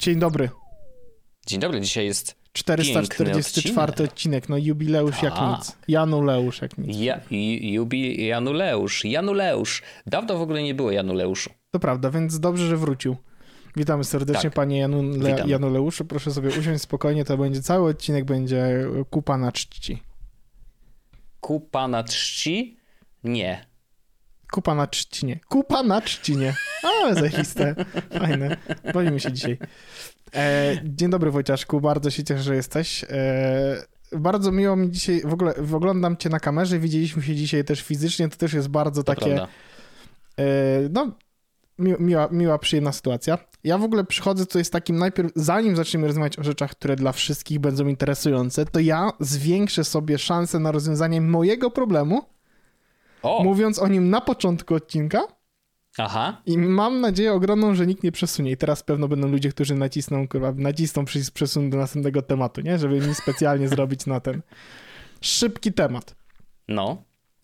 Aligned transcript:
Dzień 0.00 0.18
dobry. 0.18 0.50
Dzień 1.46 1.60
dobry, 1.60 1.80
dzisiaj 1.80 2.06
jest 2.06 2.39
444 2.52 3.90
odcinek. 3.90 4.00
odcinek. 4.12 4.48
No 4.48 4.56
jubileusz 4.56 5.22
jak 5.22 5.32
A. 5.36 5.56
nic. 5.56 5.76
Januleusz 5.88 6.62
jak 6.62 6.78
nic. 6.78 6.98
ja, 7.00 7.20
Ju- 7.30 7.72
Jubi 7.72 8.26
Januleusz. 8.26 9.04
Januleusz. 9.04 9.82
Dawno 10.06 10.38
w 10.38 10.42
ogóle 10.42 10.62
nie 10.62 10.74
było 10.74 10.90
Januleuszu. 10.90 11.50
To 11.70 11.78
prawda, 11.80 12.10
więc 12.10 12.40
dobrze, 12.40 12.66
że 12.68 12.76
wrócił. 12.76 13.16
Witamy 13.76 14.04
serdecznie, 14.04 14.42
Tak. 14.50 14.54
panie 14.54 14.78
Janule, 14.78 15.32
Witam. 15.32 15.48
Januleuszu. 15.48 16.04
Proszę 16.04 16.30
sobie 16.30 16.48
usiąść 16.48 16.82
spokojnie, 16.82 17.24
to 17.24 17.36
będzie 17.36 17.62
cały 17.62 17.90
odcinek, 17.90 18.24
będzie 18.24 18.86
kupa 19.10 19.38
na 19.38 19.52
czci. 19.52 20.02
Kupa 21.40 21.88
na 21.88 22.04
czci? 22.04 22.76
Nie. 23.24 23.69
Kupa 24.50 24.74
na 24.74 24.86
trzcinie. 24.86 25.40
Kupa 25.48 25.82
na 25.82 26.00
trzcinie. 26.00 26.54
Ale 26.82 27.14
zajiste. 27.14 27.74
Fajne. 28.18 28.56
Bawimy 28.94 29.20
się 29.20 29.32
dzisiaj. 29.32 29.58
E, 30.34 30.76
dzień 30.84 31.10
dobry 31.10 31.30
Wojciaszku, 31.30 31.80
bardzo 31.80 32.10
się 32.10 32.24
cieszę, 32.24 32.42
że 32.42 32.56
jesteś. 32.56 33.04
E, 33.04 33.82
bardzo 34.12 34.52
miło 34.52 34.76
mi 34.76 34.90
dzisiaj, 34.90 35.22
w 35.24 35.32
ogóle 35.32 35.54
oglądam 35.72 36.16
cię 36.16 36.28
na 36.28 36.40
kamerze, 36.40 36.78
widzieliśmy 36.78 37.22
się 37.22 37.34
dzisiaj 37.34 37.64
też 37.64 37.82
fizycznie, 37.82 38.28
to 38.28 38.36
też 38.36 38.52
jest 38.52 38.68
bardzo 38.68 39.02
To 39.02 39.14
takie, 39.14 39.42
e, 40.38 40.46
no, 40.90 41.12
mi, 41.78 41.94
miła, 41.98 42.28
miła, 42.30 42.58
przyjemna 42.58 42.92
sytuacja. 42.92 43.38
Ja 43.64 43.78
w 43.78 43.84
ogóle 43.84 44.04
przychodzę 44.04 44.46
tutaj 44.46 44.64
z 44.64 44.70
takim 44.70 44.96
najpierw, 44.98 45.32
zanim 45.36 45.76
zaczniemy 45.76 46.06
rozmawiać 46.06 46.38
o 46.38 46.44
rzeczach, 46.44 46.70
które 46.70 46.96
dla 46.96 47.12
wszystkich 47.12 47.58
będą 47.58 47.86
interesujące, 47.86 48.64
to 48.64 48.80
ja 48.80 49.10
zwiększę 49.20 49.84
sobie 49.84 50.18
szansę 50.18 50.58
na 50.58 50.72
rozwiązanie 50.72 51.20
mojego 51.20 51.70
problemu, 51.70 52.22
O! 53.22 53.44
mówiąc 53.44 53.78
o 53.78 53.88
nim 53.88 54.10
na 54.10 54.20
początku 54.20 54.74
odcinka, 54.74 55.22
Aha. 55.98 56.42
i 56.46 56.58
mam 56.58 57.00
nadzieję 57.00 57.32
ogromną, 57.32 57.74
że 57.74 57.86
nikt 57.86 58.02
nie 58.02 58.12
przesunie. 58.12 58.50
I 58.50 58.56
teraz 58.56 58.82
pewno 58.82 59.08
będą 59.08 59.28
ludzie, 59.28 59.50
którzy 59.50 59.74
nacisną, 59.74 60.28
kurwa, 60.28 60.52
nacisną 60.52 61.04
przycisk 61.04 61.32
przesun 61.32 61.70
do 61.70 61.76
następnego 61.76 62.22
tematu, 62.22 62.60
nie? 62.60 62.78
Żeby 62.78 63.00
mi 63.00 63.14
specjalnie 63.14 63.68
zrobić 63.74 64.06
na 64.06 64.20
ten 64.20 64.42
szybki 65.20 65.72
temat. 65.72 66.14
No. 66.68 67.02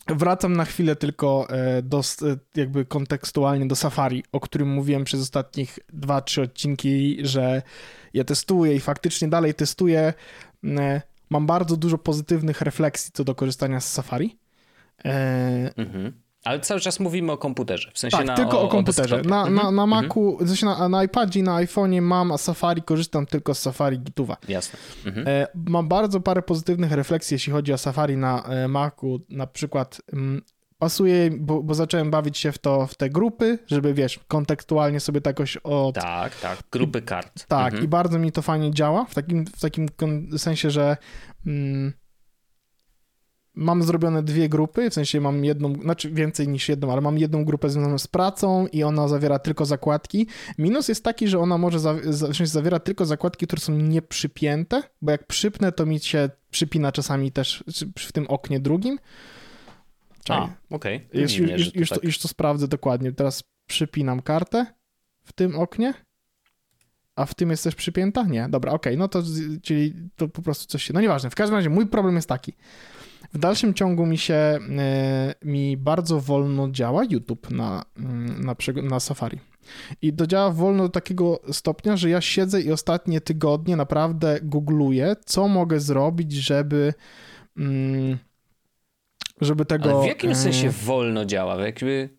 Wracam 0.08 0.56
na 0.56 0.64
chwilę 0.64 0.96
tylko 0.96 1.46
e, 1.50 1.82
do, 1.82 1.98
e, 2.00 2.36
jakby 2.56 2.84
kontekstualnie 2.84 3.66
do 3.66 3.76
Safari, 3.76 4.24
o 4.32 4.40
którym 4.40 4.68
mówiłem 4.68 5.04
przez 5.04 5.20
ostatnich 5.20 5.78
2-3 5.94 6.42
odcinki, 6.42 7.18
że 7.20 7.62
ja 8.14 8.24
testuję 8.24 8.74
i 8.74 8.80
faktycznie 8.80 9.28
dalej 9.28 9.54
testuję. 9.54 10.14
E, 10.64 11.02
Mam 11.30 11.46
bardzo 11.46 11.76
dużo 11.76 11.98
pozytywnych 11.98 12.60
refleksji 12.60 13.12
co 13.12 13.24
do 13.24 13.34
korzystania 13.34 13.80
z 13.80 13.92
Safari. 13.92 14.38
E, 15.04 15.70
Mhm. 15.76 16.12
Ale 16.44 16.60
cały 16.60 16.80
czas 16.80 17.00
mówimy 17.00 17.32
o 17.32 17.38
komputerze. 17.38 17.90
W 17.94 17.98
sensie 17.98 18.16
Tak, 18.16 18.26
na, 18.26 18.34
tylko 18.36 18.62
o, 18.62 18.68
komputerze. 18.68 19.16
desktopie. 19.16 19.28
na, 19.28 19.36
na, 19.36 19.46
Mhm. 19.50 19.76
na 19.76 19.82
Mhm. 19.82 19.88
Macu, 20.04 20.38
sensie 20.46 20.66
na, 20.66 20.88
na 20.88 21.04
iPadzie 21.04 21.40
i 21.40 21.42
na 21.42 21.56
iPhone'ie 21.56 22.02
mam, 22.02 22.32
a 22.32 22.38
Safari 22.38 22.82
korzystam 22.82 23.26
tylko 23.26 23.54
z 23.54 23.58
Safari 23.58 23.98
Gituwa. 23.98 24.36
Jasne. 24.48 24.78
Mhm. 25.06 25.28
E, 25.28 25.46
mam 25.54 25.88
bardzo 25.88 26.20
parę 26.20 26.42
pozytywnych 26.42 26.92
refleksji, 26.92 27.34
jeśli 27.34 27.52
chodzi 27.52 27.72
o 27.72 27.78
Safari 27.78 28.16
na 28.16 28.42
e, 28.42 28.68
Macu. 28.68 29.20
Na 29.28 29.46
przykład 29.46 30.00
mm, 30.12 30.42
pasuje, 30.78 31.30
bo, 31.30 31.62
bo 31.62 31.74
zacząłem 31.74 32.10
bawić 32.10 32.38
się 32.38 32.52
w 32.52 32.58
to, 32.58 32.86
w 32.86 32.94
te 32.94 33.10
grupy, 33.10 33.58
żeby 33.66 33.94
wiesz, 33.94 34.20
kontekstualnie 34.28 35.00
sobie 35.00 35.20
to 35.20 35.30
jakoś 35.30 35.56
od... 35.56 35.94
Tak, 35.94 36.36
tak. 36.40 36.58
Grupy 36.72 37.02
kart. 37.02 37.46
Tak, 37.48 37.66
Mhm. 37.66 37.84
i 37.84 37.88
bardzo 37.88 38.18
mi 38.18 38.32
to 38.32 38.42
fajnie 38.42 38.70
działa, 38.70 39.04
w 39.04 39.14
takim, 39.14 39.46
w 39.46 39.60
takim 39.60 39.88
sensie, 40.36 40.70
że 40.70 40.96
mm, 41.46 41.92
mam 43.56 43.82
zrobione 43.82 44.22
dwie 44.22 44.48
grupy, 44.48 44.90
w 44.90 44.94
sensie 44.94 45.20
mam 45.20 45.44
jedną, 45.44 45.74
znaczy 45.74 46.10
więcej 46.10 46.48
niż 46.48 46.68
jedną, 46.68 46.92
ale 46.92 47.00
mam 47.00 47.18
jedną 47.18 47.44
grupę 47.44 47.70
związaną 47.70 47.98
z 47.98 48.06
pracą 48.06 48.66
i 48.66 48.82
ona 48.82 49.08
zawiera 49.08 49.38
tylko 49.38 49.64
zakładki. 49.64 50.26
Minus 50.58 50.88
jest 50.88 51.04
taki, 51.04 51.28
że 51.28 51.38
ona 51.38 51.58
może, 51.58 51.80
za, 51.80 51.94
za, 52.04 52.26
w 52.26 52.36
sensie 52.36 52.46
zawiera 52.46 52.78
tylko 52.78 53.04
zakładki, 53.04 53.46
które 53.46 53.60
są 53.60 53.72
nieprzypięte, 53.72 54.82
bo 55.02 55.10
jak 55.10 55.26
przypnę, 55.26 55.72
to 55.72 55.86
mi 55.86 56.00
się 56.00 56.30
przypina 56.50 56.92
czasami 56.92 57.32
też 57.32 57.64
w 57.98 58.12
tym 58.12 58.26
oknie 58.26 58.60
drugim. 58.60 58.98
Czekaj. 60.24 60.42
A, 60.42 60.74
okej. 60.74 61.08
Już, 61.12 61.36
już, 61.36 61.48
że 61.48 61.56
już, 61.56 61.74
już, 61.74 61.88
tak. 61.88 62.00
to, 62.00 62.06
już 62.06 62.18
to 62.18 62.28
sprawdzę 62.28 62.68
dokładnie. 62.68 63.12
Teraz 63.12 63.44
przypinam 63.66 64.22
kartę 64.22 64.66
w 65.24 65.32
tym 65.32 65.58
oknie. 65.58 65.94
A 67.16 67.26
w 67.26 67.34
tym 67.34 67.50
jest 67.50 67.64
też 67.64 67.74
przypięta? 67.74 68.22
Nie. 68.22 68.48
Dobra, 68.48 68.72
okej. 68.72 68.96
No 68.96 69.08
to 69.08 69.22
czyli 69.62 69.94
to 70.16 70.28
po 70.28 70.42
prostu 70.42 70.66
coś 70.66 70.82
się. 70.82 70.94
No 70.94 71.00
nieważne. 71.00 71.30
W 71.30 71.34
każdym 71.34 71.56
razie 71.56 71.70
mój 71.70 71.86
problem 71.86 72.16
jest 72.16 72.28
taki. 72.28 72.52
W 73.32 73.38
dalszym 73.38 73.74
ciągu 73.74 74.06
mi 74.06 74.18
się 74.18 74.34
e, 74.34 74.58
mi 75.44 75.76
bardzo 75.76 76.20
wolno 76.20 76.70
działa 76.70 77.04
YouTube 77.10 77.50
na, 77.50 77.84
mm, 77.96 78.44
na, 78.44 78.54
na 78.82 79.00
Safari. 79.00 79.38
I 80.02 80.12
to 80.12 80.26
działa 80.26 80.50
wolno 80.50 80.82
do 80.82 80.88
takiego 80.88 81.40
stopnia, 81.52 81.96
że 81.96 82.10
ja 82.10 82.20
siedzę 82.20 82.60
i 82.60 82.72
ostatnie 82.72 83.20
tygodnie 83.20 83.76
naprawdę 83.76 84.38
googluję, 84.42 85.16
co 85.24 85.48
mogę 85.48 85.80
zrobić, 85.80 86.32
żeby 86.32 86.94
mm, 87.56 88.18
żeby 89.40 89.64
tego... 89.64 89.90
Ale 89.90 90.02
w 90.02 90.08
jakim 90.08 90.30
e, 90.30 90.34
sensie 90.34 90.70
wolno 90.70 91.24
działa? 91.24 91.66
Jakby 91.66 92.16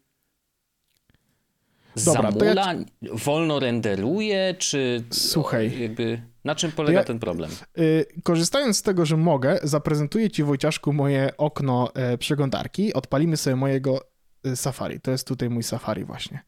Dobra, 2.06 2.31
to 2.31 2.45
ja 2.45 2.53
zamula, 2.53 2.85
wolno 3.01 3.59
renderuje, 3.59 4.56
czy 4.57 5.03
Słuchaj. 5.09 5.79
jakby 5.81 6.22
na 6.47 6.56
czym 6.56 6.72
polega 6.72 7.00
ja- 7.00 7.06
ten 7.06 7.19
problem? 7.19 7.52
Y, 7.78 8.06
Korzystając 8.24 8.78
z 8.78 8.81
tego, 8.81 9.06
że 9.06 9.18
mogę, 9.18 9.59
zaprezentuję 9.63 10.30
Ci, 10.31 10.44
Wojciaszku, 10.44 10.94
moje 10.94 11.38
okno 11.38 11.91
e, 11.94 12.18
przeglądarki. 12.18 12.94
Odpalimy 12.94 13.38
sobie 13.38 13.56
mojego 13.56 14.02
e, 14.46 14.56
Safari. 14.56 15.00
To 15.02 15.12
jest 15.12 15.28
tutaj 15.28 15.50
mój 15.50 15.63
Safari 15.63 16.06
właśnie. 16.06 16.40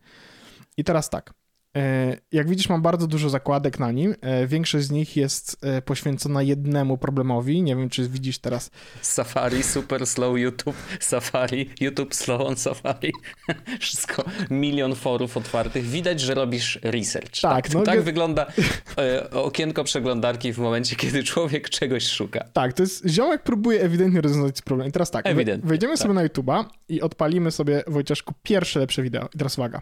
I 0.78 0.84
teraz 0.84 1.09
tak. 1.09 1.34
E, 1.78 2.18
Jak 2.31 2.50
widzisz, 2.50 2.69
mam 2.69 2.81
bardzo 2.81 3.07
dużo 3.07 3.30
zakładek 3.30 3.80
na 3.80 3.91
nim. 3.91 4.16
E, 4.22 4.47
Większość 4.47 4.85
z 4.85 4.91
nich 4.91 5.18
jest 5.18 5.57
e, 5.62 5.81
poświęcona 5.81 6.41
jednemu 6.41 6.97
problemowi. 6.97 7.62
Nie 7.62 7.75
wiem, 7.75 7.90
czy 7.90 8.09
widzisz 8.09 8.40
teraz. 8.40 8.72
Safari, 9.02 9.63
super 9.63 10.08
slow 10.08 10.38
YouTube, 10.38 10.75
Safari, 11.00 11.69
YouTube 11.81 12.16
slow 12.16 12.41
on 12.41 12.56
Safari. 12.56 13.13
Wszystko, 13.79 14.24
milion 14.50 14.96
forów 14.96 15.38
otwartych. 15.38 15.85
Widać, 15.85 16.19
że 16.19 16.34
robisz 16.34 16.79
research. 16.84 17.41
Tak, 17.41 17.63
tak, 17.66 17.74
no 17.74 17.81
tak 17.81 18.02
wygląda 18.02 18.46
okienko 19.31 19.84
przeglądarki 19.84 20.53
w 20.53 20.58
momencie, 20.58 20.96
kiedy 20.96 21.24
człowiek 21.24 21.69
czegoś 21.69 22.08
szuka. 22.08 22.46
Tak, 22.53 22.74
to 22.74 22.84
jest 22.84 23.08
ziomek 23.08 23.44
próbuje 23.44 23.81
ewidentnie 23.81 24.22
rozwiązać 24.22 24.62
problem. 24.62 24.90
I 24.90 24.91
teraz 24.91 25.12
tak, 25.12 25.28
Ewidentnie, 25.28 25.69
wejdziemy 25.69 25.94
tak. 25.94 26.02
sobie 26.02 26.13
na 26.13 26.28
YouTube'a 26.28 26.66
i 26.90 27.02
odpalimy 27.02 27.52
sobie, 27.52 27.84
Wojciaszku, 27.88 28.34
pierwsze 28.44 28.79
lepsze 28.79 29.03
wideo. 29.03 29.29
I 29.35 29.38
teraz 29.38 29.58
uwaga. 29.58 29.81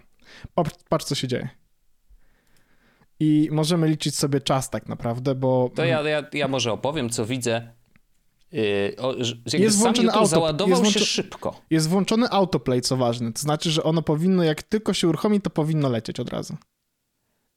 Patrz 0.89 1.05
co 1.05 1.15
się 1.15 1.27
dzieje. 1.27 1.49
I 3.19 3.50
możemy 3.51 3.88
liczyć 3.88 4.16
sobie 4.16 4.41
czas 4.41 4.69
tak 4.69 4.89
naprawdę, 4.89 5.35
bo... 5.35 5.69
To 5.75 5.85
ja, 5.85 6.01
ja, 6.01 6.23
ja 6.33 6.47
może 6.47 6.72
opowiem, 6.72 7.09
co 7.09 7.25
widzę. 7.25 7.72
Yy, 8.51 8.95
o, 8.97 9.13
Jest 9.57 9.78
włączony 9.78 10.11
auto- 10.11 10.25
załadował 10.28 10.83
jest 10.83 10.94
się 10.94 11.00
szybko. 11.00 11.61
Jest 11.69 11.89
włączony 11.89 12.29
autoplay, 12.29 12.81
co 12.81 12.97
ważne. 12.97 13.33
To 13.33 13.41
znaczy, 13.41 13.72
że 13.72 13.83
ono 13.83 14.01
powinno, 14.01 14.44
jak 14.44 14.63
tylko 14.63 14.94
się 14.94 15.07
uruchomi, 15.07 15.41
to 15.41 15.50
powinno 15.50 15.89
lecieć 15.89 16.19
od 16.19 16.29
razu. 16.29 16.57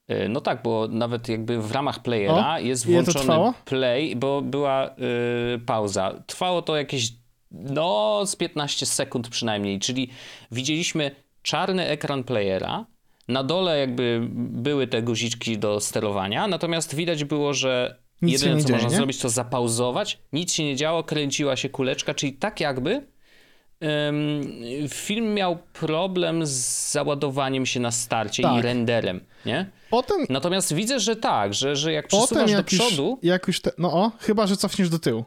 Yy, 0.07 0.29
No 0.29 0.41
tak, 0.41 0.63
bo 0.63 0.87
nawet 0.87 1.29
jakby 1.29 1.61
w 1.61 1.71
ramach 1.71 2.01
playera 2.01 2.55
O, 2.55 2.59
jest 2.59 2.85
włączony 2.85 3.53
play, 3.65 4.15
bo 4.15 4.41
była 4.41 4.95
yy, 5.51 5.59
pauza. 5.59 6.23
Trwało 6.27 6.61
to 6.61 6.75
jakieś 6.77 7.13
no 7.51 8.21
z 8.25 8.35
15 8.35 8.85
sekund 8.85 9.29
przynajmniej, 9.29 9.79
czyli 9.79 10.09
widzieliśmy 10.51 11.15
czarny 11.41 11.87
ekran 11.87 12.23
playera, 12.23 12.85
na 13.31 13.43
dole 13.43 13.79
jakby 13.79 14.27
były 14.35 14.87
te 14.87 15.01
guziczki 15.01 15.57
do 15.57 15.79
sterowania, 15.79 16.47
natomiast 16.47 16.95
widać 16.95 17.23
było, 17.23 17.53
że 17.53 17.95
Nic 18.21 18.41
jedyne 18.41 18.61
co 18.61 18.67
dzieje, 18.67 18.75
można 18.75 18.89
nie? 18.89 18.95
zrobić 18.95 19.17
to 19.19 19.29
zapauzować, 19.29 20.19
nic 20.33 20.53
się 20.53 20.63
nie 20.63 20.75
działo, 20.75 21.03
kręciła 21.03 21.55
się 21.55 21.69
kuleczka, 21.69 22.13
czyli 22.13 22.33
tak 22.33 22.59
jakby 22.59 22.91
ym, 23.83 24.41
film 24.89 25.33
miał 25.33 25.57
problem 25.73 26.45
z 26.45 26.91
załadowaniem 26.91 27.65
się 27.65 27.79
na 27.79 27.91
starcie 27.91 28.43
Tak. 28.43 28.59
i 28.59 28.61
renderem, 28.61 29.19
nie? 29.45 29.69
Potem, 29.89 30.17
Natomiast 30.29 30.73
widzę, 30.73 30.99
że 30.99 31.15
tak, 31.15 31.53
że, 31.53 31.75
że 31.75 31.93
jak 31.93 32.07
potem 32.07 32.25
przesuwasz 32.27 32.51
do 32.51 32.57
jak, 32.57 32.71
już, 32.71 32.81
przodu, 32.81 33.19
jak 33.23 33.47
już 33.47 33.61
te, 33.61 33.71
No 33.77 33.93
o, 33.93 34.11
chyba, 34.19 34.47
że 34.47 34.57
cofniesz 34.57 34.89
do 34.89 34.99
tyłu. 34.99 35.25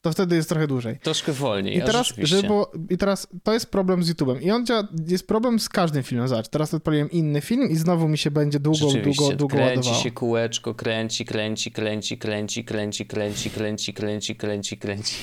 To 0.00 0.12
wtedy 0.12 0.36
jest 0.36 0.48
trochę 0.48 0.66
dłużej. 0.66 0.98
Troszkę 0.98 1.32
wolniej. 1.32 1.76
I 1.76 1.82
teraz, 1.82 2.12
było, 2.46 2.72
I 2.90 2.98
teraz 2.98 3.28
to 3.42 3.52
jest 3.52 3.70
problem 3.70 4.02
z 4.02 4.12
YouTube'em. 4.12 4.42
I 4.42 4.50
on 4.50 4.66
działa, 4.66 4.88
jest 5.06 5.26
problem 5.26 5.60
z 5.60 5.68
każdym 5.68 6.02
filmem. 6.02 6.28
Zobacz, 6.28 6.48
teraz 6.48 6.74
odpaliłem 6.74 7.10
inny 7.10 7.40
film 7.40 7.70
i 7.70 7.76
znowu 7.76 8.08
mi 8.08 8.18
się 8.18 8.30
będzie 8.30 8.60
długo, 8.60 8.78
długo, 8.78 9.36
długo 9.36 9.56
kręci 9.56 9.76
ładowało. 9.76 10.02
się 10.02 10.10
kółeczko, 10.10 10.74
kręci, 10.74 11.24
kręci, 11.24 11.72
kręci, 11.72 12.18
kręci, 12.18 12.64
kręci, 12.64 13.06
kręci, 13.06 13.50
kręci, 13.50 13.94
kręci, 13.94 14.36
kręci, 14.36 14.78
kręci. 14.78 15.16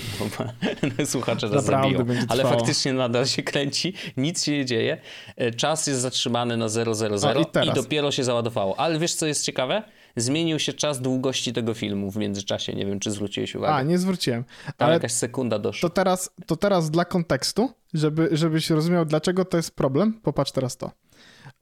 Słuchacze 1.05 1.49
nas 1.49 1.65
zabiją. 1.65 2.05
Ale 2.27 2.43
faktycznie 2.43 2.93
nadal 2.93 3.25
się 3.25 3.43
kręci, 3.43 3.93
nic 4.17 4.43
się 4.43 4.51
nie 4.51 4.65
dzieje. 4.65 5.01
E, 5.35 5.51
Czas 5.51 5.87
jest 5.87 6.01
zatrzymany 6.01 6.57
na 6.57 6.69
000 6.69 6.91
A, 7.23 7.63
i 7.63 7.67
i 7.67 7.73
dopiero 7.73 8.11
się 8.11 8.23
załadowało. 8.23 8.79
Ale 8.79 8.99
wiesz, 8.99 9.13
co 9.13 9.25
jest 9.25 9.45
ciekawe? 9.45 9.83
Zmienił 10.15 10.59
się 10.59 10.73
czas 10.73 11.01
długości 11.01 11.53
tego 11.53 11.73
filmu 11.73 12.11
w 12.11 12.17
międzyczasie. 12.17 12.73
Nie 12.73 12.85
wiem, 12.85 12.99
czy 12.99 13.11
zwróciłeś 13.11 13.55
uwagę. 13.55 13.73
A, 13.73 13.81
nie 13.83 13.97
zwróciłem. 13.97 14.43
Tam 14.65 14.85
Ale 14.85 14.93
jakaś 14.93 15.11
sekunda 15.11 15.59
doszła. 15.59 15.89
to 15.89 15.95
teraz, 15.95 16.29
to 16.45 16.55
teraz 16.55 16.91
dla 16.91 17.05
kontekstu, 17.05 17.69
żeby, 17.93 18.29
żebyś 18.31 18.69
rozumiał, 18.69 19.05
dlaczego 19.05 19.45
to 19.45 19.57
jest 19.57 19.75
problem, 19.75 20.13
popatrz 20.23 20.51
teraz 20.51 20.77
to. 20.77 20.91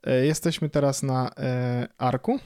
E, 0.06 0.26
Jesteśmy 0.26 0.68
teraz 0.70 1.02
na 1.02 1.30
e, 1.38 1.88
arku. 1.98 2.38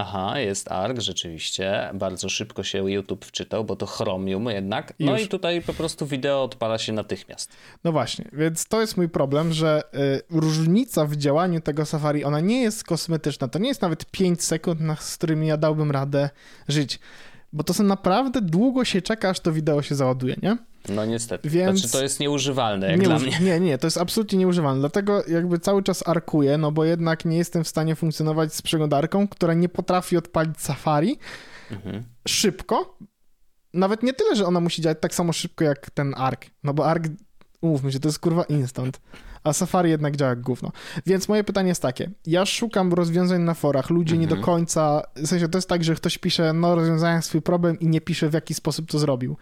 Aha, 0.00 0.38
jest 0.38 0.72
ARK, 0.72 1.00
rzeczywiście. 1.00 1.90
Bardzo 1.94 2.28
szybko 2.28 2.62
się 2.62 2.90
YouTube 2.90 3.24
wczytał, 3.24 3.64
bo 3.64 3.76
to 3.76 3.86
Chromium 3.86 4.46
jednak. 4.46 4.94
No 5.00 5.12
Już. 5.12 5.22
i 5.22 5.28
tutaj 5.28 5.62
po 5.62 5.74
prostu 5.74 6.06
wideo 6.06 6.42
odpala 6.42 6.78
się 6.78 6.92
natychmiast. 6.92 7.52
No 7.84 7.92
właśnie, 7.92 8.24
więc 8.32 8.66
to 8.66 8.80
jest 8.80 8.96
mój 8.96 9.08
problem, 9.08 9.52
że 9.52 9.82
y, 9.94 10.22
różnica 10.30 11.06
w 11.06 11.16
działaniu 11.16 11.60
tego 11.60 11.86
Safari, 11.86 12.24
ona 12.24 12.40
nie 12.40 12.62
jest 12.62 12.84
kosmetyczna. 12.84 13.48
To 13.48 13.58
nie 13.58 13.68
jest 13.68 13.82
nawet 13.82 14.04
5 14.10 14.44
sekund, 14.44 14.80
na, 14.80 14.96
z 14.96 15.16
którymi 15.16 15.46
ja 15.46 15.56
dałbym 15.56 15.90
radę 15.90 16.30
żyć. 16.68 17.00
Bo 17.52 17.64
to 17.64 17.74
są 17.74 17.84
naprawdę 17.84 18.40
długo 18.40 18.84
się 18.84 19.02
czeka, 19.02 19.28
aż 19.28 19.40
to 19.40 19.52
wideo 19.52 19.82
się 19.82 19.94
załaduje, 19.94 20.36
nie? 20.42 20.56
No 20.88 21.04
niestety. 21.04 21.50
Więc- 21.50 21.78
Znaczy 21.80 21.92
to 21.92 22.02
jest 22.02 22.20
nieużywalne 22.20 22.90
jak 22.90 23.00
nie, 23.00 23.06
dla 23.06 23.18
mnie. 23.18 23.38
nie, 23.40 23.60
nie, 23.60 23.78
to 23.78 23.86
jest 23.86 23.98
absolutnie 23.98 24.38
nieużywalne. 24.38 24.80
Dlatego 24.80 25.22
jakby 25.28 25.58
cały 25.58 25.82
czas 25.82 26.08
arkuję, 26.08 26.58
no 26.58 26.72
bo 26.72 26.84
jednak 26.84 27.24
nie 27.24 27.36
jestem 27.36 27.64
w 27.64 27.68
stanie 27.68 27.96
funkcjonować 27.96 28.54
z 28.54 28.62
przeglądarką, 28.62 29.28
która 29.28 29.54
nie 29.54 29.68
potrafi 29.68 30.16
odpalić 30.16 30.60
Safari 30.60 31.18
Mhm. 31.70 32.04
szybko. 32.28 32.98
Nawet 33.74 34.02
nie 34.02 34.12
tyle, 34.12 34.36
że 34.36 34.46
ona 34.46 34.60
musi 34.60 34.82
działać 34.82 34.98
tak 35.00 35.14
samo 35.14 35.32
szybko 35.32 35.64
jak 35.64 35.90
ten 35.90 36.14
ARK. 36.16 36.46
No 36.64 36.74
bo 36.74 36.86
ARK, 36.86 37.04
umówmy 37.60 37.92
się, 37.92 38.00
to 38.00 38.08
jest 38.08 38.18
kurwa 38.18 38.42
instant. 38.44 39.00
A 39.48 39.52
Safari 39.52 39.90
jednak 39.90 40.16
działa 40.16 40.28
jak 40.30 40.40
gówno. 40.40 40.72
Więc 41.06 41.28
moje 41.28 41.44
pytanie 41.44 41.68
jest 41.68 41.82
takie. 41.82 42.10
Ja 42.26 42.46
szukam 42.46 42.92
rozwiązań 42.92 43.42
na 43.42 43.54
forach. 43.54 43.90
Ludzie 43.90 44.18
nie 44.18 44.26
do 44.26 44.36
Mhm. 44.36 44.44
końca... 44.44 45.02
W 45.16 45.26
sensie 45.26 45.48
to 45.48 45.58
jest 45.58 45.68
tak, 45.68 45.84
że 45.84 45.94
ktoś 45.94 46.18
pisze, 46.18 46.52
no 46.52 46.74
rozwiązałem 46.74 47.22
swój 47.22 47.42
problem 47.42 47.78
i 47.80 47.88
nie 47.88 48.00
pisze 48.00 48.28
w 48.28 48.32
jaki 48.32 48.54
sposób 48.54 48.90
to 48.90 48.98
zrobił. 48.98 49.36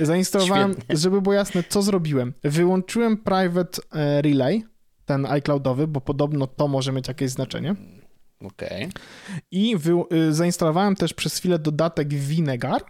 Zainstalowałem, 0.00 0.72
Świetnie. 0.72 0.96
żeby 0.96 1.20
było 1.22 1.34
jasne, 1.34 1.62
co 1.68 1.82
zrobiłem. 1.82 2.32
Wyłączyłem 2.44 3.16
private 3.16 3.82
e, 3.92 4.22
relay, 4.22 4.64
ten 5.06 5.26
iCloudowy, 5.26 5.86
bo 5.86 6.00
podobno 6.00 6.46
to 6.46 6.68
może 6.68 6.92
mieć 6.92 7.08
jakieś 7.08 7.30
znaczenie. 7.30 7.74
Okej. 8.44 8.88
I 9.50 9.76
wy, 9.76 9.92
y, 10.12 10.34
zainstalowałem 10.34 10.94
też 10.96 11.14
przez 11.14 11.36
chwilę 11.36 11.58
dodatek 11.58 12.08
Vinegar. 12.14 12.82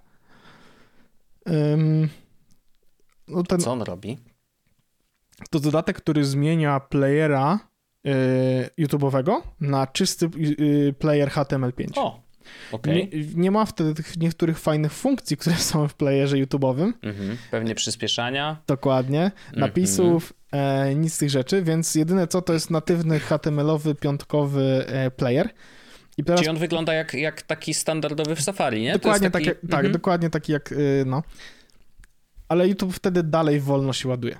Ym, 1.48 2.08
no 3.28 3.42
ten, 3.42 3.60
Co 3.60 3.72
on 3.72 3.82
robi? 3.82 4.18
To 5.50 5.60
dodatek, 5.60 5.96
który 5.96 6.24
zmienia 6.24 6.80
playera 6.80 7.58
y, 8.06 8.10
YouTube'owego 8.78 9.40
na 9.60 9.86
czysty 9.86 10.26
y, 10.26 10.62
y, 10.88 10.92
player 10.98 11.28
HTML5. 11.28 11.86
O, 11.96 12.22
okej. 12.72 13.10
Nie, 13.12 13.24
nie 13.42 13.50
ma 13.50 13.64
wtedy 13.66 13.94
tych 13.94 14.16
niektórych 14.16 14.58
fajnych 14.58 14.92
funkcji, 14.92 15.36
które 15.36 15.56
są 15.56 15.88
w 15.88 15.94
playerze 15.94 16.36
YouTube'owym. 16.36 16.92
Mhm. 17.02 17.36
Pewnie 17.50 17.74
przyspieszania. 17.74 18.62
Dokładnie. 18.66 19.30
Napisów, 19.52 20.32
e, 20.52 20.94
nic 20.94 21.14
z 21.14 21.18
tych 21.18 21.30
rzeczy, 21.30 21.62
więc 21.62 21.94
jedyne 21.94 22.26
co 22.28 22.42
to 22.42 22.52
jest 22.52 22.70
natywny 22.70 23.20
HTML-owy, 23.20 23.94
piątkowy 23.94 24.84
e, 24.88 25.10
player. 25.10 25.48
I 26.16 26.24
teraz 26.24 26.40
Czyli 26.40 26.50
on 26.50 26.56
wygląda 26.58 26.94
jak, 26.94 27.14
jak 27.14 27.42
taki 27.42 27.74
standardowy 27.74 28.36
w 28.36 28.40
Safari, 28.42 28.82
nie? 28.82 28.92
Dokładnie 28.92 29.30
taki... 29.30 29.44
tak, 29.46 29.54
jak, 29.54 29.70
tak, 29.70 29.80
Mhm. 29.80 29.92
dokładnie 29.92 30.30
taki 30.30 30.52
jak, 30.52 30.72
y, 30.72 31.04
no. 31.06 31.22
Ale 32.48 32.68
YouTube 32.68 32.94
wtedy 32.94 33.22
dalej 33.22 33.60
wolno 33.60 33.92
się 33.92 34.08
ładuje. 34.08 34.38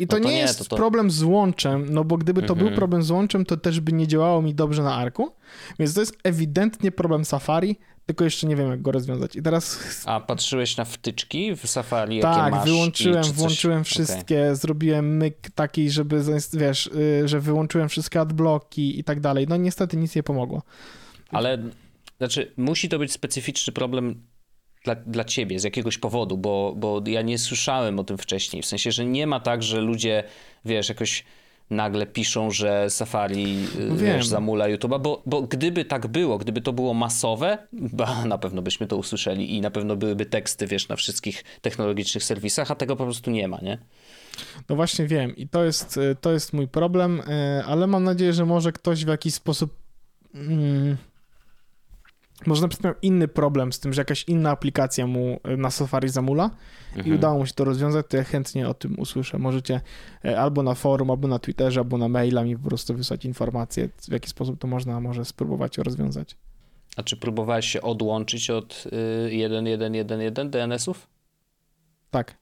I 0.00 0.06
to, 0.06 0.16
No 0.16 0.22
to 0.22 0.28
nie, 0.28 0.34
nie, 0.34 0.40
jest 0.40 0.58
to 0.58 0.64
to- 0.64 0.76
problem 0.76 1.10
z 1.10 1.22
łączem, 1.22 1.86
no 1.90 2.04
bo 2.04 2.16
gdyby 2.16 2.42
to 2.42 2.52
Mhm. 2.52 2.68
był 2.68 2.76
problem 2.76 3.02
z 3.02 3.10
łączem, 3.10 3.44
to 3.44 3.56
też 3.56 3.80
by 3.80 3.92
nie 3.92 4.06
działało 4.06 4.42
mi 4.42 4.54
dobrze 4.54 4.82
na 4.82 4.94
arku. 4.94 5.32
Więc 5.78 5.94
to 5.94 6.00
jest 6.00 6.16
ewidentnie 6.24 6.92
problem 6.92 7.24
Safari, 7.24 7.76
tylko 8.06 8.24
jeszcze 8.24 8.46
nie 8.46 8.56
wiem, 8.56 8.70
jak 8.70 8.82
go 8.82 8.92
rozwiązać. 8.92 9.36
I 9.36 9.42
teraz 9.42 9.78
A 10.06 10.20
patrzyłeś 10.20 10.76
na 10.76 10.84
wtyczki 10.84 11.56
w 11.56 11.66
Safari, 11.66 12.20
tak, 12.20 12.52
masz? 12.52 12.64
wyłączyłem, 12.64 13.20
i 13.20 13.24
coś... 13.24 13.32
włączyłem 13.32 13.84
wszystkie, 13.84 14.56
zrobiłem 14.56 15.16
myk 15.16 15.36
taki, 15.54 15.90
żeby, 15.90 16.22
wiesz, 16.52 16.86
y, 16.86 17.28
że 17.28 17.40
wyłączyłem 17.40 17.88
wszystkie 17.88 18.20
adblocki 18.20 18.98
i 18.98 19.04
tak 19.04 19.20
dalej. 19.20 19.46
No 19.48 19.56
niestety 19.56 19.96
nic 19.96 20.14
nie 20.16 20.22
pomogło. 20.22 20.62
Ale 21.28 21.58
znaczy, 22.18 22.52
musi 22.56 22.88
to 22.88 22.98
być 22.98 23.12
specyficzny 23.12 23.72
problem 23.72 24.20
dla, 24.84 24.94
dla 24.94 25.24
ciebie 25.24 25.60
z 25.60 25.64
jakiegoś 25.64 25.98
powodu, 25.98 26.38
bo, 26.38 26.74
bo 26.76 27.02
ja 27.06 27.22
nie 27.22 27.38
słyszałem 27.38 27.98
o 27.98 28.04
tym 28.04 28.18
wcześniej. 28.18 28.62
W 28.62 28.66
sensie, 28.66 28.92
że 28.92 29.04
nie 29.04 29.26
ma 29.26 29.40
tak, 29.40 29.62
że 29.62 29.80
ludzie, 29.80 30.24
wiesz, 30.64 30.88
jakoś 30.88 31.24
nagle 31.70 32.06
piszą, 32.06 32.50
że 32.50 32.90
Safari 32.90 33.66
y, 33.78 33.88
No 33.88 33.96
wiesz, 33.96 34.26
zamula 34.26 34.64
YouTube'a, 34.64 35.00
bo, 35.00 35.22
bo 35.26 35.42
gdyby 35.42 35.84
tak 35.84 36.06
było, 36.06 36.38
gdyby 36.38 36.60
to 36.60 36.72
było 36.72 36.94
masowe, 36.94 37.58
ba, 37.72 38.24
na 38.24 38.38
pewno 38.38 38.62
byśmy 38.62 38.86
to 38.86 38.96
usłyszeli 38.96 39.56
i 39.56 39.60
na 39.60 39.70
pewno 39.70 39.96
byłyby 39.96 40.26
teksty, 40.26 40.66
wiesz, 40.66 40.88
na 40.88 40.96
wszystkich 40.96 41.44
technologicznych 41.60 42.24
serwisach, 42.24 42.70
a 42.70 42.74
tego 42.74 42.96
po 42.96 43.04
prostu 43.04 43.30
nie 43.30 43.48
ma, 43.48 43.58
nie? 43.62 43.78
No 44.68 44.76
właśnie 44.76 45.06
wiem 45.06 45.36
i 45.36 45.48
to 45.48 45.64
jest, 45.64 45.96
y, 45.96 46.16
to 46.20 46.32
jest 46.32 46.52
mój 46.52 46.68
problem, 46.68 47.20
y, 47.20 47.64
ale 47.66 47.86
mam 47.86 48.04
nadzieję, 48.04 48.32
że 48.32 48.46
może 48.46 48.72
ktoś 48.72 49.04
w 49.04 49.08
jakiś 49.08 49.34
sposób 49.34 49.74
mm, 50.34 50.96
może 52.46 52.62
na 52.62 52.68
przykład 52.68 52.84
miał 52.84 53.00
inny 53.02 53.28
problem 53.28 53.72
z 53.72 53.80
tym, 53.80 53.92
że 53.92 54.00
jakaś 54.00 54.24
inna 54.24 54.50
aplikacja 54.50 55.06
mu 55.06 55.40
y, 55.52 55.56
na 55.56 55.70
Safari 55.70 56.08
zamula 56.08 56.50
i 56.96 56.98
Mhm. 56.98 57.16
udało 57.16 57.38
mu 57.38 57.46
się 57.46 57.52
to 57.52 57.64
rozwiązać, 57.64 58.06
to 58.08 58.16
ja 58.16 58.24
chętnie 58.24 58.68
o 58.68 58.74
tym 58.74 58.98
usłyszę. 58.98 59.38
Możecie 59.38 59.80
y, 60.24 60.38
albo 60.38 60.62
na 60.62 60.74
forum, 60.74 61.10
albo 61.10 61.28
na 61.28 61.38
Twitterze, 61.38 61.80
albo 61.80 61.98
na 61.98 62.08
maila 62.08 62.44
mi 62.44 62.56
po 62.56 62.68
prostu 62.68 62.94
wysłać 62.94 63.24
informacje, 63.24 63.88
w 64.08 64.12
jaki 64.12 64.28
sposób 64.28 64.60
to 64.60 64.66
można 64.66 65.00
może 65.00 65.24
spróbować 65.24 65.78
rozwiązać. 65.78 66.36
A 66.96 67.02
czy 67.02 67.16
próbowałeś 67.16 67.66
się 67.66 67.82
odłączyć 67.82 68.50
od 68.50 68.84
y, 68.86 69.30
1.1.1.1 69.30 70.50
DNS-ów? 70.50 71.06
Tak, 72.10 72.34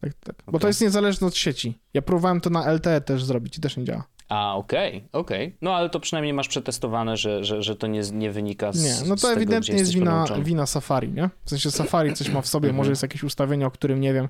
tak, 0.00 0.14
tak. 0.14 0.36
Bo 0.52 0.58
to 0.58 0.66
jest 0.66 0.80
niezależne 0.80 1.26
od 1.26 1.36
sieci. 1.36 1.78
Ja 1.94 2.02
próbowałem 2.02 2.40
to 2.40 2.50
na 2.50 2.72
LTE 2.72 3.00
też 3.00 3.24
zrobić 3.24 3.58
i 3.58 3.60
też 3.60 3.76
nie 3.76 3.84
działa. 3.84 4.04
A, 4.28 4.56
okej, 4.56 5.04
okej. 5.12 5.56
No 5.62 5.74
ale 5.74 5.90
to 5.90 6.00
przynajmniej 6.00 6.32
masz 6.32 6.48
przetestowane, 6.48 7.16
że, 7.16 7.44
że, 7.44 7.62
że 7.62 7.76
to 7.76 7.86
nie, 7.86 8.00
nie 8.12 8.30
wynika 8.30 8.72
z 8.72 8.84
Nie, 8.84 9.08
no 9.08 9.16
to 9.16 9.20
tego, 9.22 9.32
ewidentnie 9.34 9.74
jest 9.74 9.92
wina, 9.94 10.10
podłączony. 10.10 10.44
wina 10.44 10.66
Safari, 10.66 11.08
nie? 11.12 11.30
W 11.44 11.50
sensie 11.50 11.70
Safari 11.70 12.14
coś 12.14 12.28
ma 12.28 12.40
w 12.42 12.46
sobie, 12.46 12.66
Mhm. 12.68 12.76
może 12.76 12.90
jest 12.90 13.02
jakieś 13.02 13.22
ustawienie, 13.24 13.66
o 13.66 13.70
którym 13.70 14.00
nie 14.00 14.14
wiem, 14.14 14.28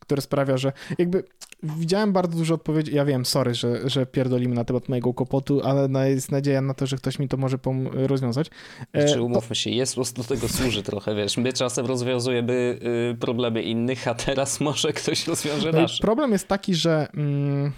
które 0.00 0.22
sprawia, 0.22 0.56
że 0.56 0.72
jakby 0.98 1.24
widziałem 1.62 2.12
bardzo 2.12 2.38
dużo 2.38 2.54
odpowiedzi, 2.54 2.94
ja 2.94 3.04
wiem, 3.04 3.24
sorry, 3.26 3.54
że, 3.54 3.90
że 3.90 4.06
pierdolimy 4.06 4.54
na 4.54 4.64
temat 4.64 4.88
mojego 4.88 5.14
kłopotu, 5.14 5.60
ale 5.64 6.10
jest 6.10 6.32
nadzieja 6.32 6.60
na 6.62 6.74
to, 6.74 6.86
że 6.86 6.96
ktoś 6.96 7.18
mi 7.18 7.28
to 7.28 7.36
może 7.36 7.56
pom- 7.58 7.88
rozwiązać. 8.06 8.50
E, 8.92 9.08
Czy 9.08 9.14
to- 9.14 9.24
umówmy 9.24 9.56
się, 9.56 9.70
jest 9.70 9.96
do 10.16 10.24
tego 10.24 10.48
służy 10.48 10.82
trochę, 10.82 11.14
wiesz, 11.14 11.36
my 11.36 11.52
czasem 11.52 11.86
rozwiązujemy 11.86 12.78
y, 13.12 13.16
problemy 13.20 13.62
innych, 13.62 14.08
a 14.08 14.14
teraz 14.14 14.60
może 14.60 14.92
ktoś 14.92 15.26
rozwiąże 15.26 15.72
no 15.72 15.80
nasze. 15.82 16.02
problem 16.02 16.32
jest 16.32 16.48
taki, 16.48 16.74
że 16.74 17.08
mm, 17.14 17.72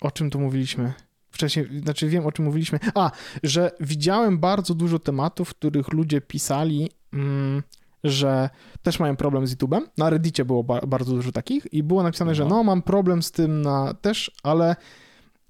o 0.00 0.10
czym 0.10 0.30
tu 0.30 0.40
mówiliśmy? 0.40 0.92
Wcześniej, 1.30 1.80
znaczy 1.82 2.08
wiem, 2.08 2.26
o 2.26 2.32
czym 2.32 2.44
mówiliśmy. 2.44 2.78
A, 2.94 3.10
że 3.42 3.70
widziałem 3.80 4.38
bardzo 4.38 4.74
dużo 4.74 4.98
tematów, 4.98 5.48
w 5.48 5.54
których 5.54 5.92
ludzie 5.92 6.20
pisali, 6.20 6.90
mm, 7.12 7.62
że 8.04 8.50
też 8.82 9.00
mają 9.00 9.16
problem 9.16 9.46
z 9.46 9.54
YouTube'em. 9.56 9.80
Na 9.98 10.10
Reddicie 10.10 10.44
było 10.44 10.64
ba- 10.64 10.80
bardzo 10.86 11.12
dużo 11.14 11.32
takich 11.32 11.72
i 11.72 11.82
było 11.82 12.02
napisane, 12.02 12.34
że 12.34 12.42
No. 12.44 12.48
no, 12.50 12.62
mam 12.64 12.82
problem 12.82 13.22
z 13.22 13.30
tym 13.32 13.62
na 13.62 13.94
też, 13.94 14.30
ale 14.42 14.76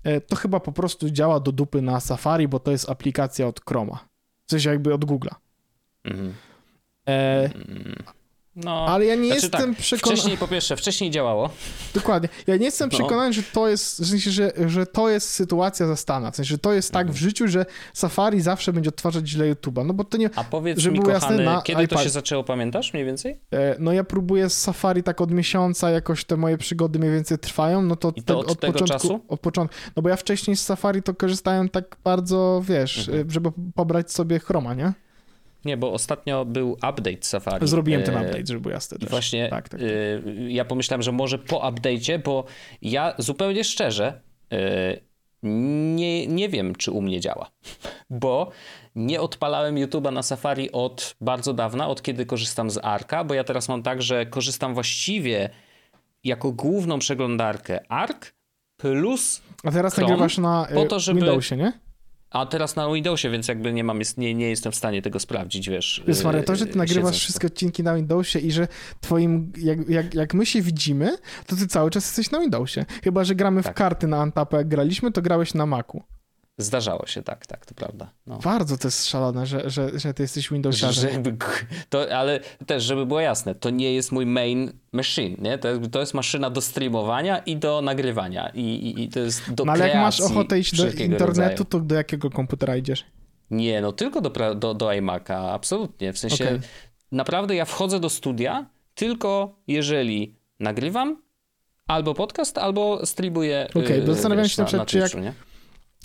e, 0.04 0.20
to 0.20 0.36
chyba 0.36 0.60
po 0.60 0.72
prostu 0.72 1.10
działa 1.10 1.40
do 1.40 1.52
dupy 1.52 1.82
na 1.82 2.00
Safari, 2.00 2.48
bo 2.48 2.58
to 2.58 2.70
jest 2.70 2.90
aplikacja 2.90 3.46
od 3.46 3.60
Chroma. 3.68 4.08
W 4.46 4.50
sensie 4.50 4.70
jakby 4.70 4.94
od 4.94 5.04
Google'a. 5.04 5.34
Mhm. 6.04 6.34
E, 7.08 7.50
Mm. 7.54 7.94
No, 8.56 8.86
ale 8.86 9.04
ja 9.06 9.14
nie 9.14 9.26
Znaczy 9.26 9.40
jestem 9.42 9.74
tak, 9.74 9.82
przekonany. 9.82 10.16
wcześniej, 10.16 10.38
po 10.38 10.48
pierwsze, 10.48 10.76
wcześniej 10.76 11.10
działało. 11.10 11.50
Dokładnie. 11.94 12.28
Ja 12.46 12.56
nie 12.56 12.64
jestem 12.64 12.88
No. 12.92 12.98
przekonany, 12.98 13.32
że 13.32 13.42
to 13.42 13.68
jest, 13.68 14.02
w 14.02 14.06
sensie, 14.06 14.30
że, 14.30 14.52
że 14.66 14.86
to 14.86 15.10
jest 15.10 15.28
sytuacja 15.30 15.86
zastana. 15.86 16.30
W 16.30 16.36
sensie, 16.36 16.48
że 16.48 16.58
to 16.58 16.72
jest 16.72 16.92
tak 16.92 17.00
Mhm. 17.06 17.14
w 17.16 17.20
życiu, 17.20 17.48
że 17.48 17.66
Safari 17.94 18.40
zawsze 18.40 18.72
będzie 18.72 18.88
odtwarzać 18.88 19.28
źle 19.28 19.54
YouTube'a. 19.54 19.86
No 19.86 19.94
bo 19.94 20.04
to 20.04 20.16
nie. 20.16 20.30
A 20.36 20.44
powiedz 20.44 20.78
Żeby 20.78 20.92
mi, 20.94 21.00
było 21.00 21.12
jasne, 21.12 21.28
kochany, 21.28 21.44
na 21.44 21.62
kiedy 21.62 21.88
to 21.88 21.96
iPad- 21.96 22.02
się 22.02 22.08
zaczęło, 22.10 22.44
pamiętasz 22.44 22.92
mniej 22.92 23.04
więcej? 23.06 23.40
E, 23.52 23.76
no 23.78 23.92
ja 23.92 24.04
próbuję 24.04 24.50
z 24.50 24.58
Safari 24.60 25.02
tak 25.02 25.20
od 25.20 25.30
miesiąca, 25.30 25.90
jakoś 25.90 26.24
te 26.24 26.36
moje 26.36 26.58
przygody 26.58 26.98
mniej 26.98 27.12
więcej 27.12 27.38
trwają. 27.38 27.82
No 27.82 27.96
to, 27.96 28.12
I 28.16 28.22
to 28.22 28.38
od 28.38 28.60
tego 28.60 28.72
początku. 28.72 29.08
czasu? 29.08 29.20
Od 29.28 29.40
początku. 29.40 29.76
No 29.96 30.02
bo 30.02 30.08
ja 30.08 30.16
wcześniej 30.16 30.56
z 30.56 30.62
Safari 30.62 31.02
to 31.02 31.14
korzystałem 31.14 31.68
tak 31.68 31.96
bardzo, 32.04 32.62
wiesz, 32.68 33.08
Mhm. 33.08 33.30
żeby 33.30 33.50
pobrać 33.74 34.12
sobie 34.12 34.38
Chroma, 34.38 34.74
nie? 34.74 34.92
Nie, 35.64 35.76
bo 35.76 35.92
ostatnio 35.92 36.44
był 36.44 36.72
update 36.72 37.16
Safari. 37.20 37.68
Zrobiłem 37.68 38.02
ten 38.02 38.14
update, 38.14 38.46
żeby 38.46 38.60
było 38.60 38.72
jasne. 38.72 38.98
I 39.00 39.06
właśnie 39.06 39.48
tak, 39.48 39.68
tak, 39.68 39.80
tak. 39.80 39.90
ja 40.48 40.64
pomyślałem, 40.64 41.02
że 41.02 41.12
może 41.12 41.38
po 41.38 41.56
update'cie, 41.56 42.22
bo 42.22 42.44
ja 42.82 43.14
zupełnie 43.18 43.64
szczerze 43.64 44.20
nie, 45.42 46.26
nie 46.26 46.48
wiem, 46.48 46.74
czy 46.74 46.90
u 46.90 47.02
mnie 47.02 47.20
działa, 47.20 47.50
bo 48.10 48.50
nie 48.94 49.20
odpalałem 49.20 49.74
YouTube'a 49.74 50.12
na 50.12 50.22
Safari 50.22 50.72
od 50.72 51.16
bardzo 51.20 51.54
dawna, 51.54 51.88
od 51.88 52.02
kiedy 52.02 52.26
korzystam 52.26 52.70
z 52.70 52.78
Arka, 52.82 53.24
bo 53.24 53.34
ja 53.34 53.44
teraz 53.44 53.68
mam 53.68 53.82
tak, 53.82 54.02
że 54.02 54.26
korzystam 54.26 54.74
właściwie 54.74 55.50
jako 56.24 56.52
główną 56.52 56.98
przeglądarkę 56.98 57.80
Ark 57.88 58.34
plus 58.76 59.42
A 59.64 59.70
teraz 59.70 59.94
Chrome, 59.94 60.10
nagrywasz 60.10 60.38
na 60.38 60.68
po 60.74 60.84
to, 60.84 61.00
żeby... 61.00 61.20
Windowsie, 61.20 61.56
nie? 61.56 61.72
A 62.30 62.46
teraz 62.46 62.76
na 62.76 62.92
Windowsie, 62.92 63.30
więc 63.30 63.48
jakby 63.48 63.72
nie 63.72 63.84
mam, 63.84 64.00
nie, 64.16 64.34
nie 64.34 64.50
jestem 64.50 64.72
w 64.72 64.76
stanie 64.76 65.02
tego 65.02 65.20
sprawdzić, 65.20 65.68
wiesz. 65.68 66.02
Wiesz, 66.06 66.24
Maria, 66.24 66.42
to, 66.42 66.56
że 66.56 66.66
ty 66.66 66.78
nagrywasz 66.78 67.18
wszystkie 67.18 67.46
odcinki 67.46 67.82
na 67.82 67.94
Windowsie 67.94 68.38
i 68.38 68.52
że 68.52 68.68
twoim, 69.00 69.52
jak, 69.58 69.88
jak, 69.88 70.14
jak 70.14 70.34
my 70.34 70.46
się 70.46 70.62
widzimy, 70.62 71.16
to 71.46 71.56
ty 71.56 71.66
cały 71.66 71.90
czas 71.90 72.04
jesteś 72.04 72.30
na 72.30 72.40
Windowsie. 72.40 72.84
Chyba, 73.04 73.24
że 73.24 73.34
gramy 73.34 73.62
Tak. 73.62 73.74
w 73.74 73.78
karty 73.78 74.06
na 74.06 74.16
Antapę, 74.16 74.56
jak 74.56 74.68
graliśmy, 74.68 75.12
to 75.12 75.22
grałeś 75.22 75.54
na 75.54 75.66
Macu. 75.66 76.02
Zdarzało 76.58 77.06
się, 77.06 77.22
tak, 77.22 77.46
tak, 77.46 77.66
to 77.66 77.74
prawda. 77.74 78.10
No. 78.26 78.38
Bardzo 78.38 78.78
to 78.78 78.88
jest 78.88 79.06
szalone, 79.06 79.46
że, 79.46 79.70
że, 79.70 79.98
że 79.98 80.14
ty 80.14 80.22
jesteś 80.22 80.50
Windowsiarzem. 80.50 81.22
To, 81.88 82.16
ale 82.16 82.40
też, 82.66 82.82
żeby 82.84 83.06
było 83.06 83.20
jasne, 83.20 83.54
to 83.54 83.70
nie 83.70 83.94
jest 83.94 84.12
mój 84.12 84.26
main 84.26 84.72
machine, 84.92 85.36
nie? 85.38 85.58
To, 85.58 85.68
jest- 85.68 85.90
to 85.90 86.00
jest 86.00 86.14
maszyna 86.14 86.50
do 86.50 86.60
streamowania 86.60 87.38
i 87.38 87.56
do 87.56 87.82
nagrywania 87.82 88.48
i, 88.48 88.60
i, 88.60 89.02
i 89.02 89.08
to 89.08 89.20
jest 89.20 89.54
do 89.54 89.64
No 89.64 89.72
ale 89.72 89.88
jak 89.88 89.96
masz 89.96 90.20
ochotę 90.20 90.58
iść 90.58 90.76
do 90.76 90.86
internetu, 90.86 91.26
rodzaju. 91.26 91.64
to 91.64 91.80
do 91.80 91.94
jakiego 91.94 92.30
komputera 92.30 92.76
idziesz? 92.76 93.04
Nie, 93.50 93.80
no 93.80 93.92
tylko 93.92 94.20
do, 94.20 94.54
do, 94.54 94.74
do 94.74 94.86
iMac'a, 94.86 95.50
absolutnie. 95.52 96.12
W 96.12 96.18
sensie 96.18 96.44
Okej. 96.44 96.60
naprawdę 97.12 97.54
ja 97.54 97.64
wchodzę 97.64 98.00
do 98.00 98.10
studia 98.10 98.66
tylko 98.94 99.56
jeżeli 99.66 100.36
nagrywam 100.60 101.22
albo 101.86 102.14
podcast, 102.14 102.58
albo 102.58 103.06
streamuję 103.06 103.66
Okej, 103.70 104.00
yy, 104.00 104.06
zastanawiam 104.06 104.48
się 104.48 104.62
na 104.62 104.66
przykład, 104.66 104.88
czy 104.88 104.98
jak- 104.98 105.14
nie? 105.14 105.32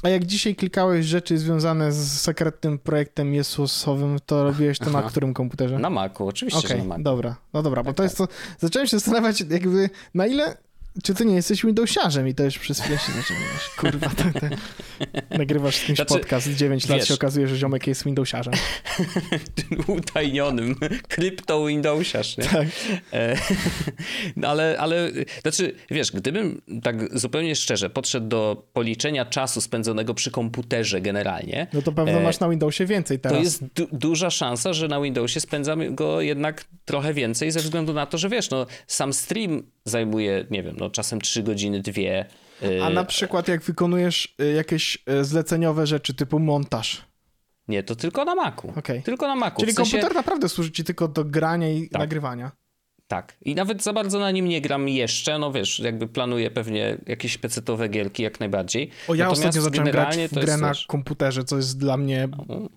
A 0.04 0.10
jak 0.10 0.26
dzisiaj 0.26 0.56
klikałeś 0.56 1.06
rzeczy 1.06 1.38
związane 1.38 1.92
z 1.92 2.22
sekretnym 2.22 2.80
projektem 2.80 3.34
Jezusowym, 3.34 4.18
to 4.26 4.44
robiłeś 4.44 4.80
to 4.80 4.90
na 4.90 5.00
Aha. 5.00 5.10
którym 5.10 5.34
komputerze? 5.34 5.80
Na 5.80 5.90
Macu, 5.90 6.28
oczywiście, 6.28 6.68
że 6.68 6.78
na 6.78 6.84
Macu. 6.84 7.04
dobra, 7.04 7.36
no 7.54 7.64
dobra, 7.64 7.84
bo 7.84 7.90
Tak, 7.90 7.96
to 7.98 8.04
jest 8.04 8.18
to, 8.18 8.28
zacząłem 8.60 8.88
się 8.88 9.00
zastanawiać 9.00 9.42
jakby 9.50 9.90
na 10.14 10.28
ile, 10.28 10.58
czy 11.04 11.14
ty 11.14 11.26
nie 11.26 11.36
jesteś 11.36 11.66
Windowsiarzem 11.66 12.28
i 12.28 12.36
to 12.36 12.44
już 12.44 12.60
przez 12.60 12.80
chwilę 12.80 12.98
się 13.00 13.12
zaczęło, 13.12 13.40
kurwa, 13.78 14.10
to, 14.10 14.40
to, 14.40 14.48
nagrywasz 15.38 15.76
z 15.76 15.84
kimś 15.86 15.98
Znaczy, 15.98 16.14
podcast 16.14 16.50
9 16.50 16.90
lat 16.90 17.00
wiesz- 17.00 17.08
się 17.08 17.14
okazuje, 17.14 17.48
że 17.48 17.58
ziomek 17.58 17.88
jest 17.88 18.04
Windowsiarzem. 18.06 18.54
utajnionym 19.88 20.76
krypto 21.08 21.66
Windowsiarz, 21.66 22.38
nie? 22.38 22.44
Tak. 22.44 22.68
E, 23.14 23.36
No 24.36 24.48
ale, 24.48 24.76
ale, 24.80 25.12
znaczy, 25.42 25.76
wiesz, 25.92 26.12
gdybym 26.12 26.62
tak 26.84 27.20
zupełnie 27.20 27.56
szczerze 27.56 27.90
podszedł 27.90 28.28
do 28.28 28.68
policzenia 28.74 29.26
czasu 29.26 29.62
spędzonego 29.62 30.14
przy 30.14 30.32
komputerze 30.32 31.02
generalnie, 31.02 31.68
No 31.74 31.82
to 31.82 31.92
pewno 31.92 32.20
E, 32.20 32.24
masz 32.24 32.40
na 32.40 32.50
Windowsie 32.50 32.86
więcej 32.86 33.20
teraz. 33.20 33.38
to 33.38 33.44
jest 33.44 33.64
du- 33.76 33.88
duża 33.92 34.30
szansa, 34.30 34.74
że 34.74 34.88
na 34.88 35.02
Windowsie 35.02 35.40
spędzamy 35.40 35.92
go 35.92 36.22
jednak 36.22 36.66
trochę 36.86 37.14
więcej 37.14 37.52
ze 37.52 37.60
względu 37.60 37.94
na 37.94 38.06
to, 38.06 38.18
że 38.18 38.30
wiesz, 38.30 38.50
no 38.50 38.66
sam 38.88 39.14
stream 39.14 39.64
zajmuje, 39.86 40.46
nie 40.52 40.64
wiem, 40.64 40.76
no 40.82 40.90
czasem 40.90 41.22
3 41.22 41.44
godziny, 41.44 41.80
dwie. 41.82 42.26
A 42.84 42.90
na 42.90 43.04
przykład 43.04 43.48
jak 43.48 43.64
wykonujesz 43.64 44.36
y, 44.42 44.54
jakieś 44.54 44.98
y, 45.22 45.24
zleceniowe 45.26 45.88
rzeczy 45.88 46.14
typu 46.14 46.40
montaż, 46.40 47.02
Nie, 47.68 47.84
to 47.84 47.96
tylko 47.96 48.26
na 48.26 48.36
Macu. 48.36 48.74
Okej. 48.76 49.04
Tylko 49.04 49.28
na 49.28 49.36
Macu. 49.36 49.60
czyli 49.60 49.72
w 49.72 49.76
sensie, 49.76 49.92
komputer 49.92 50.16
naprawdę 50.16 50.50
służy 50.50 50.72
ci 50.72 50.84
tylko 50.84 51.08
do 51.08 51.26
grania 51.26 51.70
i 51.70 51.90
Tak. 51.90 52.00
nagrywania. 52.00 52.52
Tak. 53.08 53.36
I 53.42 53.56
nawet 53.56 53.84
za 53.84 53.94
bardzo 53.94 54.20
na 54.20 54.32
nim 54.32 54.48
nie 54.48 54.62
gram 54.62 54.90
jeszcze, 54.90 55.40
no 55.40 55.52
wiesz, 55.52 55.80
jakby 55.80 56.08
planuję 56.08 56.52
pewnie 56.52 56.98
jakieś 57.08 57.38
pecetowe 57.38 57.90
gierki 57.90 58.24
jak 58.24 58.40
najbardziej. 58.40 58.90
O, 59.08 59.14
ja 59.14 59.26
Natomiast 59.26 59.42
ostatnio 59.42 59.62
zacząłem 59.62 59.92
grać 59.92 60.18
w 60.18 60.34
grę 60.34 60.58
na 60.58 60.72
komputerze, 60.88 61.44
co 61.44 61.58
jest 61.58 61.78
dla 61.80 61.98
mnie 61.98 62.28
o, 62.48 62.70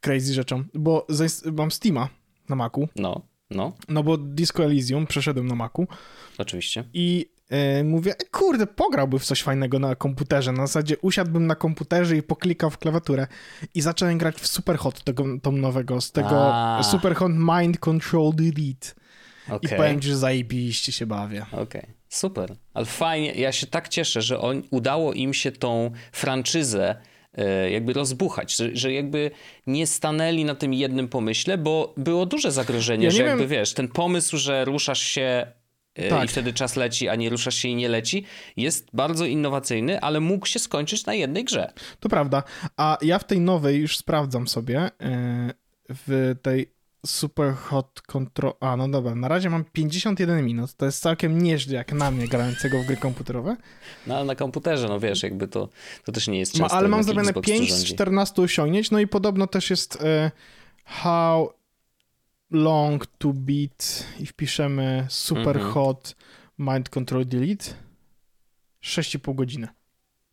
crazy 0.00 0.34
rzeczą, 0.34 0.64
bo 0.74 1.06
mam 1.52 1.70
Steama 1.70 2.08
na 2.48 2.56
Macu, 2.56 2.88
No, 2.96 3.22
no, 3.50 3.72
no 3.88 4.02
bo 4.02 4.16
Disco 4.16 4.64
Elysium 4.64 5.06
przeszedłem 5.06 5.46
na 5.46 5.54
Macu 5.54 5.86
oczywiście. 6.38 6.84
i 6.94 7.26
e, 7.50 7.84
mówię, 7.84 8.12
e, 8.12 8.24
kurde, 8.30 8.66
pograłby 8.66 9.18
w 9.18 9.24
coś 9.24 9.42
fajnego 9.42 9.78
na 9.78 9.94
komputerze, 9.96 10.52
na 10.52 10.66
zasadzie 10.66 10.96
usiadłbym 10.98 11.46
na 11.46 11.54
komputerze 11.54 12.16
i 12.16 12.22
poklikał 12.22 12.70
w 12.70 12.78
klawiaturę 12.78 13.26
i 13.74 13.80
zacząłem 13.80 14.18
grać 14.18 14.36
w 14.36 14.46
Superhot, 14.46 15.04
tego 15.04 15.24
tą 15.42 15.52
nowego, 15.52 16.00
z 16.00 16.12
tego 16.12 16.54
A. 16.54 16.82
Superhot 16.82 17.32
Mind 17.34 17.78
Control 17.78 18.32
Delete 18.34 18.88
i 19.48 19.52
Okej, 19.52 19.78
powiem 19.78 20.00
ci, 20.00 20.08
że 20.08 20.16
zajebiście 20.16 20.92
się 20.92 21.06
bawię. 21.06 21.46
okej. 21.52 21.86
Super. 22.08 22.56
Ale 22.74 22.86
fajnie, 22.86 23.32
ja 23.32 23.52
się 23.52 23.66
tak 23.66 23.88
cieszę, 23.88 24.22
że 24.22 24.40
on, 24.40 24.62
udało 24.70 25.12
im 25.12 25.34
się 25.34 25.52
tą 25.52 25.90
franczyzę 26.12 26.96
e, 27.34 27.70
jakby 27.70 27.92
rozbuchać, 27.92 28.56
że, 28.56 28.70
że 28.76 28.92
jakby 28.92 29.30
nie 29.66 29.86
stanęli 29.86 30.44
na 30.44 30.54
tym 30.54 30.74
jednym 30.74 31.08
pomyśle, 31.08 31.58
bo 31.58 31.94
było 31.96 32.26
duże 32.26 32.52
zagrożenie, 32.52 33.04
Ja 33.04 33.10
że 33.10 33.18
wiem- 33.18 33.26
jakby 33.28 33.46
wiesz, 33.46 33.74
ten 33.74 33.88
pomysł, 33.88 34.36
że 34.36 34.64
ruszasz 34.64 35.00
się 35.02 35.46
Tak. 36.10 36.24
i 36.24 36.28
wtedy 36.28 36.52
czas 36.52 36.76
leci, 36.76 37.08
a 37.08 37.14
nie 37.14 37.30
ruszasz 37.30 37.54
się 37.54 37.68
i 37.68 37.74
nie 37.74 37.88
leci, 37.88 38.24
jest 38.56 38.88
bardzo 38.92 39.24
innowacyjny, 39.24 40.00
ale 40.00 40.20
mógł 40.20 40.46
się 40.46 40.58
skończyć 40.58 41.06
na 41.06 41.14
jednej 41.14 41.44
grze. 41.44 41.72
To 42.00 42.08
prawda. 42.08 42.42
A 42.76 42.98
ja 43.02 43.18
w 43.18 43.24
tej 43.24 43.40
nowej 43.40 43.80
już 43.80 43.98
sprawdzam 43.98 44.48
sobie 44.48 44.78
e, 44.80 44.90
w 45.88 46.34
tej 46.42 46.74
Super 47.06 47.54
Hot 47.54 48.00
Control. 48.00 48.52
A, 48.60 48.76
no 48.76 48.88
dobra, 48.88 49.14
na 49.14 49.28
razie 49.28 49.50
mam 49.50 49.64
51 49.64 50.44
minut. 50.44 50.74
To 50.74 50.86
jest 50.86 51.02
całkiem 51.02 51.42
nieźle 51.42 51.74
jak 51.74 51.92
na 51.92 52.10
mnie 52.10 52.28
grającego 52.28 52.82
w 52.82 52.86
gry 52.86 52.96
komputerowe. 52.96 53.56
No 54.06 54.16
ale 54.16 54.24
na 54.24 54.34
komputerze, 54.34 54.88
no 54.88 55.00
wiesz, 55.00 55.22
jakby 55.22 55.48
to, 55.48 55.68
to 56.04 56.12
też 56.12 56.28
nie 56.28 56.38
jest 56.38 56.54
Ma, 56.54 56.58
często 56.58 56.76
ale 56.76 56.88
mam 56.88 57.02
zrobione 57.02 57.28
Xbox 57.28 57.48
tu 57.48 57.52
5 57.52 57.72
z 57.72 57.76
rządzi. 57.76 57.94
14 57.94 58.42
osiągnięć. 58.42 58.90
No 58.90 58.98
i 58.98 59.06
podobno 59.06 59.46
też 59.46 59.70
jest 59.70 60.02
e, 60.02 60.30
How 60.84 61.52
long 62.54 63.06
to 63.06 63.32
beat 63.32 64.06
i 64.20 64.26
wpiszemy 64.26 65.06
Super 65.08 65.56
Mhm. 65.56 65.72
Hot 65.72 66.16
Mind 66.58 66.88
Control 66.88 67.24
Delete. 67.24 67.64
6,5 68.82 69.34
godziny. 69.34 69.68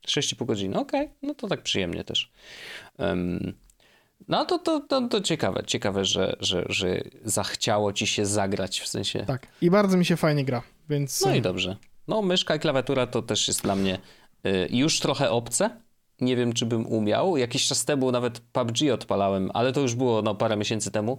6,5 0.07 0.45
godziny, 0.45 0.79
okej, 0.79 1.09
no 1.21 1.33
to 1.35 1.47
tak 1.47 1.61
przyjemnie 1.61 2.03
też. 2.03 2.31
Em, 2.97 3.53
no 4.27 4.45
to, 4.45 4.59
to, 4.59 4.79
to, 4.79 5.07
to 5.07 5.21
ciekawe, 5.21 5.63
ciekawe, 5.67 6.05
że, 6.05 6.35
że, 6.39 6.65
że 6.69 7.01
zachciało 7.23 7.93
ci 7.93 8.07
się 8.07 8.25
zagrać, 8.25 8.79
w 8.79 8.87
sensie, 8.87 9.25
Tak. 9.25 9.47
I 9.61 9.69
bardzo 9.69 9.97
mi 9.97 10.05
się 10.05 10.17
fajnie 10.17 10.45
gra, 10.45 10.61
więc... 10.89 11.25
no 11.25 11.35
i 11.35 11.41
dobrze. 11.41 11.77
No 12.07 12.21
myszka 12.21 12.55
i 12.55 12.59
klawiatura 12.59 13.07
to 13.07 13.21
też 13.21 13.47
jest 13.47 13.61
dla 13.63 13.75
mnie 13.75 13.99
y, 14.47 14.67
już 14.71 14.99
trochę 14.99 15.31
obce, 15.31 15.69
nie 16.21 16.35
wiem, 16.35 16.53
czy 16.53 16.65
bym 16.65 16.87
umiał. 16.87 17.37
Jakiś 17.37 17.67
czas 17.67 17.85
temu 17.85 18.11
nawet 18.11 18.39
PUBG 18.39 18.77
odpalałem, 18.93 19.51
ale 19.53 19.73
to 19.73 19.81
już 19.81 19.95
było 19.95 20.21
no, 20.21 20.35
parę 20.35 20.57
miesięcy 20.57 20.91
temu. 20.91 21.17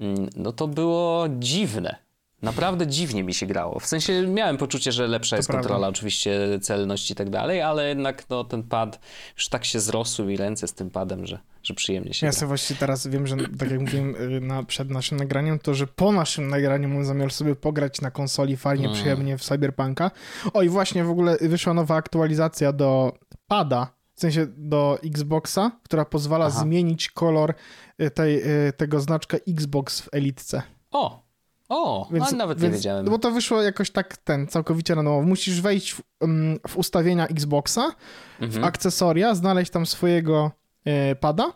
Mm, 0.00 0.28
No 0.36 0.52
to 0.52 0.68
było 0.68 1.26
dziwne. 1.38 1.96
Naprawdę 2.42 2.86
dziwnie 2.86 3.24
mi 3.24 3.34
się 3.34 3.46
grało. 3.46 3.78
W 3.80 3.86
sensie 3.86 4.26
miałem 4.26 4.56
poczucie, 4.56 4.92
że 4.92 5.06
lepsza 5.06 5.36
jest 5.36 5.48
prawda. 5.48 5.62
kontrola, 5.68 5.88
oczywiście 5.88 6.38
celność 6.62 7.10
i 7.10 7.14
tak 7.14 7.30
dalej, 7.30 7.62
ale 7.62 7.88
jednak 7.88 8.24
no, 8.30 8.44
ten 8.44 8.62
pad 8.62 9.00
już 9.36 9.48
tak 9.48 9.64
się 9.64 9.80
zrosły 9.80 10.24
mi 10.26 10.36
ręce 10.36 10.68
z 10.68 10.74
tym 10.74 10.90
padem, 10.90 11.26
że, 11.26 11.38
że 11.62 11.74
przyjemnie 11.74 12.14
się 12.14 12.26
Ja 12.26 12.30
gra. 12.32 12.38
sobie 12.40 12.48
właśnie 12.48 12.76
teraz 12.76 13.06
wiem, 13.06 13.26
że 13.26 13.36
tak 13.58 13.70
jak 13.70 13.80
mówiłem 13.80 14.14
y, 14.16 14.40
na, 14.40 14.62
przed 14.62 14.90
naszym 14.90 15.18
nagraniem, 15.18 15.58
to 15.58 15.74
że 15.74 15.86
po 15.86 16.12
naszym 16.12 16.48
nagraniu 16.48 16.88
mam 16.88 17.04
zamiar 17.04 17.32
sobie 17.32 17.54
pograć 17.56 18.00
na 18.00 18.10
konsoli 18.10 18.56
fajnie, 18.56 18.84
Mm. 18.86 18.96
przyjemnie 18.98 19.38
w 19.38 19.42
Cyberpunka. 19.42 20.10
O 20.52 20.62
i 20.62 20.68
właśnie 20.68 21.04
w 21.04 21.10
ogóle 21.10 21.36
wyszła 21.40 21.74
nowa 21.74 21.94
aktualizacja 21.94 22.72
do 22.72 23.12
pada, 23.48 23.92
w 24.18 24.20
sensie 24.20 24.46
do 24.56 24.98
Xboxa, 25.04 25.70
która 25.82 26.04
pozwala 26.04 26.46
Aha. 26.46 26.60
zmienić 26.60 27.10
kolor 27.10 27.54
y, 28.02 28.10
tej, 28.10 28.42
y, 28.68 28.72
tego 28.72 29.00
znaczka 29.00 29.36
Xbox 29.48 30.00
w 30.00 30.08
Elitce. 30.12 30.62
O! 30.90 31.22
O! 31.68 32.08
a 32.20 32.30
nawet 32.36 32.62
nie 32.62 32.70
wiedziałem. 32.70 33.06
Bo 33.06 33.18
to 33.18 33.30
wyszło 33.30 33.62
jakoś 33.62 33.90
tak 33.90 34.16
ten, 34.16 34.46
całkowicie 34.46 34.94
na 34.96 35.02
nowo. 35.02 35.22
Musisz 35.22 35.60
wejść 35.60 35.92
w, 35.94 36.02
ym, 36.24 36.58
w 36.68 36.76
ustawienia 36.76 37.26
Xboxa, 37.26 37.90
w 38.38 38.42
Mhm. 38.42 38.64
akcesoria, 38.64 39.34
znaleźć 39.34 39.70
tam 39.72 39.86
swojego 39.86 40.50
e, 40.84 41.14
pada 41.14 41.52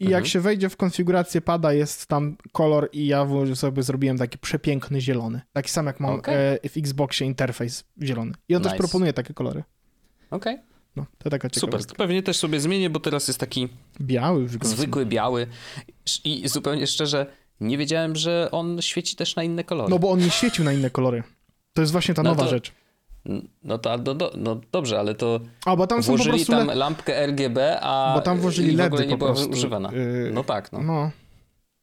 i 0.00 0.04
jak 0.04 0.12
Mhm. 0.12 0.24
się 0.26 0.40
wejdzie 0.40 0.68
w 0.68 0.76
konfigurację 0.76 1.40
pada, 1.40 1.72
jest 1.72 2.06
tam 2.06 2.36
kolor 2.52 2.88
i 2.92 3.06
ja 3.06 3.24
w- 3.24 3.54
sobie 3.56 3.82
zrobiłem 3.82 4.18
taki 4.18 4.38
przepiękny 4.38 5.00
zielony. 5.00 5.40
Taki 5.52 5.70
sam 5.70 5.86
jak 5.86 6.00
mam 6.00 6.14
Okej. 6.14 6.34
e, 6.34 6.68
w 6.68 6.76
Xboxie 6.76 7.26
interfejs 7.26 7.84
zielony. 8.02 8.32
I 8.48 8.56
on 8.56 8.62
też 8.62 8.72
Nice. 8.72 8.82
proponuje 8.82 9.12
takie 9.12 9.34
kolory. 9.34 9.64
Okej, 10.30 10.58
No, 10.96 11.06
to 11.18 11.30
taka 11.30 11.48
super. 11.48 11.60
ciekawostka. 11.60 11.92
To 11.92 11.98
pewnie 11.98 12.22
też 12.22 12.36
sobie 12.36 12.60
zmienię, 12.60 12.90
bo 12.90 13.00
teraz 13.00 13.28
jest 13.28 13.40
taki 13.40 13.68
Biały 14.00 14.48
zwykły, 14.62 15.06
biały 15.06 15.46
i 16.24 16.48
zupełnie 16.48 16.86
szczerze 16.86 17.26
nie 17.60 17.78
wiedziałem, 17.78 18.16
że 18.16 18.48
on 18.52 18.82
świeci 18.82 19.16
też 19.16 19.36
na 19.36 19.42
inne 19.42 19.64
kolory. 19.64 19.90
No 19.90 19.98
bo 19.98 20.10
on 20.10 20.18
nie 20.18 20.30
świecił 20.30 20.64
na 20.64 20.72
inne 20.72 20.90
kolory. 20.90 21.22
To 21.72 21.80
jest 21.80 21.92
właśnie 21.92 22.14
ta 22.14 22.22
No 22.22 22.30
nowa 22.30 22.42
to- 22.44 22.50
rzecz. 22.50 22.72
No 23.62 23.78
to 23.78 23.96
no, 23.98 24.14
do, 24.14 24.32
no 24.36 24.60
dobrze, 24.72 24.98
ale 24.98 25.14
to 25.14 25.40
A, 25.66 25.76
bo 25.76 25.86
tam 25.86 26.02
są 26.02 26.06
po 26.12 26.16
włożyli 26.16 26.44
prostu... 26.44 26.52
tam 26.52 26.78
lampkę 26.78 27.26
RGB, 27.26 27.80
a 27.80 28.12
Bo 28.14 28.20
tam 28.20 28.38
włożyli 28.38 28.72
i 28.72 28.76
w 28.76 28.78
LEDy 28.78 28.86
ogóle 28.94 29.06
nie 29.06 29.16
była 29.16 29.32
używana. 29.50 29.92
Yy, 29.92 30.30
No 30.34 30.44
tak, 30.44 30.72
no. 30.72 30.82
No. 30.82 31.10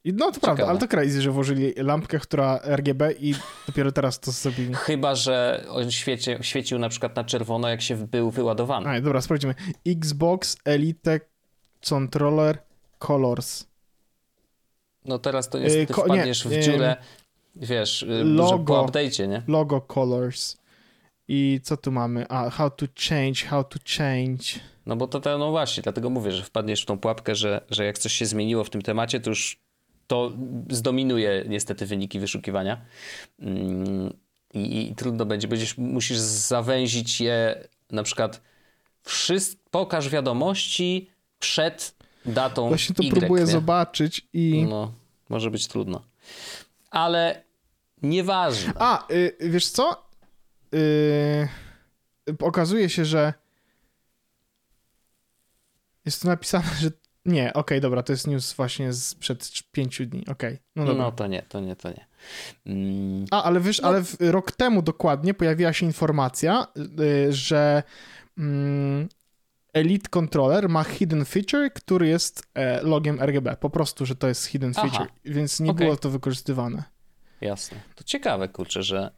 I 0.04 0.12
no 0.12 0.32
to 0.32 0.40
prawda, 0.40 0.66
ale 0.66 0.78
to 0.78 0.88
crazy, 0.88 1.22
że 1.22 1.30
włożyli 1.30 1.72
lampkę, 1.76 2.18
która 2.18 2.60
RGB 2.64 3.12
i 3.12 3.34
dopiero 3.66 3.92
teraz 3.92 4.20
to 4.20 4.30
zrobili. 4.30 4.74
Chyba, 4.74 5.14
że 5.14 5.64
on 5.68 5.90
świecie, 5.90 6.38
świecił 6.40 6.78
na 6.78 6.88
przykład 6.88 7.16
na 7.16 7.24
czerwono, 7.24 7.68
jak 7.68 7.82
się 7.82 7.96
był 7.96 8.30
wyładowany. 8.30 8.88
A, 8.88 9.00
dobra, 9.00 9.20
sprawdzimy. 9.20 9.54
Xbox 9.86 10.56
Elite 10.64 11.20
Controller 11.88 12.58
Colors. 12.98 13.66
No 15.04 15.18
teraz 15.18 15.48
to 15.48 15.58
niestety 15.58 15.94
Ko- 15.94 16.04
wpadniesz 16.04 16.44
nie, 16.44 16.60
w 16.60 16.64
dziurę, 16.64 16.96
wiesz, 17.56 18.02
y, 18.02 18.24
logo, 18.24 18.74
po 18.74 18.86
update'cie, 18.86 19.28
nie? 19.28 19.42
Logo 19.48 19.80
Colors. 19.80 20.56
I 21.28 21.60
co 21.62 21.76
tu 21.76 21.92
mamy? 21.92 22.28
A, 22.28 22.50
how 22.50 22.70
to 22.70 22.86
change, 23.08 23.46
how 23.46 23.64
to 23.64 23.78
change. 23.98 24.44
No 24.86 24.96
bo 24.96 25.06
to, 25.06 25.20
to 25.20 25.38
no 25.38 25.50
właśnie, 25.50 25.82
dlatego 25.82 26.10
mówię, 26.10 26.32
że 26.32 26.42
wpadniesz 26.42 26.82
w 26.82 26.86
tą 26.86 26.98
pułapkę, 26.98 27.34
że, 27.34 27.60
że 27.70 27.84
jak 27.84 27.98
coś 27.98 28.12
się 28.12 28.26
zmieniło 28.26 28.64
w 28.64 28.70
tym 28.70 28.82
temacie, 28.82 29.20
to 29.20 29.30
już 29.30 29.62
to 30.12 30.32
zdominuje 30.70 31.44
niestety 31.48 31.86
wyniki 31.86 32.20
wyszukiwania. 32.20 32.80
Mm, 33.38 34.12
I, 34.54 34.90
i 34.90 34.94
trudno 34.94 35.26
będzie, 35.26 35.48
będziesz, 35.48 35.78
musisz 35.78 36.18
zawęzić 36.18 37.20
je 37.20 37.68
na 37.90 38.02
przykład 38.02 38.40
wszyst, 39.02 39.58
pokaż 39.70 40.08
wiadomości 40.08 41.10
przed 41.38 41.94
datą 42.26 42.68
Właśnie 42.68 42.94
to 42.94 43.02
y, 43.02 43.10
próbuję 43.10 43.44
nie? 43.44 43.50
zobaczyć 43.50 44.28
i... 44.32 44.66
No, 44.68 44.92
może 45.28 45.50
być 45.50 45.66
trudno. 45.66 46.02
Ale 46.90 47.42
nieważne. 48.02 48.72
A, 48.76 49.12
y, 49.12 49.36
wiesz 49.40 49.68
co? 49.68 50.06
Y, 50.74 51.48
okazuje 52.38 52.90
się, 52.90 53.04
że 53.04 53.34
jest 56.04 56.22
tu 56.22 56.28
napisane, 56.28 56.70
że 56.80 56.90
nie, 57.24 57.48
okej, 57.48 57.60
okay, 57.60 57.80
dobra, 57.80 58.02
to 58.02 58.12
jest 58.12 58.26
news 58.26 58.52
właśnie 58.52 58.92
sprzed 58.92 59.50
pięciu 59.72 60.06
dni, 60.06 60.20
okej. 60.20 60.32
Okay, 60.32 60.58
no, 60.76 60.84
dobra. 60.84 61.04
no 61.04 61.12
to 61.12 61.26
nie, 61.26 61.42
to 61.42 61.60
nie, 61.60 61.76
to 61.76 61.90
nie. 61.90 62.06
Mm. 62.66 63.24
A, 63.30 63.42
ale 63.42 63.60
wiesz, 63.60 63.80
no. 63.80 63.88
ale 63.88 64.02
rok 64.20 64.52
temu 64.52 64.82
dokładnie 64.82 65.34
pojawiła 65.34 65.72
się 65.72 65.86
informacja, 65.86 66.66
y, 67.00 67.32
że 67.32 67.82
mm, 68.38 69.08
Elite 69.72 70.08
Controller 70.08 70.68
ma 70.68 70.84
hidden 70.84 71.24
feature, 71.24 71.72
który 71.74 72.08
jest 72.08 72.42
e, 72.54 72.82
logiem 72.82 73.22
RGB. 73.22 73.56
Po 73.56 73.70
prostu, 73.70 74.06
że 74.06 74.16
to 74.16 74.28
jest 74.28 74.46
hidden 74.46 74.72
Aha. 74.76 74.88
feature, 74.88 75.12
więc 75.24 75.60
nie 75.60 75.70
okay. 75.70 75.84
było 75.84 75.96
to 75.96 76.10
wykorzystywane. 76.10 76.82
Jasne. 77.40 77.80
To 77.94 78.04
ciekawe, 78.04 78.48
kurczę, 78.48 78.82
że 78.82 79.10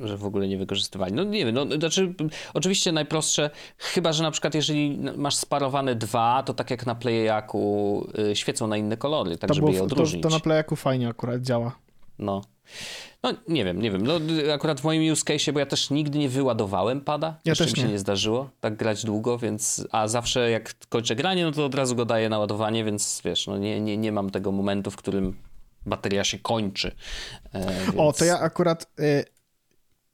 że 0.00 0.16
w 0.16 0.24
ogóle 0.24 0.48
nie 0.48 0.58
wykorzystywali. 0.58 1.12
No 1.12 1.24
nie 1.24 1.46
wiem, 1.46 1.54
no, 1.54 1.66
znaczy 1.78 2.14
oczywiście 2.54 2.92
najprostsze, 2.92 3.50
chyba 3.78 4.12
że 4.12 4.22
na 4.22 4.30
przykład 4.30 4.54
jeżeli 4.54 4.98
masz 5.16 5.36
sparowane 5.36 5.94
dwa, 5.94 6.42
to 6.42 6.54
tak 6.54 6.70
jak 6.70 6.86
na 6.86 6.94
Playaku 6.94 8.06
y, 8.30 8.36
świecą 8.36 8.66
na 8.66 8.76
inne 8.76 8.96
kolory, 8.96 9.38
tak 9.38 9.48
to 9.48 9.54
żeby 9.54 9.66
było, 9.66 9.76
je 9.76 9.82
odróżnić. 9.82 10.22
To, 10.22 10.28
to 10.28 10.34
na 10.34 10.40
Playaku 10.40 10.76
fajnie 10.76 11.08
akurat 11.08 11.42
działa. 11.42 11.76
No. 12.18 12.42
No 13.22 13.32
nie 13.48 13.64
wiem, 13.64 13.82
nie 13.82 13.90
wiem. 13.90 14.06
No, 14.06 14.20
akurat 14.54 14.80
w 14.80 14.84
moim 14.84 15.12
use 15.12 15.24
case, 15.24 15.52
bo 15.52 15.58
ja 15.58 15.66
też 15.66 15.90
nigdy 15.90 16.18
nie 16.18 16.28
wyładowałem 16.28 17.00
pada. 17.00 17.26
Ja 17.44 17.50
Jeszcze 17.50 17.64
też 17.64 17.72
mi 17.72 17.78
się 17.78 17.86
nie. 17.86 17.92
nie 17.92 17.98
zdarzyło 17.98 18.50
tak 18.60 18.76
grać 18.76 19.04
długo, 19.04 19.38
więc 19.38 19.86
a 19.90 20.08
zawsze 20.08 20.50
jak 20.50 20.74
kończę 20.88 21.16
granie, 21.16 21.44
no 21.44 21.52
to 21.52 21.64
od 21.64 21.74
razu 21.74 21.96
go 21.96 22.04
daję 22.04 22.28
na 22.28 22.38
ładowanie, 22.38 22.84
więc 22.84 23.22
wiesz, 23.24 23.46
no 23.46 23.58
nie, 23.58 23.80
nie, 23.80 23.96
nie 23.96 24.12
mam 24.12 24.30
tego 24.30 24.52
momentu, 24.52 24.90
w 24.90 24.96
którym 24.96 25.36
bateria 25.86 26.24
się 26.24 26.38
kończy. 26.38 26.92
E, 27.52 27.84
więc... 27.84 27.94
O, 27.96 28.12
to 28.12 28.24
ja 28.24 28.40
akurat 28.40 28.86
y, 29.00 29.24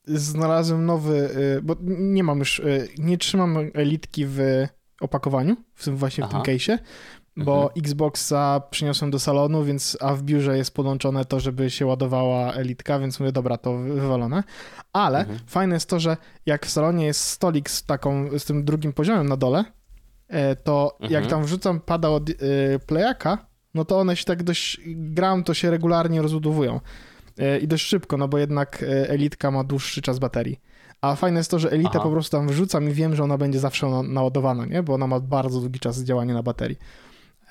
znalazłem 0.07 0.87
nowy, 0.87 1.31
y, 1.59 1.63
bo 1.63 1.77
nie 1.87 2.25
mam 2.25 2.39
już, 2.39 2.59
y, 2.59 2.89
nie 2.99 3.19
trzymam 3.19 3.57
elitki 3.75 4.27
w 4.27 4.39
opakowaniu, 5.01 5.57
w 5.75 5.85
tym 5.85 5.97
właśnie 5.97 6.25
Aha. 6.25 6.41
w 6.41 6.45
tym 6.45 6.55
case'ie, 6.55 6.79
bo 7.37 7.55
mhm. 7.55 7.71
Xboxa 7.77 8.61
przyniosłem 8.71 9.11
do 9.11 9.19
salonu, 9.19 9.65
więc 9.65 9.99
a 10.01 10.15
w 10.15 10.23
biurze 10.23 10.57
jest 10.57 10.75
podłączone 10.75 11.25
to, 11.25 11.41
żeby 11.41 11.71
się 11.71 11.87
ładowała 11.87 12.53
elitka, 12.53 12.99
więc 12.99 13.21
mówię, 13.21 13.33
dobra, 13.33 13.57
to 13.57 13.79
wywalone. 13.79 14.43
Ale 14.93 15.19
mhm. 15.19 15.39
fajne 15.47 15.75
jest 15.77 15.89
to, 15.89 16.01
że 16.01 16.17
jak 16.47 16.67
w 16.67 16.71
salonie 16.71 17.07
jest 17.07 17.21
stolik 17.21 17.71
z 17.71 17.85
taką, 17.85 18.39
z 18.39 18.45
tym 18.45 18.65
drugim 18.65 18.93
poziomem 18.93 19.29
na 19.29 19.37
dole, 19.37 19.65
e, 20.29 20.57
to 20.57 20.97
mhm. 21.01 21.13
jak 21.13 21.31
tam 21.31 21.45
wrzucam 21.45 21.81
pada 21.81 22.09
od 22.09 22.31
y, 22.31 22.35
playaka, 22.87 23.47
no 23.75 23.85
to 23.85 23.99
one 23.99 24.17
się 24.17 24.25
tak 24.25 24.43
dość, 24.43 24.81
gram, 24.87 25.45
to 25.45 25.55
się 25.55 25.71
regularnie 25.71 26.23
rozbudowują. 26.23 26.81
E, 27.39 27.59
i 27.59 27.69
dość 27.69 27.87
szybko, 27.87 28.17
no 28.17 28.29
bo 28.29 28.39
jednak 28.39 28.83
e, 28.83 29.11
Elitka 29.11 29.51
ma 29.51 29.65
dłuższy 29.65 30.03
czas 30.03 30.19
baterii. 30.19 30.61
A 31.01 31.15
fajne 31.17 31.41
jest 31.41 31.51
to, 31.51 31.59
że 31.59 31.71
Elitę 31.71 31.91
Aha. 31.95 32.01
po 32.01 32.11
prostu 32.11 32.37
tam 32.37 32.49
wrzucam 32.49 32.91
i 32.91 32.93
wiem, 32.93 33.17
że 33.17 33.25
ona 33.25 33.39
będzie 33.39 33.59
zawsze 33.59 33.87
naładowana, 33.87 34.67
nie? 34.67 34.83
Bo 34.83 34.95
ona 34.95 35.07
ma 35.07 35.21
bardzo 35.21 35.61
długi 35.61 35.81
czas 35.81 36.03
działania 36.03 36.35
na 36.35 36.43
baterii. 36.43 36.79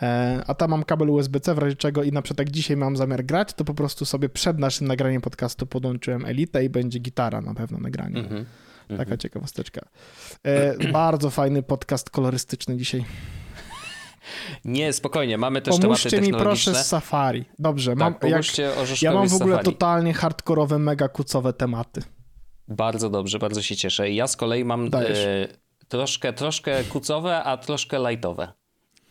E, 0.02 0.44
a 0.48 0.54
tam 0.54 0.70
mam 0.70 0.84
kabel 0.84 1.10
USB-C, 1.10 1.56
w 1.56 1.58
razie 1.58 1.76
czego 1.76 2.04
i 2.04 2.12
na 2.12 2.22
przykład 2.22 2.40
jak 2.40 2.50
dzisiaj 2.52 2.78
mam 2.78 2.98
zamiar 2.98 3.26
grać, 3.26 3.54
to 3.54 3.66
po 3.66 3.74
prostu 3.74 4.06
sobie 4.06 4.30
przed 4.30 4.60
naszym 4.60 4.88
nagraniem 4.88 5.22
podcastu 5.22 5.66
podłączyłem 5.66 6.26
Elitę 6.26 6.66
i 6.66 6.70
będzie 6.70 7.00
gitara 7.00 7.42
na 7.42 7.54
pewno 7.54 7.78
nagranie. 7.78 8.20
Mm 8.20 8.32
-hmm. 8.32 8.46
Taka 8.88 9.04
mm 9.04 9.18
-hmm. 9.18 9.18
ciekawosteczka. 9.18 9.82
E, 10.44 10.92
bardzo 10.92 11.30
fajny 11.30 11.64
podcast 11.64 12.10
kolorystyczny 12.10 12.78
dzisiaj. 12.78 13.06
Nie, 14.66 14.94
spokojnie, 14.94 15.38
mamy 15.38 15.62
też 15.62 15.80
pomóżcie 15.80 16.10
tematy 16.10 16.32
mi 16.32 16.38
proszę 16.38 16.76
z 16.76 16.88
Safari. 16.88 17.46
Dobrze, 17.60 17.96
mam, 17.96 18.14
tak, 18.14 18.32
jak, 18.32 18.44
ja 19.02 19.14
mam 19.14 19.30
w 19.30 19.34
ogóle 19.34 19.56
safari. 19.56 19.66
totalnie 19.66 20.14
hardkorowe, 20.14 20.80
mega 20.80 21.08
kucowe 21.10 21.54
tematy. 21.54 22.02
Bardzo 22.68 23.10
dobrze, 23.10 23.40
bardzo 23.40 23.62
się 23.62 23.76
cieszę. 23.76 24.12
Ja 24.12 24.28
z 24.28 24.36
kolei 24.38 24.66
mam 24.66 24.90
e, 24.94 25.48
troszkę, 25.88 26.34
troszkę 26.34 26.84
kucowe, 26.84 27.44
a 27.44 27.58
troszkę 27.58 28.10
lightowe. 28.10 28.54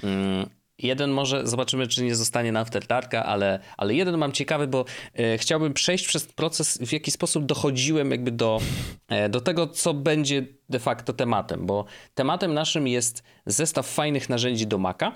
Mm, 0.02 0.46
Jeden 0.78 1.10
może, 1.10 1.46
zobaczymy, 1.46 1.86
czy 1.86 2.04
nie 2.04 2.14
zostanie 2.14 2.52
na 2.52 2.60
Afterdarka, 2.60 3.24
ale, 3.24 3.60
ale 3.76 3.94
jeden 3.94 4.18
mam 4.18 4.32
ciekawy, 4.32 4.66
bo 4.66 4.84
e, 5.14 5.38
chciałbym 5.38 5.74
przejść 5.74 6.06
przez 6.06 6.26
proces, 6.26 6.78
w 6.78 6.92
jaki 6.92 7.10
sposób 7.10 7.46
dochodziłem 7.46 8.10
jakby 8.10 8.30
do, 8.30 8.60
e, 9.08 9.28
do 9.28 9.40
tego, 9.40 9.66
co 9.66 9.94
będzie 9.94 10.46
de 10.68 10.78
facto 10.78 11.12
tematem, 11.12 11.66
bo 11.66 11.84
tematem 12.14 12.54
naszym 12.54 12.88
jest 12.88 13.22
zestaw 13.46 13.86
fajnych 13.86 14.28
narzędzi 14.28 14.66
do 14.66 14.78
Maca, 14.78 15.12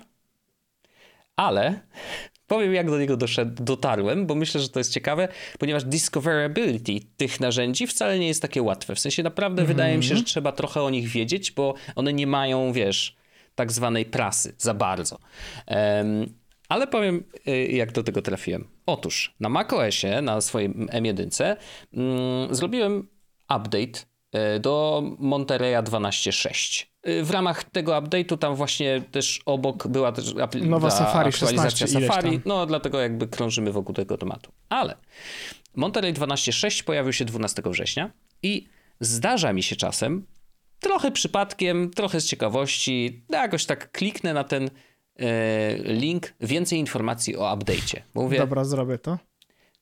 ale 1.36 1.80
powiem, 2.46 2.74
jak 2.74 2.90
do 2.90 2.98
niego 2.98 3.16
doszedł, 3.16 3.64
dotarłem, 3.64 4.26
bo 4.26 4.34
myślę, 4.34 4.60
że 4.60 4.68
to 4.68 4.80
jest 4.80 4.92
ciekawe, 4.92 5.28
ponieważ 5.58 5.84
discoverability 5.84 7.00
tych 7.16 7.40
narzędzi 7.40 7.86
wcale 7.86 8.18
nie 8.18 8.28
jest 8.28 8.42
takie 8.42 8.62
łatwe. 8.62 8.94
W 8.94 9.00
sensie 9.00 9.22
naprawdę 9.22 9.62
mm 9.62 9.66
-hmm. 9.72 9.76
wydaje 9.76 9.96
mi 9.96 10.04
się, 10.04 10.16
że 10.16 10.22
trzeba 10.22 10.52
trochę 10.52 10.82
o 10.82 10.90
nich 10.90 11.08
wiedzieć, 11.08 11.52
bo 11.52 11.74
one 11.96 12.12
nie 12.12 12.26
mają, 12.26 12.72
wiesz 12.72 13.17
tak 13.58 13.72
zwanej 13.72 14.06
prasy 14.06 14.54
za 14.58 14.74
bardzo. 14.74 15.18
Ale 16.68 16.86
powiem, 16.86 17.24
y, 17.48 17.66
jak 17.66 17.92
do 17.92 18.02
tego 18.02 18.22
trafiłem. 18.22 18.68
Otóż 18.86 19.34
na 19.40 19.48
macOSie, 19.48 20.22
na 20.22 20.40
swojej 20.40 20.70
M1, 20.74 21.56
mm, 21.92 22.54
zrobiłem 22.54 23.08
update 23.56 24.00
y, 24.56 24.60
do 24.60 25.02
Monterey 25.18 25.74
12.6. 25.76 26.86
Y, 27.08 27.24
w 27.24 27.30
ramach 27.30 27.64
tego 27.64 27.92
update'u 27.92 28.38
tam 28.38 28.54
właśnie 28.54 29.02
też 29.10 29.40
obok 29.46 29.88
była 29.88 30.12
też 30.12 30.34
nowa 30.60 30.90
Safari 30.90 31.28
aktualizacja 31.28 31.86
16, 31.86 32.06
Safari, 32.06 32.40
no 32.44 32.66
dlatego 32.66 33.00
jakby 33.00 33.28
krążymy 33.28 33.72
wokół 33.72 33.94
tego 33.94 34.18
tematu. 34.18 34.52
Ale 34.68 34.96
Monterey 35.76 36.14
12.6 36.14 36.84
pojawił 36.84 37.12
się 37.12 37.24
12 37.24 37.62
września 37.66 38.10
i 38.42 38.68
zdarza 39.00 39.52
mi 39.52 39.62
się 39.62 39.76
czasem 39.76 40.26
trochę 40.80 41.10
przypadkiem, 41.10 41.90
trochę 41.90 42.20
z 42.20 42.26
ciekawości, 42.26 43.22
jakoś 43.30 43.66
tak 43.66 43.92
kliknę 43.92 44.34
na 44.34 44.44
ten 44.44 44.70
e, 45.16 45.78
link, 45.78 46.34
więcej 46.40 46.78
informacji 46.78 47.36
o 47.36 47.56
update'cie. 47.56 48.00
Mówię, 48.14 48.38
Dobra, 48.38 48.64
zrobię 48.64 48.98
to. 48.98 49.18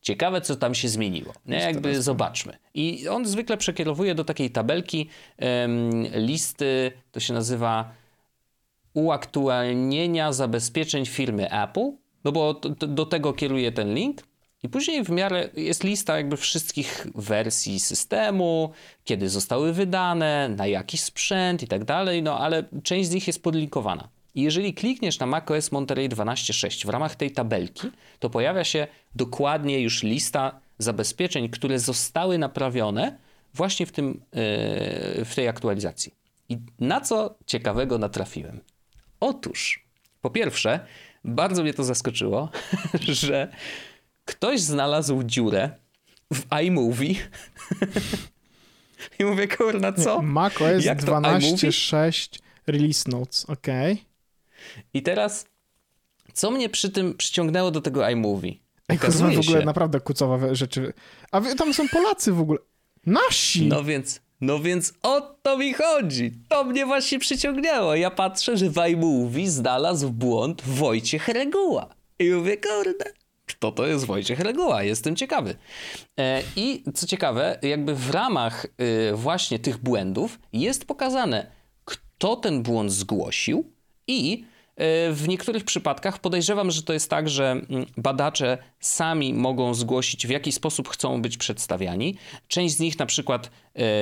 Ciekawe, 0.01 0.41
co 0.41 0.57
tam 0.57 0.75
się 0.75 0.89
zmieniło. 0.89 1.33
Nie? 1.47 1.57
Jakby 1.57 2.03
zobaczmy. 2.03 2.59
I 2.75 3.09
on 3.09 3.27
zwykle 3.27 3.57
przekierowuje 3.57 4.15
do 4.15 4.25
takiej 4.25 4.51
tabelki 4.51 5.09
listy, 6.15 6.93
to 7.13 7.21
się 7.21 7.35
nazywa 7.35 7.93
uaktualnienia 8.95 10.33
zabezpieczeń 10.33 11.07
firmy 11.07 11.51
Apple, 11.63 11.93
no 12.25 12.33
bo 12.33 12.55
do 12.71 13.07
tego 13.07 13.33
kieruje 13.33 13.73
ten 13.73 13.95
link. 13.95 14.23
I 14.63 14.69
później 14.69 15.05
w 15.05 15.11
miarę 15.11 15.49
jest 15.57 15.85
lista 15.85 16.17
jakby 16.17 16.37
wszystkich 16.37 17.07
wersji 17.15 17.81
systemu, 17.81 18.73
kiedy 19.05 19.29
zostały 19.29 19.73
wydane, 19.73 20.49
na 20.49 20.67
jaki 20.67 20.99
sprzęt 20.99 21.63
i 21.63 21.69
tak 21.69 21.85
dalej, 21.85 22.23
no 22.23 22.39
ale 22.39 22.65
część 22.83 23.09
z 23.09 23.13
nich 23.15 23.27
jest 23.27 23.43
podlinkowana. 23.43 24.09
I 24.35 24.43
jeżeli 24.43 24.75
klikniesz 24.75 25.19
na 25.19 25.27
macOS 25.27 25.73
Monterey 25.73 26.09
12.6 26.09 26.87
w 26.87 26.89
ramach 26.89 27.17
tej 27.17 27.31
tabelki, 27.31 27.91
to 28.19 28.31
pojawia 28.31 28.65
się 28.65 28.87
dokładnie 29.15 29.81
już 29.81 30.03
lista 30.03 30.61
zabezpieczeń, 30.79 31.49
które 31.49 31.79
zostały 31.79 32.39
naprawione 32.39 33.19
właśnie 33.55 33.87
w, 33.87 33.93
tym, 33.93 34.07
yy, 34.07 35.25
w 35.25 35.33
tej 35.35 35.49
aktualizacji. 35.49 36.15
I 36.49 36.59
na 36.81 37.01
co 37.01 37.35
ciekawego 37.47 37.99
natrafiłem? 37.99 38.61
Otóż, 39.21 39.85
po 40.23 40.31
pierwsze, 40.31 40.81
bardzo 41.25 41.63
mnie 41.63 41.75
to 41.75 41.85
zaskoczyło, 41.85 42.51
że 43.23 43.49
ktoś 44.27 44.61
znalazł 44.61 45.23
dziurę 45.23 45.71
w 46.33 46.43
iMovie 46.63 47.15
i 49.19 49.25
mówię, 49.25 49.49
kurna, 49.49 49.93
co? 49.93 50.23
Mac 50.23 50.55
OS 50.55 50.85
12.6 50.85 52.39
Release 52.67 53.09
Notes, 53.09 53.45
ok. 53.45 53.67
I 54.95 55.03
teraz 55.03 55.47
co 56.33 56.51
mnie 56.51 56.69
przy 56.69 56.91
tym 56.91 57.15
przyciągnęło 57.15 57.71
do 57.71 57.81
tego 57.81 58.09
iMovie? 58.11 58.51
Ej, 58.89 58.99
kurwa, 58.99 59.09
Okazuje 59.09 59.37
w 59.37 59.41
ogóle 59.41 59.61
się, 59.61 59.67
naprawdę 59.67 60.01
kucowe 60.01 60.55
rzeczy. 60.55 60.93
A 61.31 61.41
tam 61.41 61.75
są 61.75 61.89
Polacy 61.89 62.33
w 62.33 62.41
ogóle. 62.41 62.59
Nasi! 63.07 63.67
no 63.67 63.85
więc, 63.85 64.21
no 64.41 64.59
więc 64.59 64.95
o 65.03 65.21
to 65.21 65.59
mi 65.59 65.75
chodzi. 65.75 66.33
To 66.49 66.65
mnie 66.65 66.87
właśnie 66.87 67.19
przyciągnęło. 67.19 67.95
Ja 67.95 68.11
patrzę, 68.11 68.57
że 68.57 68.71
w 68.71 68.79
iMovie 68.79 69.51
znalazł 69.51 70.11
błąd 70.11 70.63
Wojciech 70.63 71.29
Reguła. 71.29 71.95
I 72.19 72.31
mówię, 72.31 72.57
kurde, 72.57 73.05
kto 73.47 73.73
to 73.73 73.87
jest 73.87 74.05
Wojciech 74.05 74.41
Reguła? 74.41 74.83
Jestem 74.83 75.17
ciekawy. 75.17 75.55
E, 76.19 76.43
I 76.57 76.83
co 76.95 77.07
ciekawe, 77.07 77.59
jakby 77.63 77.95
w 77.95 78.11
ramach 78.11 78.67
y, 79.11 79.17
właśnie 79.17 79.59
tych 79.59 79.79
błędów 79.79 80.39
jest 80.53 80.85
pokazane, 80.85 81.51
kto 81.85 82.37
ten 82.37 82.63
błąd 82.63 82.93
zgłosił 82.93 83.73
i 84.07 84.45
e, 84.77 85.13
w 85.13 85.29
niektórych 85.29 85.65
przypadkach 85.65 86.19
podejrzewam, 86.19 86.71
że 86.71 86.83
to 86.83 86.93
jest 86.93 87.11
tak, 87.11 87.29
że 87.29 87.51
mm, 87.51 87.87
badacze 87.97 88.59
sami 88.81 89.35
mogą 89.35 89.75
zgłosić, 89.75 90.27
w 90.27 90.31
jaki 90.31 90.53
sposób 90.53 90.89
chcą 90.89 91.23
być 91.23 91.37
przedstawiani. 91.37 92.17
Część 92.49 92.77
z 92.77 92.81
nich 92.81 92.99
na 92.99 93.07
przykład 93.07 93.51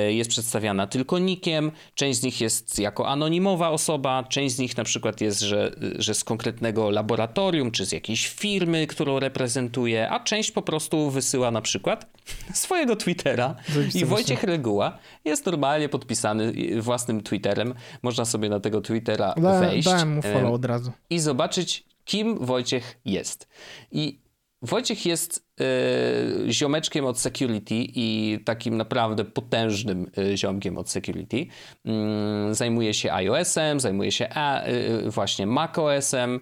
jest 0.09 0.29
przedstawiana 0.29 0.87
tylko 0.87 1.19
nikiem, 1.19 1.71
część 1.95 2.19
z 2.19 2.23
nich 2.23 2.41
jest 2.41 2.79
jako 2.79 3.07
anonimowa 3.07 3.69
osoba, 3.69 4.23
część 4.23 4.55
z 4.55 4.59
nich 4.59 4.77
na 4.77 4.83
przykład 4.83 5.21
jest, 5.21 5.39
że, 5.39 5.71
że 5.95 6.13
z 6.13 6.23
konkretnego 6.23 6.89
laboratorium 6.89 7.71
czy 7.71 7.85
z 7.85 7.91
jakiejś 7.91 8.27
firmy, 8.27 8.87
którą 8.87 9.19
reprezentuje, 9.19 10.09
a 10.09 10.19
część 10.19 10.51
po 10.51 10.61
prostu 10.61 11.09
wysyła 11.09 11.51
na 11.51 11.61
przykład 11.61 12.05
swojego 12.53 12.95
Twittera 12.95 13.55
i 13.93 14.05
Wojciech 14.05 14.43
Reguła 14.43 14.97
jest 15.25 15.45
normalnie 15.45 15.89
podpisany 15.89 16.53
własnym 16.81 17.21
Twitterem. 17.21 17.73
Można 18.01 18.25
sobie 18.25 18.49
na 18.49 18.59
tego 18.59 18.81
Twittera 18.81 19.33
Da, 19.37 19.59
wejść 19.59 19.87
dałem 19.87 20.13
mu 20.13 20.19
e, 20.19 20.33
follow 20.33 20.53
od 20.53 20.65
razu. 20.65 20.91
i 21.09 21.19
zobaczyć, 21.19 21.83
kim 22.05 22.45
Wojciech 22.45 22.97
jest. 23.05 23.47
I 23.91 24.24
Wojciech 24.61 25.05
jest 25.05 25.47
e, 25.59 26.51
ziomeczkiem 26.51 27.05
od 27.05 27.19
security 27.19 27.75
i 27.75 28.39
takim 28.45 28.77
naprawdę 28.77 29.25
potężnym 29.25 30.11
e, 30.17 30.37
ziomkiem 30.37 30.77
od 30.77 30.89
security. 30.89 31.45
Mm, 31.85 32.53
zajmuje 32.53 32.93
się 32.93 33.13
iOS-em, 33.13 33.79
zajmuje 33.79 34.11
się 34.11 34.29
a, 34.29 34.61
e, 34.61 35.09
właśnie 35.09 35.47
macOS-em. 35.47 36.39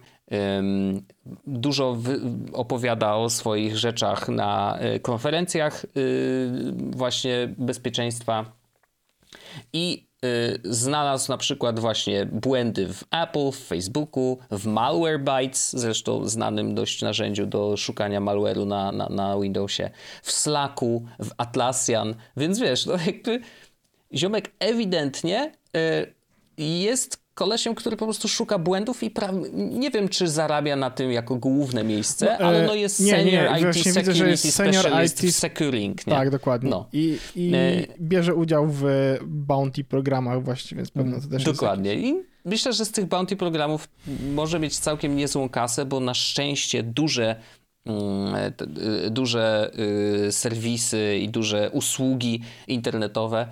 Dużo 1.46 1.98
opowiada 2.52 3.14
o 3.14 3.30
swoich 3.30 3.76
rzeczach 3.76 4.28
na 4.28 4.78
konferencjach 5.02 5.84
y, 5.84 5.88
właśnie 6.90 7.54
bezpieczeństwa 7.58 8.52
i 9.72 10.06
y, 10.13 10.13
znalazł 10.64 11.32
na 11.32 11.38
przykład 11.38 11.80
właśnie 11.80 12.26
błędy 12.26 12.92
w 12.92 13.04
Apple, 13.10 13.50
w 13.50 13.58
Facebooku, 13.58 14.38
w 14.50 14.66
Malwarebytes, 14.66 15.72
zresztą 15.72 16.28
znanym 16.28 16.74
dość 16.74 17.02
narzędziu 17.02 17.46
do 17.46 17.76
szukania 17.76 18.20
malware'u 18.20 18.66
na, 18.66 18.92
na, 18.92 19.08
na 19.08 19.40
Windowsie, 19.40 19.90
w 20.22 20.32
Slacku, 20.32 21.06
w 21.18 21.30
Atlassian, 21.36 22.14
więc 22.36 22.58
wiesz, 22.58 22.86
no 22.86 22.94
jakby 23.06 23.40
ziomek 24.14 24.52
ewidentnie 24.58 25.52
y, 25.76 26.14
jest 26.58 27.23
kolesiem, 27.34 27.74
który 27.74 27.96
po 27.96 28.04
prostu 28.04 28.28
szuka 28.28 28.58
błędów 28.58 29.02
i 29.02 29.10
pra- 29.10 29.48
nie 29.54 29.90
wiem, 29.90 30.08
czy 30.08 30.28
zarabia 30.28 30.76
na 30.76 30.90
tym 30.90 31.12
jako 31.12 31.36
główne 31.36 31.84
miejsce, 31.84 32.26
No, 32.26 32.32
e, 32.32 32.38
ale 32.38 32.66
no 32.66 32.74
jest 32.74 33.00
nie, 33.00 33.06
nie, 33.06 33.12
senior 33.12 33.56
IT 33.56 33.62
właśnie 33.62 33.82
widzę, 33.92 34.04
że 34.04 34.04
security 34.04 34.30
jest 34.30 34.56
senior 34.56 34.74
specialist 34.74 35.24
IT 35.24 35.30
w 35.30 35.34
securing, 35.36 36.06
nie? 36.06 36.12
Tak, 36.12 36.30
dokładnie. 36.30 36.70
No. 36.70 36.88
I, 36.92 37.18
i 37.36 37.52
E, 37.54 37.86
bierze 38.00 38.34
udział 38.34 38.66
w 38.68 38.84
bounty 39.26 39.84
programach 39.84 40.44
właściwie, 40.44 40.76
więc 40.76 40.90
pewno 40.90 41.20
to 41.20 41.28
też 41.28 41.44
Dokładnie. 41.44 41.94
I 41.94 42.14
myślę, 42.44 42.72
że 42.72 42.84
z 42.84 42.90
tych 42.90 43.06
bounty 43.06 43.36
programów 43.36 43.88
może 44.34 44.58
mieć 44.60 44.78
całkiem 44.78 45.16
niezłą 45.16 45.48
kasę, 45.48 45.84
bo 45.84 46.00
na 46.00 46.14
szczęście 46.14 46.82
duże, 46.82 47.36
mm, 47.86 48.34
y, 49.06 49.10
duże 49.10 49.70
y, 50.28 50.32
serwisy 50.32 51.18
i 51.22 51.28
duże 51.28 51.70
usługi 51.70 52.40
internetowe 52.66 53.48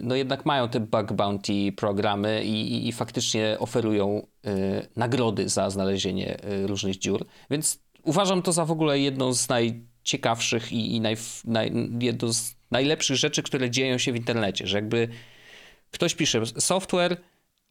no 0.00 0.14
jednak 0.14 0.46
mają 0.46 0.68
te 0.68 0.80
bug 0.80 1.12
bounty 1.12 1.72
programy 1.76 2.44
i, 2.44 2.74
i, 2.74 2.88
i 2.88 2.92
faktycznie 2.92 3.56
oferują 3.58 4.26
y, 4.46 4.86
nagrody 4.96 5.48
za 5.48 5.70
znalezienie 5.70 6.44
y, 6.44 6.66
różnych 6.66 6.98
dziur. 6.98 7.26
Więc 7.50 7.80
uważam 8.02 8.42
to 8.42 8.52
za 8.52 8.64
w 8.64 8.70
ogóle 8.70 8.98
jedną 8.98 9.34
z 9.34 9.48
najciekawszych 9.48 10.72
i, 10.72 10.96
i 10.96 11.00
naj, 11.00 11.16
naj, 11.44 11.72
jedną 12.00 12.32
z 12.32 12.54
najlepszych 12.70 13.16
rzeczy, 13.16 13.42
które 13.42 13.70
dzieją 13.70 13.98
się 13.98 14.12
w 14.12 14.16
internecie, 14.16 14.66
że 14.66 14.76
jakby 14.78 15.08
ktoś 15.90 16.14
pisze 16.14 16.46
software, 16.46 17.16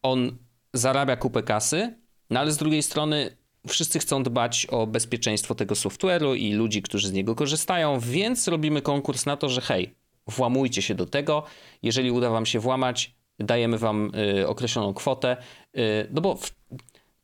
on 0.02 0.36
zarabia 0.72 1.16
kupę 1.16 1.42
kasy, 1.42 1.94
no 2.30 2.40
ale 2.40 2.52
z 2.52 2.56
drugiej 2.56 2.82
strony 2.82 3.36
wszyscy 3.68 3.98
chcą 3.98 4.22
dbać 4.22 4.66
o 4.66 4.86
bezpieczeństwo 4.86 5.54
tego 5.54 5.74
software'u 5.74 6.36
i 6.36 6.52
ludzi, 6.52 6.82
którzy 6.82 7.08
z 7.08 7.12
niego 7.12 7.34
korzystają, 7.34 8.00
więc 8.00 8.48
robimy 8.48 8.82
konkurs 8.82 9.26
na 9.26 9.36
to, 9.36 9.48
że 9.48 9.60
hej, 9.60 9.94
włamujcie 10.26 10.82
się 10.82 10.94
do 10.94 11.06
tego, 11.06 11.42
jeżeli 11.82 12.10
uda 12.10 12.30
wam 12.30 12.46
się 12.46 12.60
włamać, 12.60 13.14
dajemy 13.38 13.78
wam 13.78 14.12
y, 14.38 14.48
określoną 14.48 14.94
kwotę, 14.94 15.36
y, 15.76 16.08
no 16.10 16.20
bo 16.20 16.38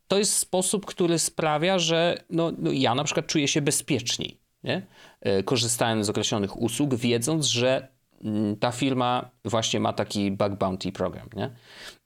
to 0.08 0.18
jest 0.18 0.36
sposób, 0.36 0.86
który 0.86 1.18
sprawia, 1.18 1.78
że 1.78 2.24
no, 2.30 2.52
no 2.58 2.72
ja 2.72 2.94
na 2.94 3.04
przykład 3.04 3.26
czuję 3.26 3.48
się 3.48 3.62
bezpieczniej, 3.62 4.38
nie? 4.64 4.82
E, 5.20 5.42
korzystając 5.42 6.06
z 6.06 6.10
określonych 6.10 6.60
usług, 6.60 6.94
wiedząc, 6.94 7.46
że 7.46 7.88
mm, 8.24 8.56
ta 8.56 8.72
firma 8.72 9.30
właśnie 9.44 9.80
ma 9.80 9.92
taki 9.92 10.30
bug 10.30 10.54
bounty 10.54 10.92
program, 10.92 11.28
nie? 11.36 11.50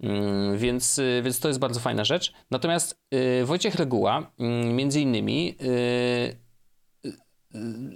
Mm, 0.00 0.58
Więc, 0.58 0.98
y, 0.98 1.22
więc 1.24 1.40
to 1.40 1.48
jest 1.48 1.60
bardzo 1.60 1.80
fajna 1.80 2.04
rzecz. 2.04 2.32
Natomiast 2.50 3.00
y, 3.14 3.44
Wojciech 3.44 3.74
Reguła 3.74 4.30
mm, 4.38 4.76
między 4.76 5.00
innymi 5.00 5.56
y, 5.62 5.66
y, 5.66 6.36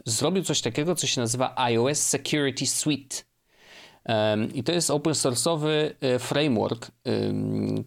zrobił 0.04 0.42
coś 0.42 0.60
takiego, 0.60 0.94
co 0.94 1.06
się 1.06 1.20
nazywa 1.20 1.52
iOS 1.56 1.98
Security 1.98 2.66
Suite. 2.66 3.16
I 4.54 4.64
to 4.64 4.72
jest 4.72 4.90
open 4.90 5.12
source'owy 5.12 5.94
e, 6.00 6.18
framework, 6.18 6.90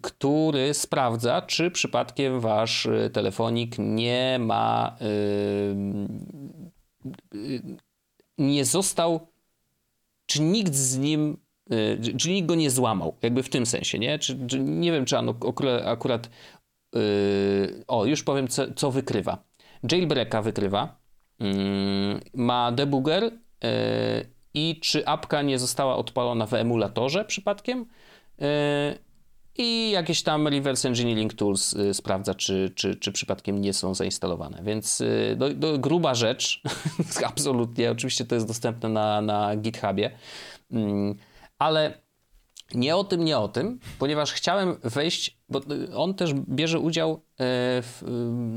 który 0.01 0.73
sprawdza, 0.73 1.41
czy 1.41 1.71
przypadkiem 1.71 2.39
wasz 2.39 2.85
e, 2.85 3.09
telefonik 3.09 3.75
nie 3.79 4.39
ma, 4.39 4.97
y, 7.33 7.61
nie 8.37 8.65
został, 8.65 9.27
czy 10.25 10.41
nikt 10.41 10.75
z 10.75 10.97
nim, 10.97 11.37
y, 11.73 12.17
czy 12.17 12.29
nikt 12.29 12.47
go 12.47 12.55
nie 12.55 12.71
złamał, 12.71 13.15
jakby 13.21 13.43
w 13.43 13.49
tym 13.49 13.65
sensie, 13.65 13.99
nie? 13.99 14.19
Czy, 14.19 14.47
czy 14.47 14.59
nie 14.59 14.91
wiem, 14.91 15.05
czy 15.05 15.17
on 15.17 15.33
akurat, 15.85 16.29
y, 16.95 17.83
o, 17.87 18.05
już 18.05 18.23
powiem, 18.23 18.47
co, 18.47 18.73
co 18.73 18.91
wykrywa. 18.91 19.43
Jailbreaka 19.91 20.41
wykrywa, 20.41 20.98
ma 22.33 22.71
debugger, 22.71 23.23
y, 23.23 23.29
i 24.53 24.79
czy 24.79 25.07
apka 25.07 25.41
nie 25.41 25.59
została 25.59 25.95
odpalona 25.95 26.45
w 26.45 26.53
emulatorze 26.53 27.25
przypadkiem. 27.25 27.85
Yy, 28.39 28.47
I 29.57 29.91
jakieś 29.91 30.23
tam 30.23 30.47
reverse 30.47 30.87
engineering 30.87 31.33
tools 31.33 31.73
yy, 31.73 31.93
sprawdza, 31.93 32.35
czy, 32.35 32.71
czy, 32.75 32.95
czy 32.95 33.11
przypadkiem 33.11 33.61
nie 33.61 33.73
są 33.73 33.93
zainstalowane. 33.93 34.61
Więc 34.63 34.99
yy, 34.99 35.35
do, 35.35 35.53
do, 35.53 35.79
gruba 35.79 36.15
rzecz, 36.15 36.61
absolutnie. 37.25 37.91
Oczywiście 37.91 38.25
to 38.25 38.35
jest 38.35 38.47
dostępne 38.47 38.89
na, 38.89 39.21
na 39.21 39.55
GitHubie, 39.55 40.11
Mm, 40.71 41.15
ale 41.59 42.01
nie 42.73 42.95
o 42.95 43.03
tym, 43.03 43.25
nie 43.25 43.37
o 43.37 43.47
tym, 43.47 43.79
ponieważ 43.99 44.33
chciałem 44.33 44.77
wejść, 44.83 45.37
bo 45.49 45.61
on 45.95 46.13
też 46.13 46.33
bierze 46.33 46.79
udział, 46.79 47.13
e, 47.13 47.17
w, 47.81 48.03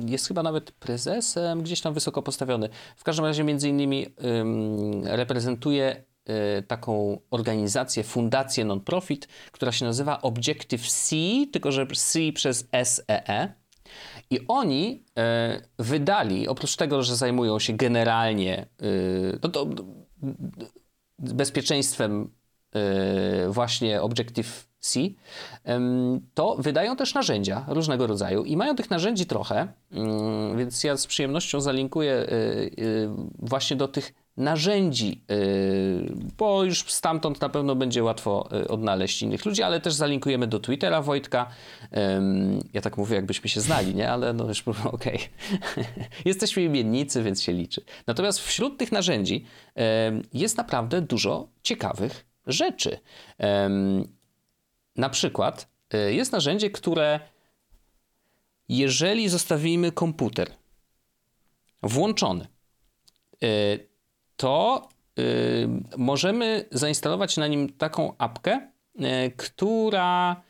y, 0.07 0.11
jest 0.11 0.29
chyba 0.29 0.43
nawet 0.43 0.73
prezesem, 0.73 1.63
gdzieś 1.63 1.81
tam 1.81 1.95
wysoko 1.95 2.23
postawiony. 2.23 2.69
W 2.97 3.05
każdym 3.05 3.25
razie 3.25 3.45
między 3.45 3.69
innymi 3.69 4.07
ym, 4.25 5.03
reprezentuje 5.05 6.05
e, 6.25 6.63
taką 6.63 7.21
organizację, 7.31 8.03
fundację 8.03 8.65
non-profit, 8.65 9.29
która 9.53 9.73
się 9.73 9.85
nazywa 9.85 10.23
Objective-C, 10.23 11.17
tylko 11.53 11.73
że 11.73 11.87
C 11.87 12.19
przez 12.35 12.69
SEE. 12.85 13.55
I 14.31 14.41
oni 14.49 15.05
e, 15.19 15.63
wydali, 15.79 16.49
oprócz 16.49 16.77
tego, 16.77 17.03
że 17.03 17.17
zajmują 17.17 17.59
się 17.59 17.73
generalnie 17.73 18.67
no 19.43 19.67
bezpieczeństwem 21.19 22.31
właśnie 23.49 24.03
Objective-C, 24.03 25.01
to 26.35 26.57
wydają 26.59 26.97
też 26.97 27.15
narzędzia 27.15 27.65
różnego 27.69 28.07
rodzaju 28.07 28.45
i 28.45 28.57
mają 28.57 28.77
tych 28.77 28.91
narzędzi 28.91 29.27
trochę, 29.27 29.69
ym, 29.93 30.59
więc 30.59 30.85
ja 30.85 30.97
z 30.97 31.07
przyjemnością 31.07 31.61
zalinkuję 31.61 32.13
y, 32.13 32.27
y, 32.79 33.09
właśnie 33.39 33.77
do 33.77 33.89
tych 33.89 34.15
narzędzi, 34.37 35.25
y, 35.31 36.13
bo 36.39 36.65
już 36.65 36.93
stamtąd 36.93 37.41
na 37.41 37.49
pewno 37.49 37.75
będzie 37.75 38.03
łatwo 38.03 38.49
y, 38.63 38.69
odnaleźć 38.69 39.23
innych 39.23 39.45
ludzi, 39.45 39.63
ale 39.63 39.81
też 39.81 39.95
zalinkujemy 39.95 40.47
do 40.47 40.61
Twittera 40.61 41.03
Wojtka. 41.03 41.47
Ja 42.73 42.81
tak 42.81 42.97
mówię, 42.97 43.17
jakbyśmy 43.17 43.49
się 43.49 43.61
znali, 43.61 43.95
nie? 43.95 44.11
Ale 44.11 44.33
no 44.33 44.49
już 44.49 44.65
okej. 44.93 45.19
Jesteśmy 46.25 46.63
imiennicy, 46.63 47.23
więc 47.23 47.43
się 47.43 47.53
liczy. 47.53 47.85
Natomiast 48.07 48.41
wśród 48.41 48.79
tych 48.79 48.93
narzędzi 48.93 49.45
jest 50.33 50.57
naprawdę 50.57 51.01
dużo 51.01 51.49
ciekawych 51.63 52.32
rzeczy. 52.47 52.99
Na 54.97 55.09
przykład 55.09 55.69
y, 55.95 56.15
jest 56.15 56.33
narzędzie, 56.33 56.71
które 56.71 57.21
jeżeli 58.69 59.29
zostawimy 59.29 59.93
komputer 59.93 60.51
włączony, 61.83 62.47
y, 63.45 63.89
to 64.37 64.89
y, 65.19 65.69
możemy 65.97 66.69
zainstalować 66.71 67.37
na 67.37 67.47
nim 67.47 67.73
taką 67.73 68.17
apkę, 68.19 68.73
która 69.37 70.43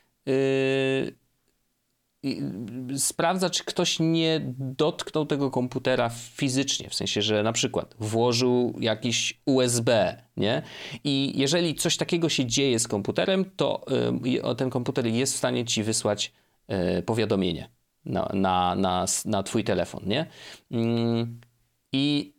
sprawdza, 2.97 3.51
czy 3.51 3.65
ktoś 3.65 4.01
nie 4.01 4.41
dotknął 4.59 5.27
tego 5.27 5.51
komputera 5.51 6.09
fizycznie, 6.09 6.89
w 6.89 6.95
sensie, 6.95 7.23
że 7.23 7.43
na 7.43 7.53
przykład 7.53 7.95
włożył 7.99 8.77
jakiś 8.81 9.41
USB, 9.47 10.17
nie? 10.37 10.63
I 11.05 11.33
jeżeli 11.37 11.75
coś 11.75 11.97
takiego 11.97 12.29
się 12.29 12.47
dzieje 12.47 12.79
z 12.79 12.89
komputerem, 12.89 13.45
to 13.57 13.85
ten 14.57 14.71
komputer 14.71 15.07
jest 15.07 15.35
w 15.35 15.37
stanie 15.37 15.65
ci 15.65 15.83
wysłać 15.83 16.33
powiadomienie 17.07 17.69
na, 18.05 18.31
na, 18.35 18.75
na, 18.75 19.07
na 19.25 19.43
twój 19.43 19.65
telefon, 19.65 20.03
nie? 20.07 20.27
Mm, 20.71 21.41
I 21.93 22.35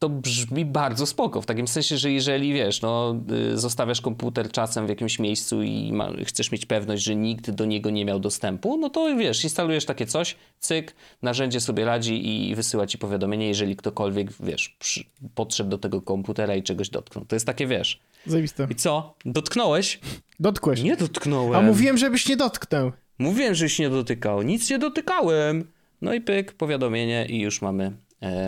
to 0.00 0.08
brzmi 0.08 0.64
bardzo 0.64 1.06
spoko, 1.06 1.42
w 1.42 1.46
takim 1.46 1.68
sensie, 1.68 1.98
że 1.98 2.12
jeżeli 2.12 2.52
wiesz, 2.52 2.82
no, 2.82 3.16
y, 3.52 3.58
zostawiasz 3.58 4.00
komputer 4.00 4.52
czasem 4.52 4.86
w 4.86 4.88
jakimś 4.88 5.18
miejscu 5.18 5.62
i 5.62 5.92
ma, 5.92 6.10
chcesz 6.24 6.52
mieć 6.52 6.66
pewność, 6.66 7.02
że 7.02 7.16
nikt 7.16 7.50
do 7.50 7.64
niego 7.64 7.90
nie 7.90 8.04
miał 8.04 8.20
dostępu, 8.20 8.76
no 8.76 8.90
to 8.90 9.16
wiesz, 9.16 9.44
instalujesz 9.44 9.84
takie 9.84 10.06
coś, 10.06 10.36
cyk, 10.58 10.94
narzędzie 11.22 11.60
sobie 11.60 11.84
radzi 11.84 12.48
i 12.50 12.54
wysyła 12.54 12.86
ci 12.86 12.98
powiadomienie, 12.98 13.48
jeżeli 13.48 13.76
ktokolwiek, 13.76 14.32
wiesz, 14.40 14.76
przy, 14.78 15.04
podszedł 15.34 15.70
do 15.70 15.78
tego 15.78 16.02
komputera 16.02 16.56
i 16.56 16.62
czegoś 16.62 16.88
dotknął. 16.88 17.24
To 17.24 17.36
jest 17.36 17.46
takie, 17.46 17.66
wiesz. 17.66 18.00
Zajebiste. 18.26 18.66
I 18.70 18.74
co? 18.74 19.14
Dotknąłeś? 19.24 20.00
Dotkłeś. 20.40 20.82
Nie 20.82 20.96
dotknąłem. 20.96 21.54
A 21.54 21.62
mówiłem, 21.62 21.98
żebyś 21.98 22.28
nie 22.28 22.36
dotknął. 22.36 22.92
Mówiłem, 23.18 23.54
żeś 23.54 23.78
nie 23.78 23.90
dotykał. 23.90 24.42
Nic 24.42 24.70
nie 24.70 24.78
dotykałem. 24.78 25.64
No 26.02 26.14
i 26.14 26.20
pyk, 26.20 26.52
powiadomienie 26.52 27.26
i 27.28 27.40
już 27.40 27.62
mamy, 27.62 27.92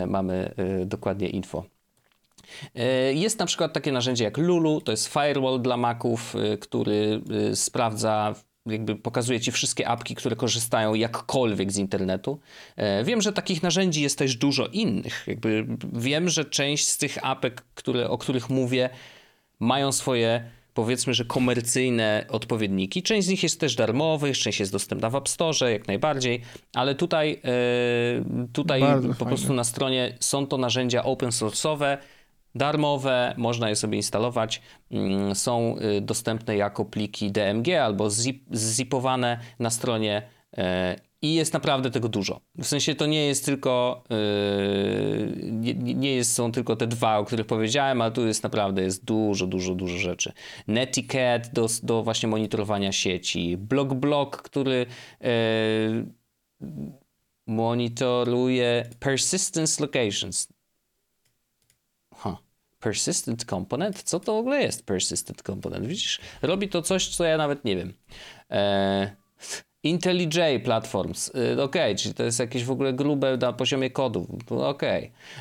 mamy 0.07 0.53
e, 0.57 0.85
dokładnie 0.85 1.29
info. 1.29 1.63
E, 2.75 3.13
jest 3.13 3.39
na 3.39 3.45
przykład 3.45 3.73
takie 3.73 3.91
narzędzie 3.91 4.23
jak 4.23 4.37
Lulu, 4.37 4.81
to 4.81 4.91
jest 4.91 5.07
firewall 5.07 5.61
dla 5.61 5.77
Maców, 5.77 6.35
e, 6.35 6.57
który 6.57 7.21
e, 7.51 7.55
sprawdza 7.55 8.35
jakby 8.65 8.95
pokazuje 8.95 9.39
ci 9.39 9.51
wszystkie 9.51 9.87
apki, 9.87 10.15
które 10.15 10.35
korzystają 10.35 10.93
jakkolwiek 10.93 11.71
z 11.71 11.77
internetu. 11.77 12.39
E, 12.75 13.03
wiem, 13.03 13.21
że 13.21 13.33
takich 13.33 13.63
narzędzi 13.63 14.01
jest 14.01 14.17
też 14.17 14.35
dużo 14.35 14.67
innych. 14.67 15.23
Jakby 15.27 15.67
wiem, 15.93 16.29
że 16.29 16.45
część 16.45 16.87
z 16.87 16.97
tych 16.97 17.25
apek, 17.25 17.63
które, 17.75 18.09
o 18.09 18.17
których 18.17 18.49
mówię, 18.49 18.89
mają 19.59 19.91
swoje 19.91 20.51
powiedzmy, 20.73 21.13
że 21.13 21.25
komercyjne 21.25 22.25
odpowiedniki. 22.29 23.03
Część 23.03 23.27
z 23.27 23.29
nich 23.29 23.43
jest 23.43 23.59
też 23.59 23.75
darmowych, 23.75 24.37
część 24.37 24.59
jest 24.59 24.71
dostępna 24.71 25.09
w 25.09 25.15
App 25.15 25.29
Store, 25.29 25.71
jak 25.71 25.87
najbardziej, 25.87 26.41
ale 26.73 26.95
tutaj, 26.95 27.41
e, 27.45 28.47
tutaj 28.53 28.81
po 28.81 28.87
fajnie. 28.87 29.15
prostu 29.25 29.53
na 29.53 29.63
stronie 29.63 30.17
są 30.19 30.47
to 30.47 30.57
narzędzia 30.57 31.03
open 31.03 31.29
source'owe, 31.29 31.97
darmowe, 32.55 33.33
można 33.37 33.69
je 33.69 33.75
sobie 33.75 33.97
instalować, 33.97 34.61
mm, 34.91 35.35
są 35.35 35.75
e, 35.77 36.01
dostępne 36.01 36.57
jako 36.57 36.85
pliki 36.85 37.31
DMG 37.31 37.69
albo 37.83 38.09
zip, 38.09 38.43
zipowane 38.55 39.39
na 39.59 39.69
stronie 39.69 40.21
e, 40.57 40.95
i 41.23 41.33
jest 41.33 41.53
naprawdę 41.53 41.91
tego 41.91 42.09
dużo. 42.09 42.41
W 42.57 42.65
sensie 42.65 42.95
to 42.95 43.05
nie 43.05 43.25
jest 43.25 43.45
tylko, 43.45 44.03
yy, 44.09 45.73
nie, 45.75 46.15
jest, 46.15 46.33
są 46.33 46.51
tylko 46.51 46.75
te 46.75 46.87
dwa, 46.87 47.17
o 47.17 47.25
których 47.25 47.47
powiedziałem, 47.47 48.01
ale 48.01 48.11
tu 48.11 48.27
jest 48.27 48.43
naprawdę 48.43 48.81
jest 48.81 49.05
dużo, 49.05 49.47
dużo, 49.47 49.75
dużo 49.75 49.97
rzeczy. 49.97 50.33
Netiquette 50.67 51.49
do, 51.53 51.67
do 51.83 52.03
właśnie 52.03 52.29
monitorowania 52.29 52.91
sieci, 52.91 53.57
BlockBlock, 53.57 54.41
który 54.41 54.85
yy, 55.21 56.05
monitoruje 57.47 58.89
persistence 58.99 59.83
locations. 59.83 60.47
Huh. 62.15 62.37
Persistent 62.79 63.45
component? 63.45 64.03
Co 64.03 64.19
to 64.19 64.33
w 64.33 64.37
ogóle 64.37 64.61
jest 64.61 64.85
persistent 64.85 65.41
component? 65.41 65.85
Widzisz, 65.85 66.19
robi 66.41 66.69
to 66.69 66.81
coś, 66.81 67.07
co 67.07 67.23
ja 67.23 67.37
nawet 67.37 67.65
nie 67.65 67.75
wiem. 67.75 67.93
Eee, 68.49 69.22
IntelliJ 69.83 70.59
Platforms, 70.63 71.31
y, 71.35 71.61
ok, 71.61 71.75
czyli 71.97 72.15
to 72.15 72.23
jest 72.23 72.39
jakieś 72.39 72.63
w 72.63 72.71
ogóle 72.71 72.93
grube 72.93 73.37
na 73.37 73.53
poziomie 73.53 73.89
kodów, 73.89 74.27
ok. 74.49 74.81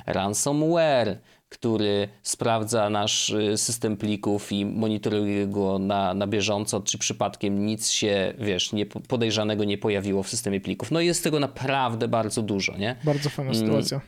Ransomware, 0.07 1.19
który 1.49 2.09
sprawdza 2.23 2.91
nasz 2.91 3.31
y, 3.31 3.59
system 3.59 3.97
plików 3.97 4.53
i 4.53 4.67
monitoruje 4.67 5.47
go 5.47 5.79
na, 5.79 6.15
na 6.15 6.27
bieżąco, 6.27 6.81
czy 6.81 6.99
przypadkiem 6.99 7.67
nic 7.67 7.91
się, 7.91 8.35
wiesz, 8.39 8.73
nie, 8.73 8.87
podejrzanego 8.87 9.65
nie 9.65 9.79
pojawiło 9.79 10.23
w 10.23 10.29
systemie 10.29 10.61
plików. 10.61 10.91
No 10.91 11.01
jest 11.01 11.25
tego 11.25 11.41
naprawdę 11.41 12.09
bardzo 12.09 12.43
dużo, 12.43 12.77
nie? 12.77 12.97
Bardzo 13.05 13.31
fajna 13.31 13.53
mm. 13.53 13.67
sytuacja. 13.67 14.01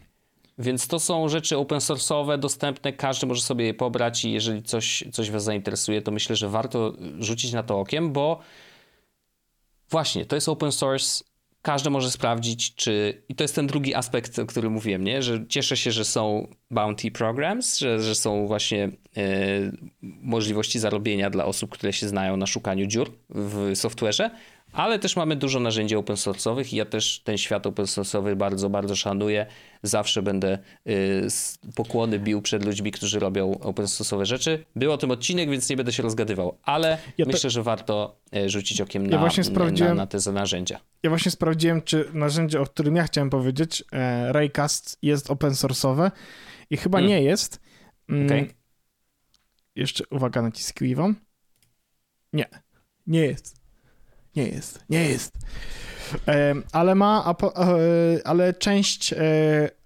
Więc 0.58 0.88
to 0.88 1.00
są 1.00 1.28
rzeczy 1.28 1.56
open 1.56 1.78
source'owe, 1.78 2.38
dostępne, 2.38 2.92
każdy 2.92 3.26
może 3.26 3.42
sobie 3.42 3.64
je 3.64 3.74
pobrać 3.74 4.24
i 4.24 4.32
jeżeli 4.32 4.62
coś, 4.62 5.04
coś 5.12 5.30
Was 5.30 5.44
zainteresuje, 5.44 6.02
to 6.02 6.10
myślę, 6.10 6.36
że 6.36 6.48
warto 6.48 6.92
rzucić 7.18 7.52
na 7.52 7.62
to 7.62 7.80
okiem, 7.80 8.12
bo 8.12 8.40
Właśnie, 9.90 10.26
to 10.26 10.36
jest 10.36 10.48
open 10.48 10.72
source, 10.72 11.24
każdy 11.62 11.90
może 11.90 12.10
sprawdzić, 12.10 12.74
czy. 12.74 13.22
I 13.28 13.34
to 13.34 13.44
jest 13.44 13.54
ten 13.54 13.66
drugi 13.66 13.94
aspekt, 13.94 14.38
o 14.38 14.46
którym 14.46 14.72
mówiłem, 14.72 15.04
nie? 15.04 15.22
że 15.22 15.44
cieszę 15.48 15.76
się, 15.76 15.92
że 15.92 16.04
są 16.04 16.48
bounty 16.70 17.10
programs, 17.10 17.78
że, 17.78 18.02
że 18.02 18.14
są 18.14 18.46
właśnie 18.46 18.84
e, 19.16 19.22
możliwości 20.02 20.78
zarobienia 20.78 21.30
dla 21.30 21.44
osób, 21.44 21.70
które 21.70 21.92
się 21.92 22.08
znają 22.08 22.36
na 22.36 22.46
szukaniu 22.46 22.86
dziur 22.86 23.12
w 23.28 23.72
software'ze, 23.72 24.30
ale 24.74 24.98
też 24.98 25.16
mamy 25.16 25.37
dużo 25.37 25.60
narzędzi 25.60 25.96
open 25.96 26.16
source'owych 26.16 26.72
i 26.72 26.76
ja 26.76 26.84
też 26.84 27.20
ten 27.24 27.38
świat 27.38 27.66
open 27.66 27.84
source'owy 27.84 28.34
bardzo, 28.34 28.70
bardzo 28.70 28.96
szanuję. 28.96 29.46
Zawsze 29.82 30.22
będę 30.22 30.58
y, 30.88 31.26
pokłony 31.74 32.18
bił 32.18 32.42
przed 32.42 32.64
ludźmi, 32.64 32.92
którzy 32.92 33.18
robią 33.18 33.58
open 33.60 33.87
source'owe 33.87 34.24
rzeczy. 34.24 34.64
Był 34.76 34.92
o 34.92 34.98
tym 34.98 35.10
odcinek, 35.10 35.50
więc 35.50 35.70
nie 35.70 35.76
będę 35.76 35.92
się 35.92 36.02
rozgadywał, 36.02 36.58
ale 36.62 36.98
ja 37.18 37.26
myślę, 37.26 37.50
że 37.50 37.62
warto 37.62 38.20
y, 38.37 38.50
rzucić 38.50 38.80
okiem 38.80 39.06
ja 39.06 39.20
na, 39.20 39.28
na, 39.70 39.94
na, 39.94 40.06
te 40.06 40.32
narzędzia. 40.32 40.80
Ja 41.02 41.10
właśnie 41.10 41.30
sprawdziłem, 41.30 41.82
czy 41.82 42.08
narzędzie, 42.12 42.60
o 42.60 42.66
którym 42.66 42.96
ja 42.96 43.02
chciałem 43.02 43.30
powiedzieć, 43.30 43.84
e, 43.92 44.32
Raycast 44.32 44.98
jest 45.02 45.30
open 45.30 45.50
source'owe 45.50 46.10
i 46.70 46.76
chyba 46.76 46.98
mm. 46.98 47.10
nie 47.10 47.22
jest. 47.22 47.60
Mm, 48.08 48.26
okay. 48.26 48.48
Jeszcze 49.76 50.04
uwaga, 50.10 50.42
naciskij 50.42 50.94
wam. 50.94 51.16
Nie, 52.32 52.48
nie 53.06 53.20
jest. 53.20 53.63
Nie 54.36 54.48
jest, 54.48 54.84
nie 54.90 55.04
jest. 55.04 55.38
Ale 56.72 56.94
ma, 56.94 57.34
e, 57.42 58.26
ale 58.26 58.54
część 58.54 59.12
e, 59.12 59.16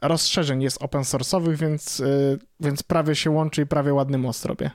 rozszerzeń 0.01 0.63
jest 0.63 0.83
open 0.83 1.03
source'owych, 1.03 1.57
więc, 1.57 2.01
e, 2.01 2.05
więc 2.61 2.83
prawie 2.83 3.15
się 3.15 3.31
łączy 3.31 3.63
i 3.63 3.67
prawie 3.67 3.95
ładny 3.95 4.19
most 4.19 4.45
robię. 4.45 4.71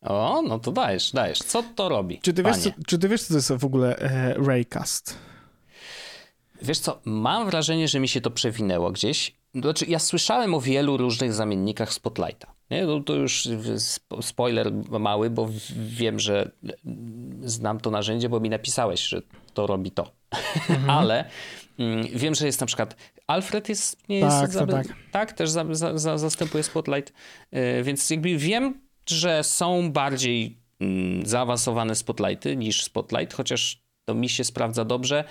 O, 0.00 0.42
no 0.42 0.58
to 0.58 0.72
dajesz, 0.72 1.12
dajesz. 1.12 1.38
Co 1.38 1.62
to 1.62 1.88
robi? 1.88 2.18
Czy 2.22 2.32
ty, 2.32 2.42
wiesz, 2.42 2.56
co, 2.56 2.70
czy 2.86 2.98
ty 2.98 3.08
wiesz, 3.08 3.22
co 3.22 3.28
to 3.28 3.34
jest 3.34 3.52
w 3.52 3.64
ogóle 3.64 3.96
Raycast? 4.46 5.16
Wiesz 6.62 6.78
co, 6.78 7.00
mam 7.04 7.46
wrażenie, 7.46 7.88
że 7.88 8.00
mi 8.00 8.08
się 8.08 8.20
to 8.20 8.30
przewinęło 8.30 8.92
gdzieś. 8.92 9.34
Znaczy, 9.54 9.86
ja 9.88 9.98
słyszałem 9.98 10.54
o 10.54 10.60
wielu 10.60 10.96
różnych 10.96 11.34
zamiennikach 11.34 11.92
Spotlighta. 11.92 12.54
Nie? 12.70 12.86
No, 12.86 13.00
to 13.00 13.14
już 13.14 13.48
spoiler 14.20 14.72
mały, 14.90 15.30
bo 15.30 15.48
wiem, 15.76 16.20
że 16.20 16.50
znam 17.42 17.80
to 17.80 17.90
narzędzie, 17.90 18.28
bo 18.28 18.40
mi 18.40 18.50
napisałeś, 18.50 19.00
że 19.00 19.22
to 19.54 19.66
robi 19.66 19.90
to. 19.90 20.12
Mhm. 20.68 20.90
Ale 20.98 21.24
mm, 21.78 22.06
wiem, 22.14 22.34
że 22.34 22.46
jest 22.46 22.60
na 22.60 22.66
przykład 22.66 22.96
Alfred 23.26 23.68
jest, 23.68 24.08
nie 24.08 24.20
tak, 24.20 24.42
jest, 24.42 24.52
za, 24.52 24.66
tak. 24.66 24.86
tak, 25.12 25.32
też 25.32 25.50
za, 25.50 25.64
za, 25.98 26.18
zastępuje 26.18 26.64
Spotlight, 26.64 27.12
yy, 27.52 27.82
więc 27.82 28.10
jakby 28.10 28.36
wiem, 28.36 28.80
że 29.08 29.44
są 29.44 29.92
bardziej 29.92 30.58
mm, 30.80 31.26
zaawansowane 31.26 31.94
Spotlighty 31.94 32.56
niż 32.56 32.84
Spotlight, 32.84 33.34
chociaż 33.34 33.82
to 34.04 34.14
mi 34.14 34.28
się 34.28 34.44
sprawdza 34.44 34.84
dobrze 34.84 35.24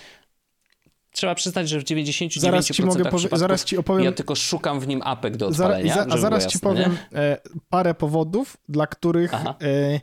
trzeba 1.12 1.36
przyznać, 1.36 1.70
że 1.70 1.80
w 1.80 1.84
99% 1.84 2.40
zaraz 2.40 2.66
ci 2.68 2.84
mogę 2.84 3.04
powie- 3.12 3.38
zaraz 3.38 3.66
ci 3.66 3.78
opowiem, 3.78 4.06
ja 4.06 4.12
tylko 4.12 4.36
szukam 4.36 4.80
w 4.80 4.88
nim 4.88 5.02
apek 5.04 5.38
do 5.38 5.48
odpalenia. 5.48 5.96
Za, 5.96 6.02
a 6.14 6.18
zaraz 6.18 6.48
ci 6.48 6.60
powiem 6.60 6.98
e, 7.14 7.38
parę 7.70 7.94
powodów, 7.94 8.58
dla 8.70 8.88
których 8.88 9.34
e, 9.34 10.00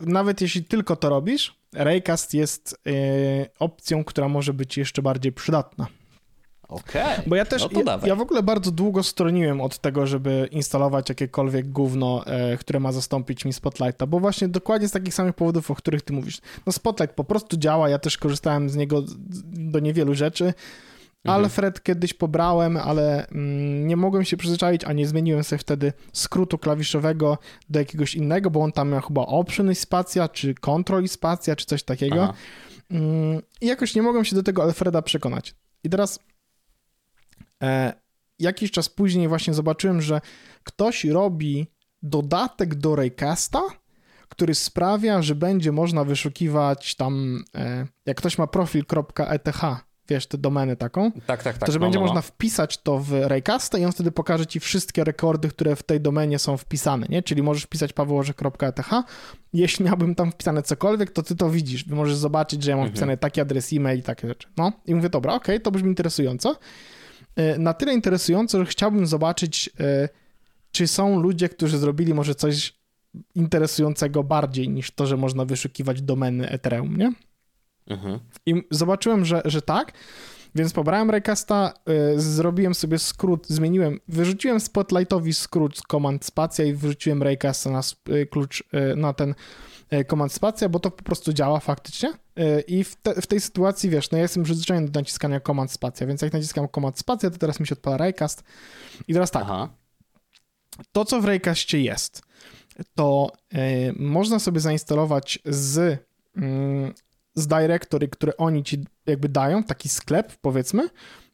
nawet 0.00 0.40
jeśli 0.40 0.64
tylko 0.64 0.96
to 0.96 1.08
robisz, 1.08 1.56
Raycast 1.72 2.34
jest 2.34 2.80
e, 2.86 2.90
opcją, 3.58 4.04
która 4.04 4.28
może 4.28 4.52
być 4.54 4.76
jeszcze 4.76 5.02
bardziej 5.02 5.32
przydatna. 5.32 5.86
Okej, 6.74 7.02
okay. 7.02 7.24
Bo 7.26 7.36
ja 7.36 7.44
też, 7.44 7.62
no 7.72 7.82
ja, 7.86 7.98
ja, 8.04 8.16
w 8.16 8.20
ogóle 8.20 8.42
bardzo 8.42 8.70
długo 8.70 9.02
stroniłem 9.02 9.60
od 9.60 9.78
tego, 9.78 10.06
żeby 10.06 10.48
instalować 10.50 11.08
jakiekolwiek 11.08 11.72
gówno, 11.72 12.26
e, 12.26 12.56
które 12.56 12.80
ma 12.80 12.92
zastąpić 12.92 13.44
mi 13.44 13.52
Spotlighta, 13.52 14.06
bo 14.06 14.20
właśnie 14.20 14.48
dokładnie 14.48 14.88
z 14.88 14.92
takich 14.92 15.14
samych 15.14 15.34
powodów, 15.34 15.70
o 15.70 15.74
których 15.74 16.02
ty 16.02 16.12
mówisz. 16.12 16.40
No 16.66 16.72
Spotlight 16.72 17.16
po 17.16 17.24
prostu 17.24 17.56
działa, 17.56 17.88
ja 17.88 17.98
też 17.98 18.18
korzystałem 18.18 18.70
z 18.70 18.76
niego 18.76 19.02
do 19.52 19.78
niewielu 19.78 20.14
rzeczy. 20.14 20.54
Mhm. 21.24 21.44
Alfred 21.44 21.82
kiedyś 21.82 22.14
pobrałem, 22.14 22.76
ale 22.76 23.26
mm, 23.28 23.86
nie 23.86 23.96
mogłem 23.96 24.24
się 24.24 24.36
przyzwyczaić, 24.36 24.84
a 24.84 24.92
nie 24.92 25.06
zmieniłem 25.06 25.44
sobie 25.44 25.58
wtedy 25.58 25.92
skrótu 26.12 26.58
klawiszowego 26.58 27.38
do 27.70 27.78
jakiegoś 27.78 28.14
innego, 28.14 28.50
bo 28.50 28.60
on 28.60 28.72
tam 28.72 28.90
miał 28.90 29.00
chyba 29.00 29.22
option 29.22 29.70
i 29.70 29.74
spacja, 29.74 30.28
czy 30.28 30.54
control 30.54 31.04
i 31.04 31.08
spacja, 31.08 31.56
czy 31.56 31.66
coś 31.66 31.82
takiego. 31.82 32.22
Aha. 32.22 32.34
Mm, 32.90 33.42
I 33.60 33.66
jakoś 33.66 33.94
nie 33.94 34.02
mogłem 34.02 34.24
się 34.24 34.36
do 34.36 34.42
tego 34.42 34.62
Alfreda 34.62 35.02
przekonać. 35.02 35.54
I 35.84 35.90
teraz 35.90 36.18
jakiś 38.38 38.70
czas 38.70 38.88
później 38.88 39.28
właśnie 39.28 39.54
zobaczyłem, 39.54 40.02
że 40.02 40.20
ktoś 40.64 41.04
robi 41.04 41.66
dodatek 42.02 42.74
do 42.74 42.96
Raycasta, 42.96 43.60
który 44.28 44.54
sprawia, 44.54 45.22
że 45.22 45.34
będzie 45.34 45.72
można 45.72 46.04
wyszukiwać 46.04 46.94
tam, 46.94 47.44
e, 47.56 47.86
jak 48.06 48.16
ktoś 48.16 48.38
ma 48.38 48.46
profil.eth, 48.46 49.62
wiesz, 50.08 50.26
tę 50.26 50.38
domenę 50.38 50.76
taką, 50.76 51.12
tak, 51.12 51.20
tak, 51.26 51.42
tak, 51.42 51.66
to 51.66 51.72
że 51.72 51.78
no, 51.78 51.86
będzie 51.86 51.98
no, 51.98 52.02
można 52.02 52.18
no. 52.18 52.22
wpisać 52.22 52.82
to 52.82 52.98
w 52.98 53.12
Raycasta 53.12 53.78
i 53.78 53.84
on 53.84 53.92
wtedy 53.92 54.12
pokaże 54.12 54.46
ci 54.46 54.60
wszystkie 54.60 55.04
rekordy, 55.04 55.48
które 55.48 55.76
w 55.76 55.82
tej 55.82 56.00
domenie 56.00 56.38
są 56.38 56.56
wpisane, 56.56 57.06
nie? 57.10 57.22
Czyli 57.22 57.42
możesz 57.42 57.62
wpisać 57.62 57.92
pawełorzek.eth. 57.92 58.90
Jeśli 59.52 59.84
miałbym 59.84 60.14
tam 60.14 60.32
wpisane 60.32 60.62
cokolwiek, 60.62 61.10
to 61.10 61.22
ty 61.22 61.36
to 61.36 61.50
widzisz. 61.50 61.86
Możesz 61.86 62.16
zobaczyć, 62.16 62.62
że 62.62 62.70
ja 62.70 62.76
mam 62.76 62.82
Mhm. 62.82 62.92
wpisany 62.92 63.16
taki 63.16 63.40
adres 63.40 63.72
e-mail 63.72 63.98
i 63.98 64.02
takie 64.02 64.28
rzeczy. 64.28 64.48
No 64.56 64.72
i 64.86 64.94
mówię, 64.94 65.08
dobra, 65.08 65.34
okej, 65.34 65.60
to 65.60 65.70
brzmi 65.70 65.88
interesująco. 65.88 66.56
E, 67.36 67.58
Na 67.58 67.74
tyle 67.74 67.94
interesująco, 67.94 68.58
że 68.58 68.66
chciałbym 68.66 69.06
zobaczyć, 69.06 69.70
e, 69.80 70.08
czy 70.72 70.86
są 70.86 71.20
ludzie, 71.20 71.48
którzy 71.48 71.78
zrobili 71.78 72.14
może 72.14 72.34
coś 72.34 72.74
interesującego 73.34 74.22
bardziej 74.22 74.68
niż 74.68 74.90
to, 74.90 75.06
że 75.06 75.16
można 75.16 75.44
wyszukiwać 75.44 76.02
domeny 76.02 76.48
Ethereum, 76.50 76.96
nie? 76.96 77.12
Mhm. 77.86 78.20
I 78.46 78.62
zobaczyłem, 78.70 79.24
że, 79.24 79.42
że 79.44 79.62
tak, 79.62 79.92
więc 80.54 80.72
pobrałem 80.72 81.10
Raycasta, 81.10 81.72
y, 82.14 82.20
zrobiłem 82.20 82.74
sobie 82.74 82.98
skrót, 82.98 83.46
zmieniłem, 83.48 84.00
wyrzuciłem 84.08 84.60
Spotlightowi 84.60 85.34
skrót 85.34 85.78
z 85.78 85.82
Command 85.82 86.24
Spacja 86.24 86.64
i 86.64 86.72
wyrzuciłem 86.74 87.22
Raycasta 87.22 87.70
na 87.70 87.80
y, 88.08 88.26
klucz, 88.26 88.64
y, 88.92 88.96
na 88.96 89.12
ten 89.12 89.34
Command 90.10 90.32
Spacja, 90.32 90.68
bo 90.68 90.80
to 90.80 90.90
po 90.90 91.02
prostu 91.02 91.32
działa 91.32 91.60
faktycznie. 91.60 92.12
Y, 92.38 92.60
I 92.60 92.84
w, 92.84 92.96
te, 92.96 93.22
w 93.22 93.26
tej 93.26 93.40
sytuacji, 93.40 93.90
wiesz, 93.90 94.10
no 94.10 94.18
ja 94.18 94.22
jestem 94.22 94.42
przyzwyczajony 94.42 94.88
do 94.88 95.00
naciskania 95.00 95.40
Command 95.40 95.72
Spacja, 95.72 96.06
więc 96.06 96.22
jak 96.22 96.32
naciskam 96.32 96.68
Command 96.74 96.98
Spacja, 96.98 97.30
to 97.30 97.38
teraz 97.38 97.60
mi 97.60 97.66
się 97.66 97.72
odpala 97.72 97.96
Raycast. 97.96 98.42
I 99.08 99.12
teraz 99.12 99.30
tak, 99.30 99.42
Aha. 99.46 99.68
to, 100.92 101.04
co 101.04 101.20
w 101.20 101.24
Raycastie 101.24 101.80
jest, 101.80 102.22
to 102.94 103.32
y, 103.54 103.56
można 103.96 104.38
sobie 104.38 104.60
zainstalować 104.60 105.38
z, 105.44 105.98
mm, 106.36 106.94
z 107.34 107.46
directory, 107.46 108.08
które 108.08 108.36
oni 108.36 108.64
ci 108.64 108.84
jakby 109.06 109.28
dają, 109.28 109.64
taki 109.64 109.88
sklep 109.88 110.32
powiedzmy, 110.40 110.88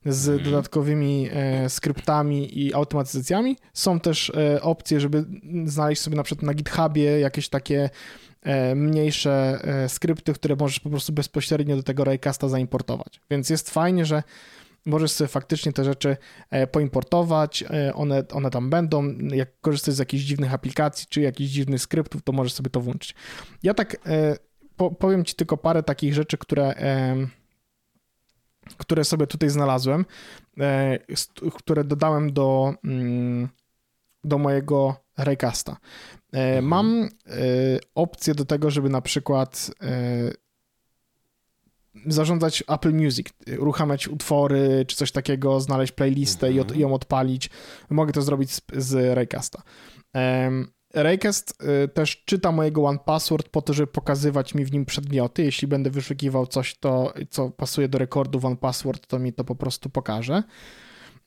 z 0.06 0.28
Mhm. 0.28 0.44
dodatkowymi 0.44 1.28
e, 1.32 1.68
skryptami 1.70 2.58
i 2.58 2.74
automatyzacjami. 2.74 3.56
Są 3.72 4.00
też 4.00 4.30
e, 4.30 4.62
opcje, 4.62 5.00
żeby 5.00 5.24
znaleźć 5.64 6.02
sobie 6.02 6.16
na 6.16 6.22
przykład 6.22 6.46
na 6.46 6.54
GitHubie 6.54 7.20
jakieś 7.20 7.48
takie 7.48 7.84
e, 7.84 7.90
mniejsze 8.74 9.60
e, 9.62 9.88
skrypty, 9.88 10.32
które 10.32 10.56
możesz 10.56 10.80
po 10.80 10.90
prostu 10.90 11.12
bezpośrednio 11.12 11.76
do 11.76 11.82
tego 11.82 12.04
Raycasta 12.04 12.48
zaimportować. 12.48 13.20
Więc 13.30 13.50
jest 13.50 13.70
fajnie, 13.70 14.04
że 14.04 14.22
możesz 14.86 15.10
sobie 15.12 15.28
faktycznie 15.28 15.72
te 15.72 15.84
rzeczy 15.84 16.16
e, 16.50 16.66
poimportować, 16.66 17.64
e, 17.70 17.94
one, 17.94 18.24
one 18.32 18.50
tam 18.50 18.70
będą, 18.70 19.18
jak 19.18 19.60
korzystasz 19.60 19.94
z 19.94 19.98
jakichś 19.98 20.24
dziwnych 20.24 20.54
aplikacji, 20.54 21.06
czy 21.10 21.20
jakichś 21.20 21.50
dziwnych 21.50 21.80
skryptów, 21.80 22.22
to 22.22 22.32
możesz 22.32 22.52
sobie 22.52 22.70
to 22.70 22.80
włączyć. 22.80 23.14
Ja 23.62 23.74
tak 23.74 23.96
e, 24.06 24.36
po, 24.76 24.90
powiem 24.90 25.24
ci 25.24 25.34
tylko 25.34 25.56
parę 25.56 25.82
takich 25.82 26.14
rzeczy, 26.14 26.38
które, 26.38 26.74
które 28.76 29.04
sobie 29.04 29.26
tutaj 29.26 29.50
znalazłem, 29.50 30.04
e, 30.60 30.98
które 31.54 31.84
dodałem 31.84 32.32
do, 32.32 32.74
mm, 32.84 33.48
do 34.24 34.38
mojego 34.38 34.96
Raycasta. 35.18 35.76
E, 36.32 36.48
Mhm. 36.48 36.64
Mam 36.64 37.04
e, 37.04 37.08
opcję 37.94 38.34
do 38.34 38.44
tego, 38.44 38.70
żeby 38.70 38.88
na 38.88 39.00
przykład 39.00 39.70
e, 39.82 40.30
zarządzać 42.06 42.64
Apple 42.68 42.92
Music, 42.94 43.26
uruchamiać 43.58 44.08
utwory 44.08 44.84
czy 44.88 44.96
coś 44.96 45.12
takiego, 45.12 45.60
znaleźć 45.60 45.92
playlistę 45.92 46.52
i, 46.52 46.60
od, 46.60 46.76
i 46.76 46.80
ją 46.80 46.94
odpalić. 46.94 47.50
Mogę 47.90 48.12
to 48.12 48.22
zrobić 48.22 48.52
z, 48.52 48.62
z 48.76 49.14
Raycasta. 49.14 49.62
Raycast 50.94 51.58
też 51.94 52.24
czyta 52.24 52.52
mojego 52.52 52.84
One 52.84 52.98
Password 52.98 53.48
po 53.48 53.62
to, 53.62 53.72
żeby 53.72 53.86
pokazywać 53.86 54.54
mi 54.54 54.64
w 54.64 54.72
nim 54.72 54.86
przedmioty. 54.86 55.42
Jeśli 55.42 55.68
będę 55.68 55.90
wyszukiwał 55.90 56.46
coś, 56.46 56.74
to, 56.74 57.14
co 57.30 57.50
pasuje 57.50 57.88
do 57.88 57.98
rekordu 57.98 58.40
One 58.42 58.56
Password, 58.56 59.06
to 59.06 59.18
mi 59.18 59.32
to 59.32 59.44
po 59.44 59.54
prostu 59.54 59.90
pokaże. 59.90 60.42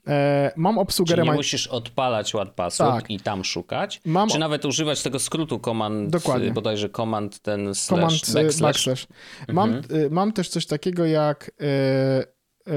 E, 0.08 0.52
mam 0.56 0.78
obsługę 0.78 1.16
Czyli 1.16 1.28
nie 1.30 1.34
musisz 1.36 1.68
odpalać 1.68 2.36
One 2.36 2.52
Password 2.52 2.92
Tak. 3.02 3.10
i 3.12 3.20
tam 3.20 3.44
szukać, 3.44 4.02
Mam 4.06 4.30
czy 4.30 4.40
nawet 4.40 4.66
używać 4.66 5.04
tego 5.04 5.20
skrótu 5.20 5.60
command, 5.60 6.10
Dokładnie. 6.10 6.48
y, 6.48 6.52
bodajże 6.52 6.90
command 6.90 7.40
ten 7.40 7.76
slash, 7.76 7.88
Command 8.00 8.30
y, 8.30 8.34
backslash. 8.34 8.60
backslash. 8.62 9.08
Mam, 9.48 9.74
y, 9.74 10.10
mam 10.12 10.32
też 10.32 10.50
coś 10.50 10.66
takiego 10.66 11.06
jak 11.06 11.52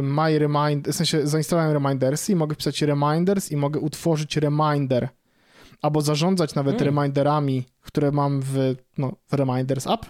My 0.03 0.39
Remind, 0.39 0.89
w 0.89 0.95
sensie 0.95 1.27
zainstalowałem 1.27 1.73
Remindersy 1.73 2.33
i 2.33 2.37
mogę 2.37 2.57
pisać 2.57 2.83
reminders 2.83 3.53
i 3.53 3.57
mogę 3.57 3.81
utworzyć 3.81 4.37
reminder 4.37 5.09
albo 5.83 6.01
zarządzać 6.01 6.55
nawet 6.55 6.75
Mm. 6.83 6.85
reminderami, 6.85 7.65
które 7.81 8.13
mam 8.13 8.41
w, 8.43 8.75
no, 8.99 9.13
w 9.31 9.33
Reminders 9.35 9.87
app. 9.87 10.07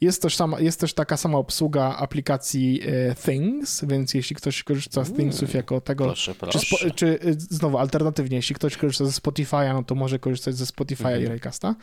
Jest 0.00 0.22
też, 0.22 0.36
sama, 0.36 0.60
jest 0.60 0.80
też 0.80 0.94
taka 0.94 1.16
sama 1.16 1.38
obsługa 1.38 1.82
aplikacji 1.96 2.80
y, 2.88 3.14
Things, 3.24 3.84
więc 3.84 4.14
jeśli 4.14 4.36
ktoś 4.36 4.62
korzysta 4.62 5.04
z 5.04 5.12
Thingsów 5.12 5.54
jako 5.54 5.80
tego, 5.80 6.04
Proszę, 6.04 6.32
czy, 6.34 6.38
proszę. 6.40 6.58
spo, 6.58 6.76
czy 6.94 7.06
y, 7.06 7.34
znowu 7.38 7.78
alternatywnie, 7.78 8.36
jeśli 8.36 8.54
ktoś 8.54 8.76
korzysta 8.76 9.04
ze 9.04 9.10
Spotify'a, 9.20 9.74
no 9.74 9.82
to 9.82 9.94
może 9.94 10.18
korzystać 10.18 10.54
ze 10.56 10.64
Spotify'a 10.64 11.06
Mhm. 11.06 11.22
i 11.22 11.26
Raycasta. 11.26 11.74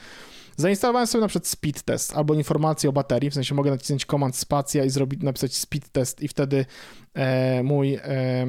Zainstalowałem 0.57 1.07
sobie 1.07 1.21
na 1.21 1.27
przykład 1.27 1.47
speed 1.47 1.81
test 1.85 2.13
albo 2.17 2.33
informacje 2.33 2.89
o 2.89 2.93
baterii, 2.93 3.29
w 3.29 3.33
sensie 3.33 3.55
mogę 3.55 3.71
nacisnąć 3.71 4.05
command 4.05 4.35
spacja 4.35 4.83
i 4.85 4.89
zrobić, 4.89 5.21
napisać 5.23 5.55
speed 5.55 5.87
test 5.91 6.21
i 6.21 6.27
wtedy 6.27 6.65
e, 7.13 7.63
mój 7.63 7.93
e, 7.95 8.47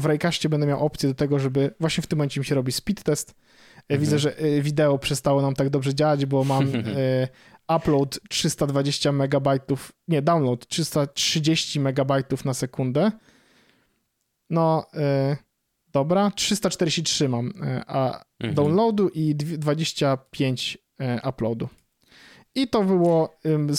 w 0.00 0.04
Raycastie 0.06 0.48
będę 0.48 0.66
miał 0.66 0.86
opcję 0.86 1.08
do 1.08 1.14
tego, 1.14 1.38
żeby 1.38 1.74
właśnie 1.80 2.02
w 2.02 2.06
tym 2.06 2.18
momencie 2.18 2.40
mi 2.40 2.44
się 2.44 2.54
robi 2.54 2.72
speed 2.72 3.02
test. 3.02 3.30
E, 3.30 3.34
Mhm. 3.88 4.00
Widzę, 4.00 4.18
że 4.18 4.38
e, 4.38 4.62
wideo 4.62 4.98
przestało 4.98 5.42
nam 5.42 5.54
tak 5.54 5.70
dobrze 5.70 5.94
działać, 5.94 6.26
bo 6.26 6.44
mam 6.44 6.64
e, 6.74 7.28
upload 7.76 8.18
320 8.28 9.12
megabajtów, 9.12 9.92
nie, 10.08 10.22
download 10.22 10.66
330 10.66 11.80
megabajtów 11.80 12.44
na 12.44 12.54
sekundę. 12.54 13.12
No, 14.50 14.86
e, 14.94 15.36
dobra, 15.92 16.30
343 16.30 17.28
mam, 17.28 17.52
e, 17.62 17.84
a 17.86 18.24
Mhm. 18.40 18.54
downloadu 18.54 19.08
i 19.08 19.34
dwie- 19.36 19.58
25 19.58 20.78
e, 21.00 21.28
uploadu. 21.28 21.68
I 22.54 22.68
to 22.68 22.82
było 22.84 23.36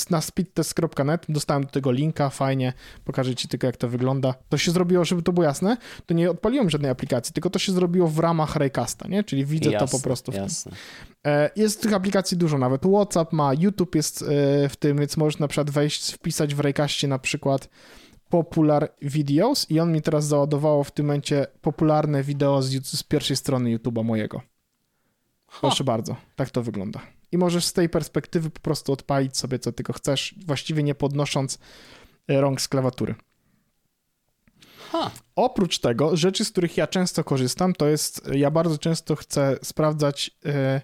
na 0.10 0.22
speedtest.net, 0.22 1.26
dostałem 1.30 1.64
do 1.64 1.70
tego 1.70 1.92
linka, 1.92 2.30
fajnie, 2.30 2.74
pokażę 3.06 3.36
ci 3.36 3.48
tylko 3.48 3.68
jak 3.68 3.78
to 3.78 3.88
wygląda. 3.90 4.34
To 4.50 4.58
się 4.58 4.72
zrobiło, 4.72 5.06
żeby 5.06 5.22
to 5.22 5.34
było 5.34 5.44
jasne, 5.44 5.78
to 6.06 6.14
nie 6.14 6.32
odpaliłem 6.32 6.70
żadnej 6.70 6.92
aplikacji, 6.92 7.34
tylko 7.34 7.50
to 7.50 7.60
się 7.60 7.72
zrobiło 7.72 8.08
w 8.08 8.20
ramach 8.20 8.56
Raycasta, 8.56 9.08
nie? 9.08 9.24
Czyli 9.24 9.46
widzę 9.46 9.72
jasne, 9.72 9.88
to 9.88 9.92
po 9.98 10.04
prostu 10.04 10.32
w 10.32 10.36
tym. 10.36 10.44
Jasne. 10.44 10.72
E, 11.26 11.50
Jest 11.56 11.82
tych 11.82 11.94
aplikacji 11.94 12.38
dużo, 12.38 12.58
nawet 12.58 12.82
WhatsApp 12.82 13.34
ma, 13.34 13.54
YouTube 13.54 13.96
jest 13.96 14.22
e, 14.22 14.26
w 14.70 14.76
tym, 14.76 14.98
więc 14.98 15.18
możesz 15.18 15.40
na 15.40 15.48
przykład 15.48 15.70
wejść, 15.70 16.12
wpisać 16.14 16.56
w 16.56 16.60
Raycastie 16.60 17.08
na 17.08 17.20
przykład 17.20 17.70
popular 18.30 18.94
videos 19.02 19.72
i 19.72 19.80
on 19.80 19.92
mi 19.92 20.02
teraz 20.02 20.26
załadowało 20.26 20.84
w 20.84 20.92
tym 20.92 21.06
momencie 21.06 21.48
popularne 21.62 22.24
wideo 22.24 22.62
z, 22.62 22.88
z 22.88 23.04
pierwszej 23.04 23.38
strony 23.38 23.78
YouTube'a 23.78 24.04
mojego. 24.04 24.42
Proszę 25.62 25.84
bardzo, 25.84 26.16
tak 26.36 26.50
to 26.50 26.62
wygląda. 26.64 27.15
I 27.32 27.38
możesz 27.38 27.66
z 27.66 27.74
tej 27.74 27.90
perspektywy 27.90 28.50
po 28.50 28.60
prostu 28.60 28.94
odpalić 28.94 29.38
sobie 29.38 29.60
co 29.60 29.72
tylko 29.72 29.94
chcesz, 29.94 30.36
właściwie 30.46 30.84
nie 30.84 30.96
podnosząc 30.96 31.60
e, 32.28 32.42
rąk 32.42 32.62
z 32.62 32.68
klawiatury. 32.68 33.16
Ha. 34.92 35.12
Oprócz 35.36 35.80
tego, 35.80 36.18
rzeczy, 36.18 36.46
z 36.46 36.52
których 36.52 36.78
ja 36.78 36.88
często 36.88 37.24
korzystam, 37.24 37.74
to 37.74 37.88
jest, 37.88 38.22
ja 38.32 38.52
bardzo 38.52 38.78
często 38.78 39.16
chcę 39.16 39.58
sprawdzać 39.64 40.32
e, 40.46 40.82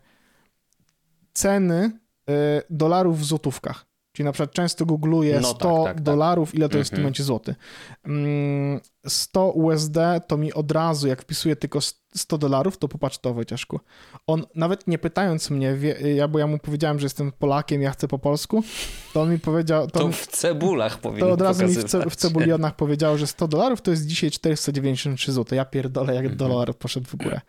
ceny 1.33 1.99
e, 2.29 2.61
dolarów 2.69 3.19
w 3.19 3.25
złotówkach. 3.25 3.90
Czyli 4.13 4.25
na 4.25 4.31
przykład 4.31 4.51
często 4.53 4.85
googluję 4.85 5.39
No 5.41 5.47
100 5.47 5.57
tak, 5.57 5.69
tak, 5.85 5.95
tak. 5.95 6.01
dolarów, 6.01 6.55
ile 6.55 6.69
to 6.69 6.77
jest 6.77 6.87
w 6.89 6.91
tym 6.91 6.97
Mhm. 6.97 7.03
momencie 7.03 7.23
złoty. 7.23 7.55
Mm, 8.05 8.79
100 9.07 9.49
USD 9.51 9.97
to 10.27 10.37
mi 10.37 10.53
od 10.53 10.71
razu, 10.71 11.07
jak 11.07 11.21
wpisuję 11.21 11.55
tylko 11.55 11.79
100 12.15 12.37
dolarów, 12.37 12.77
to 12.77 12.87
popatrz 12.87 13.17
to 13.17 13.33
Wojciaszku. 13.33 13.79
On 14.27 14.45
nawet 14.55 14.87
nie 14.87 14.97
pytając 14.97 15.49
mnie, 15.49 15.75
wie, 15.75 16.15
ja, 16.15 16.27
bo 16.27 16.39
ja 16.39 16.47
mu 16.47 16.57
powiedziałem, 16.57 16.99
że 16.99 17.05
jestem 17.05 17.31
Polakiem, 17.31 17.81
ja 17.81 17.91
chcę 17.91 18.07
po 18.07 18.19
polsku, 18.19 18.63
to 19.13 19.21
on 19.21 19.31
mi 19.31 19.39
powiedział, 19.39 19.87
to, 19.87 19.99
To 19.99 20.07
mi- 20.07 20.13
w 20.13 20.27
cebulach 20.27 20.97
powinno 20.99 21.27
to 21.27 21.33
od 21.33 21.41
razu 21.41 21.63
mi 21.63 21.69
w, 21.69 21.75
ce, 21.75 21.81
pokazywać. 21.81 22.13
w 22.13 22.15
cebulionach 22.15 22.75
powiedział, 22.75 23.17
że 23.17 23.27
100 23.27 23.47
dolarów 23.47 23.81
to 23.81 23.91
jest 23.91 24.05
dzisiaj 24.07 24.31
493 24.31 25.31
zł. 25.31 25.55
Ja 25.55 25.65
pierdolę, 25.65 26.15
jak 26.15 26.35
dolar 26.35 26.75
poszedł 26.75 27.07
w 27.09 27.15
górę. 27.15 27.41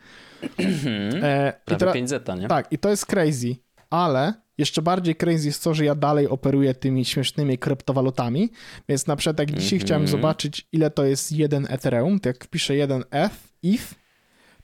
Mhm. 0.58 1.24
E, 1.24 1.52
Prawie 1.64 1.78
teraz- 1.78 1.94
5 1.94 2.08
zeta, 2.08 2.34
nie? 2.36 2.48
tak, 2.48 2.72
i 2.72 2.78
to 2.78 2.88
jest 2.88 3.06
crazy, 3.06 3.56
ale 3.92 4.34
jeszcze 4.58 4.82
bardziej 4.82 5.16
crazy 5.16 5.46
jest 5.46 5.64
to, 5.64 5.74
że 5.74 5.84
ja 5.84 5.94
dalej 5.94 6.28
operuję 6.28 6.74
tymi 6.74 7.04
śmiesznymi 7.04 7.58
kryptowalutami, 7.58 8.50
więc 8.88 9.06
na 9.06 9.16
przykład 9.16 9.38
jak 9.38 9.50
dzisiaj 9.50 9.76
Mhm. 9.76 9.80
chciałem 9.86 10.08
zobaczyć, 10.08 10.68
ile 10.72 10.90
to 10.90 11.04
jest 11.04 11.32
jeden 11.32 11.66
Ethereum, 11.70 12.20
to 12.20 12.28
jak 12.28 12.44
wpiszę 12.44 12.76
jeden 12.76 13.04
F, 13.10 13.48
ETH, 13.64 13.94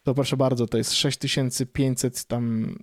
to 0.02 0.14
proszę 0.14 0.36
bardzo, 0.36 0.66
to 0.66 0.78
jest 0.78 0.94
6500 0.94 2.24
tam 2.24 2.74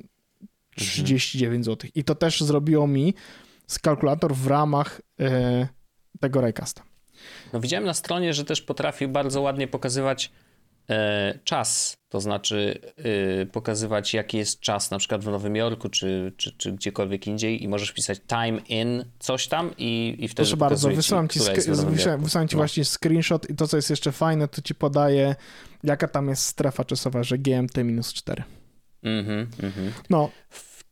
39 0.76 1.66
zł. 1.66 1.90
I 1.96 2.04
to 2.04 2.16
też 2.16 2.42
zrobiło 2.42 2.88
mi 2.88 3.14
z 3.68 3.80
kalkulator 3.80 4.36
w 4.36 4.48
ramach 4.48 5.02
e, 5.20 5.68
tego 6.20 6.42
Raycasta. 6.42 6.84
No 7.54 7.60
widziałem 7.60 7.86
na 7.86 7.94
stronie, 7.94 8.34
że 8.34 8.46
też 8.46 8.62
potrafi 8.62 9.08
bardzo 9.08 9.42
ładnie 9.42 9.68
pokazywać 9.68 10.32
czas, 11.44 11.98
to 12.10 12.22
znaczy 12.22 12.80
e, 13.42 13.46
pokazywać 13.46 14.14
jaki 14.14 14.38
jest 14.38 14.60
czas 14.60 14.92
na 14.92 14.98
przykład 14.98 15.24
w 15.24 15.26
Nowym 15.28 15.56
Jorku 15.56 15.90
czy, 15.90 16.34
czy, 16.38 16.52
czy 16.58 16.72
gdziekolwiek 16.72 17.28
indziej 17.28 17.64
i 17.64 17.68
możesz 17.68 17.90
wpisać 17.90 18.20
time 18.28 18.60
in 18.70 19.06
coś 19.20 19.48
tam 19.48 19.72
i, 19.78 20.16
i 20.20 20.28
wtedy 20.28 20.36
Proszę 20.36 20.58
bardzo, 20.58 20.90
wysyłam 20.90 21.30
ci, 21.30 21.40
wysyłam, 21.40 22.22
wysyłam 22.24 22.48
ci 22.48 22.56
no. 22.56 22.60
właśnie 22.60 22.86
screenshot 22.86 23.50
i 23.50 23.56
to 23.56 23.68
co 23.68 23.78
jest 23.78 23.90
jeszcze 23.90 24.12
fajne, 24.12 24.48
to 24.48 24.62
ci 24.62 24.76
podaje 24.76 25.36
jaka 25.86 26.08
tam 26.08 26.30
jest 26.30 26.46
strefa 26.46 26.86
czasowa, 26.86 27.24
że 27.24 27.38
GMT 27.38 27.78
minus 27.78 28.14
4. 28.14 28.44
Mhm, 29.04 29.48
mhm. 29.64 29.94
No. 30.10 30.30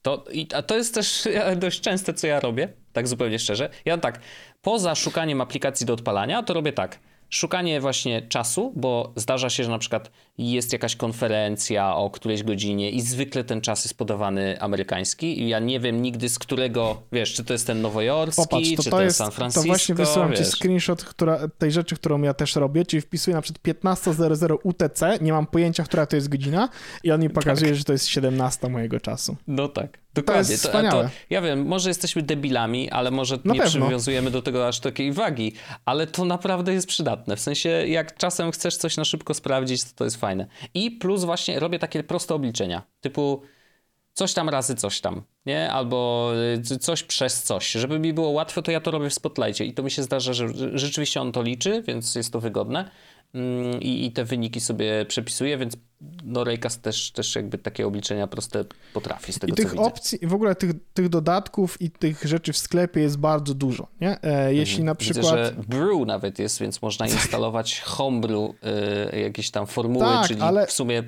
To, 0.02 0.26
i, 0.32 0.48
a 0.54 0.62
to 0.62 0.76
jest 0.76 0.94
też 0.94 1.28
dość 1.56 1.82
częste, 1.82 2.14
co 2.14 2.28
ja 2.28 2.40
robię, 2.40 2.74
tak 2.94 3.08
zupełnie 3.08 3.40
szczerze. 3.40 3.70
Ja 3.86 3.98
tak, 3.98 4.20
poza 4.62 4.96
szukaniem 4.96 5.42
aplikacji 5.42 5.86
do 5.86 5.94
odpalania, 5.94 6.44
to 6.44 6.54
robię 6.54 6.74
tak 6.74 7.00
szukanie 7.34 7.82
właśnie 7.82 8.22
czasu, 8.22 8.74
bo 8.76 9.14
zdarza 9.16 9.50
się, 9.50 9.64
że 9.64 9.70
na 9.70 9.78
przykład 9.78 10.12
jest 10.38 10.74
jakaś 10.74 10.96
konferencja 10.96 11.96
o 11.96 12.10
którejś 12.10 12.44
godzinie 12.44 12.92
i 12.92 13.02
zwykle 13.02 13.44
ten 13.44 13.62
czas 13.62 13.86
jest 13.86 13.98
podawany 13.98 14.62
amerykański 14.62 15.42
i 15.42 15.50
ja 15.50 15.60
nie 15.60 15.80
wiem 15.80 16.02
nigdy 16.02 16.30
z 16.30 16.40
którego, 16.40 17.02
wiesz, 17.12 17.34
czy 17.34 17.44
to 17.44 17.54
jest 17.54 17.68
ten 17.68 17.82
nowojorski, 17.82 18.44
Popatrz, 18.44 18.70
to 18.76 18.84
czy 18.84 18.90
to, 18.90 18.98
to 18.98 19.04
jest 19.04 19.18
San 19.18 19.32
Francisco. 19.32 19.62
To 19.62 19.68
właśnie 19.68 19.96
wysyłam 19.96 20.32
wiesz. 20.32 20.40
ci 20.40 20.46
screenshot 20.46 21.04
która, 21.04 21.40
tej 21.58 21.72
rzeczy, 21.72 21.96
którą 21.96 22.22
ja 22.22 22.34
też 22.34 22.56
robię, 22.56 22.86
czyli 22.86 23.02
wpisuję 23.02 23.36
na 23.36 23.42
przykład 23.42 23.78
15.00 23.78 24.58
UTC, 24.64 25.18
nie 25.22 25.34
mam 25.34 25.48
pojęcia, 25.48 25.84
która 25.84 26.06
to 26.06 26.16
jest 26.16 26.30
godzina 26.30 26.70
i 27.04 27.12
on 27.12 27.22
mi 27.22 27.30
pokazuje, 27.30 27.72
tak. 27.72 27.78
że 27.78 27.84
to 27.84 27.94
jest 27.94 28.08
17 28.08 28.70
mojego 28.70 29.00
czasu. 29.00 29.36
No 29.48 29.68
tak. 29.68 30.04
Dokładnie. 30.14 30.44
To 30.44 30.52
jest 30.52 30.64
wspaniałe. 30.64 31.04
To, 31.04 31.10
ja 31.30 31.42
wiem, 31.42 31.66
może 31.66 31.90
jesteśmy 31.90 32.22
debilami, 32.22 32.92
ale 32.92 33.12
może 33.12 33.36
Na 33.44 33.54
nie 33.54 33.60
pewno. 33.60 33.82
przywiązujemy 33.82 34.32
do 34.32 34.42
tego 34.42 34.68
aż 34.68 34.80
takiej 34.80 35.12
wagi, 35.12 35.54
ale 35.86 36.08
to 36.08 36.26
naprawdę 36.26 36.74
jest 36.74 36.88
przydatne. 36.88 37.23
W 37.28 37.40
sensie, 37.40 37.70
jak 37.70 38.18
czasem 38.18 38.52
chcesz 38.52 38.78
coś 38.78 38.98
na 38.98 39.06
szybko 39.06 39.34
sprawdzić, 39.34 39.84
to 39.84 39.90
to 39.96 40.04
jest 40.04 40.18
fajne. 40.18 40.48
I 40.74 40.92
plus 40.92 41.24
właśnie 41.24 41.60
robię 41.60 41.80
takie 41.80 42.04
proste 42.04 42.36
obliczenia, 42.36 42.82
typu 43.02 43.42
coś 44.14 44.34
tam 44.34 44.50
razy 44.50 44.76
coś 44.76 45.02
tam, 45.02 45.22
nie? 45.46 45.72
Albo 45.72 46.32
y, 46.72 46.80
coś 46.80 47.04
przez 47.04 47.44
coś. 47.44 47.72
Żeby 47.72 48.00
mi 48.00 48.14
było 48.14 48.30
łatwe, 48.30 48.62
to 48.62 48.72
ja 48.72 48.82
to 48.82 48.92
robię 48.92 49.10
w 49.10 49.14
Spotlightie 49.14 49.66
i 49.66 49.74
to 49.74 49.84
mi 49.84 49.92
się 49.92 50.04
zdarza, 50.04 50.34
że 50.34 50.48
rzeczywiście 50.74 51.22
on 51.22 51.32
to 51.32 51.42
liczy, 51.42 51.84
więc 51.88 52.16
jest 52.16 52.34
to 52.34 52.40
wygodne. 52.40 52.90
Mm, 53.34 53.82
i, 53.82 54.06
i 54.06 54.12
te 54.12 54.26
wyniki 54.26 54.60
sobie 54.60 55.06
przepisuje, 55.06 55.58
więc 55.58 55.78
no 56.24 56.44
Raycast 56.44 56.82
też, 56.82 57.12
też 57.12 57.36
jakby 57.36 57.58
takie 57.58 57.88
obliczenia 57.88 58.28
proste 58.28 58.66
potrafi 58.94 59.34
z 59.34 59.40
tego, 59.40 59.54
I 59.54 59.56
tych 59.56 59.80
opcji, 59.80 60.20
w 60.24 60.34
ogóle 60.34 60.56
tych, 60.56 60.72
tych 60.94 61.10
dodatków 61.10 61.82
i 61.82 61.92
tych 61.92 62.24
rzeczy 62.24 62.54
w 62.54 62.58
sklepie 62.58 63.02
jest 63.02 63.18
bardzo 63.18 63.54
dużo, 63.54 63.88
nie? 64.02 64.22
E, 64.24 64.54
jeśli 64.54 64.82
mhm. 64.82 64.86
na 64.86 64.96
przykład... 64.96 65.26
Widzę, 65.26 65.46
że 65.46 65.64
Brew 65.68 66.08
nawet 66.08 66.40
jest, 66.40 66.60
więc 66.60 66.82
można 66.82 67.08
instalować 67.08 67.82
Homebrew, 67.82 68.52
e, 69.12 69.20
jakieś 69.20 69.52
tam 69.52 69.68
formuły, 69.68 70.06
tak, 70.06 70.28
czyli 70.28 70.42
ale... 70.42 70.68
w 70.68 70.72
sumie 70.72 71.04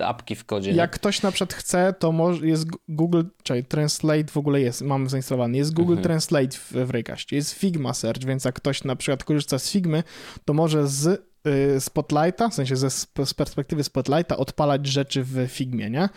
apki 0.00 0.34
w 0.34 0.44
kodzie. 0.44 0.72
Jak 0.72 0.92
nie? 0.92 0.94
ktoś 0.94 1.22
na 1.22 1.30
przykład 1.32 1.54
chce, 1.54 1.94
to 1.98 2.12
może 2.12 2.46
jest 2.46 2.66
Google, 2.88 3.22
czyli 3.42 3.64
Translate 3.64 4.26
w 4.30 4.36
ogóle 4.36 4.60
jest, 4.60 4.82
mam 4.82 5.08
zainstalowany, 5.08 5.56
jest 5.56 5.74
Google 5.74 5.92
mhm. 5.92 6.04
Translate 6.04 6.56
w, 6.58 6.72
w 6.72 7.32
jest 7.32 7.52
Figma 7.52 7.94
Search, 7.94 8.24
więc 8.24 8.44
jak 8.44 8.54
ktoś 8.54 8.84
na 8.84 8.96
przykład 8.96 9.24
korzysta 9.24 9.58
z 9.58 9.70
Figmy, 9.70 10.02
to 10.44 10.54
może 10.54 10.88
z 10.88 11.26
Y, 11.46 11.80
Spotlighta, 11.80 12.48
w 12.48 12.54
sensie 12.54 12.76
ze, 12.76 12.90
z 12.90 13.34
perspektywy 13.36 13.84
Spotlighta 13.84 14.36
odpalać 14.36 14.86
rzeczy 14.86 15.24
w 15.24 15.46
Figmie, 15.48 15.90
nie? 15.90 16.08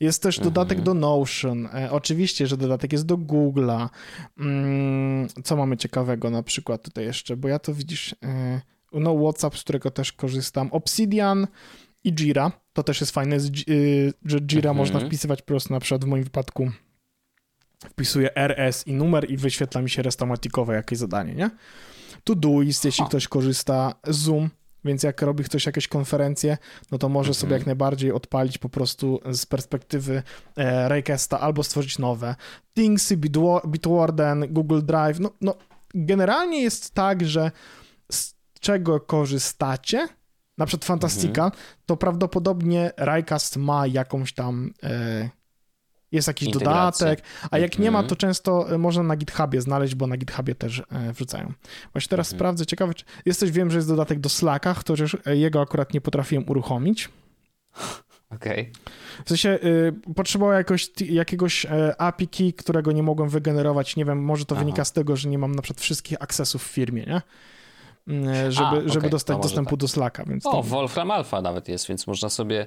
Jest 0.00 0.22
też 0.22 0.38
dodatek 0.38 0.78
mhm. 0.78 0.84
do 0.84 0.94
Notion. 0.94 1.66
E, 1.66 1.90
oczywiście, 1.90 2.46
że 2.46 2.56
dodatek 2.56 2.92
jest 2.92 3.06
do 3.06 3.16
Google'a. 3.16 3.88
Mm, 4.38 5.28
co 5.44 5.56
mamy 5.56 5.76
ciekawego 5.76 6.30
na 6.30 6.42
przykład 6.42 6.82
tutaj 6.82 7.04
jeszcze? 7.04 7.36
Bo 7.36 7.48
ja 7.48 7.58
to 7.58 7.74
widzisz, 7.74 8.14
e, 8.22 8.60
no 8.92 9.14
WhatsApp, 9.14 9.58
z 9.58 9.62
którego 9.62 9.90
też 9.90 10.12
korzystam. 10.12 10.68
Obsidian 10.72 11.46
i 12.04 12.12
Jira. 12.12 12.52
To 12.78 12.82
też 12.82 13.00
jest 13.00 13.12
fajne, 13.12 13.36
y, 13.68 14.12
że 14.24 14.40
Jira 14.40 14.70
mhm. 14.70 14.76
można 14.76 15.00
wpisywać 15.00 15.42
po 15.42 15.46
prostu 15.46 15.74
na 15.74 15.80
przykład 15.80 16.04
w 16.04 16.06
moim 16.06 16.24
wypadku 16.24 16.70
wpisuję 17.90 18.36
RS 18.36 18.86
i 18.86 18.92
numer 18.92 19.30
i 19.30 19.36
wyświetla 19.36 19.82
mi 19.82 19.90
się 19.90 20.02
restomatikowe 20.02 20.74
jakieś 20.74 20.98
zadanie, 20.98 21.34
nie? 21.34 21.50
Todoist, 22.24 22.84
jeśli 22.84 23.04
ktoś 23.04 23.28
korzysta, 23.28 23.94
Zoom, 24.06 24.50
więc 24.84 25.02
jak 25.02 25.22
robi 25.22 25.44
ktoś 25.44 25.66
jakieś 25.66 25.88
konferencje, 25.88 26.58
no 26.90 26.98
to 26.98 27.08
może 27.08 27.34
sobie 27.34 27.46
mhm. 27.46 27.60
jak 27.60 27.66
najbardziej 27.66 28.12
odpalić 28.12 28.58
po 28.58 28.68
prostu 28.68 29.20
z 29.30 29.46
perspektywy 29.46 30.22
e, 30.56 30.88
Raycasta 30.88 31.40
albo 31.40 31.62
stworzyć 31.62 31.98
nowe. 31.98 32.34
Thingsy, 32.74 33.16
Bitwarden, 33.68 34.46
Google 34.50 34.80
Drive, 34.82 35.20
no, 35.20 35.30
no 35.40 35.54
generalnie 35.94 36.62
jest 36.62 36.94
tak, 36.94 37.26
że 37.26 37.50
z 38.12 38.34
czego 38.60 39.00
korzystacie, 39.00 40.08
na 40.58 40.66
przykład 40.66 40.84
Fantastica, 40.84 41.44
mhm. 41.44 41.62
to 41.86 41.96
prawdopodobnie 41.96 42.90
Raycast 42.96 43.56
ma 43.56 43.86
jakąś 43.86 44.32
tam 44.32 44.70
e, 44.82 45.28
jest 46.12 46.28
jakiś 46.28 46.48
dodatek, 46.48 47.22
a 47.50 47.58
jak 47.58 47.78
nie 47.78 47.90
ma, 47.90 47.98
mhm. 47.98 48.08
to 48.08 48.16
często 48.16 48.74
e, 48.74 48.78
można 48.78 49.02
na 49.02 49.16
GitHubie 49.16 49.60
znaleźć, 49.60 49.94
bo 49.94 50.06
na 50.06 50.16
GitHubie 50.16 50.54
też 50.54 50.82
e, 50.92 51.12
wrzucają. 51.12 51.52
Właśnie 51.92 52.08
teraz 52.08 52.26
mhm. 52.26 52.38
sprawdzę, 52.38 52.66
ciekawe, 52.66 52.94
czy 52.94 53.04
jest 53.26 53.40
coś, 53.40 53.50
wiem, 53.50 53.70
że 53.70 53.78
jest 53.78 53.88
dodatek 53.88 54.20
do 54.20 54.28
Slacka, 54.28 54.74
chociaż 54.74 55.16
e, 55.26 55.36
jego 55.36 55.60
akurat 55.60 55.94
nie 55.94 56.00
potrafiłem 56.00 56.44
uruchomić. 56.48 57.08
Okej. 58.30 58.60
Okay. 58.60 58.72
W 59.24 59.28
sensie 59.28 59.58
y, 59.64 60.14
potrzebował 60.14 60.54
jakoś, 60.54 60.90
jakiegoś 61.00 61.66
API 61.98 62.28
key, 62.28 62.52
którego 62.52 62.92
nie 62.92 63.02
mogłem 63.02 63.28
wygenerować. 63.28 63.96
Nie 63.96 64.04
wiem, 64.04 64.24
może 64.24 64.44
to 64.44 64.54
Aha. 64.54 64.64
wynika 64.64 64.84
z 64.84 64.92
tego, 64.92 65.16
że 65.16 65.28
nie 65.28 65.38
mam 65.38 65.54
na 65.54 65.62
przykład 65.62 65.80
wszystkich 65.80 66.22
accessów 66.22 66.64
w 66.64 66.66
firmie, 66.66 67.04
nie? 67.04 67.22
Żeby, 68.48 68.66
A, 68.66 68.70
okay. 68.70 68.88
żeby 68.88 69.10
dostać 69.10 69.38
dostępu 69.38 69.70
tak. 69.70 69.80
do 69.80 69.88
Slacka. 69.88 70.24
Więc 70.24 70.46
o, 70.46 70.50
to... 70.50 70.62
Wolfram 70.62 71.10
Alpha 71.10 71.42
nawet 71.42 71.68
jest, 71.68 71.88
więc 71.88 72.06
można 72.06 72.28
sobie 72.28 72.66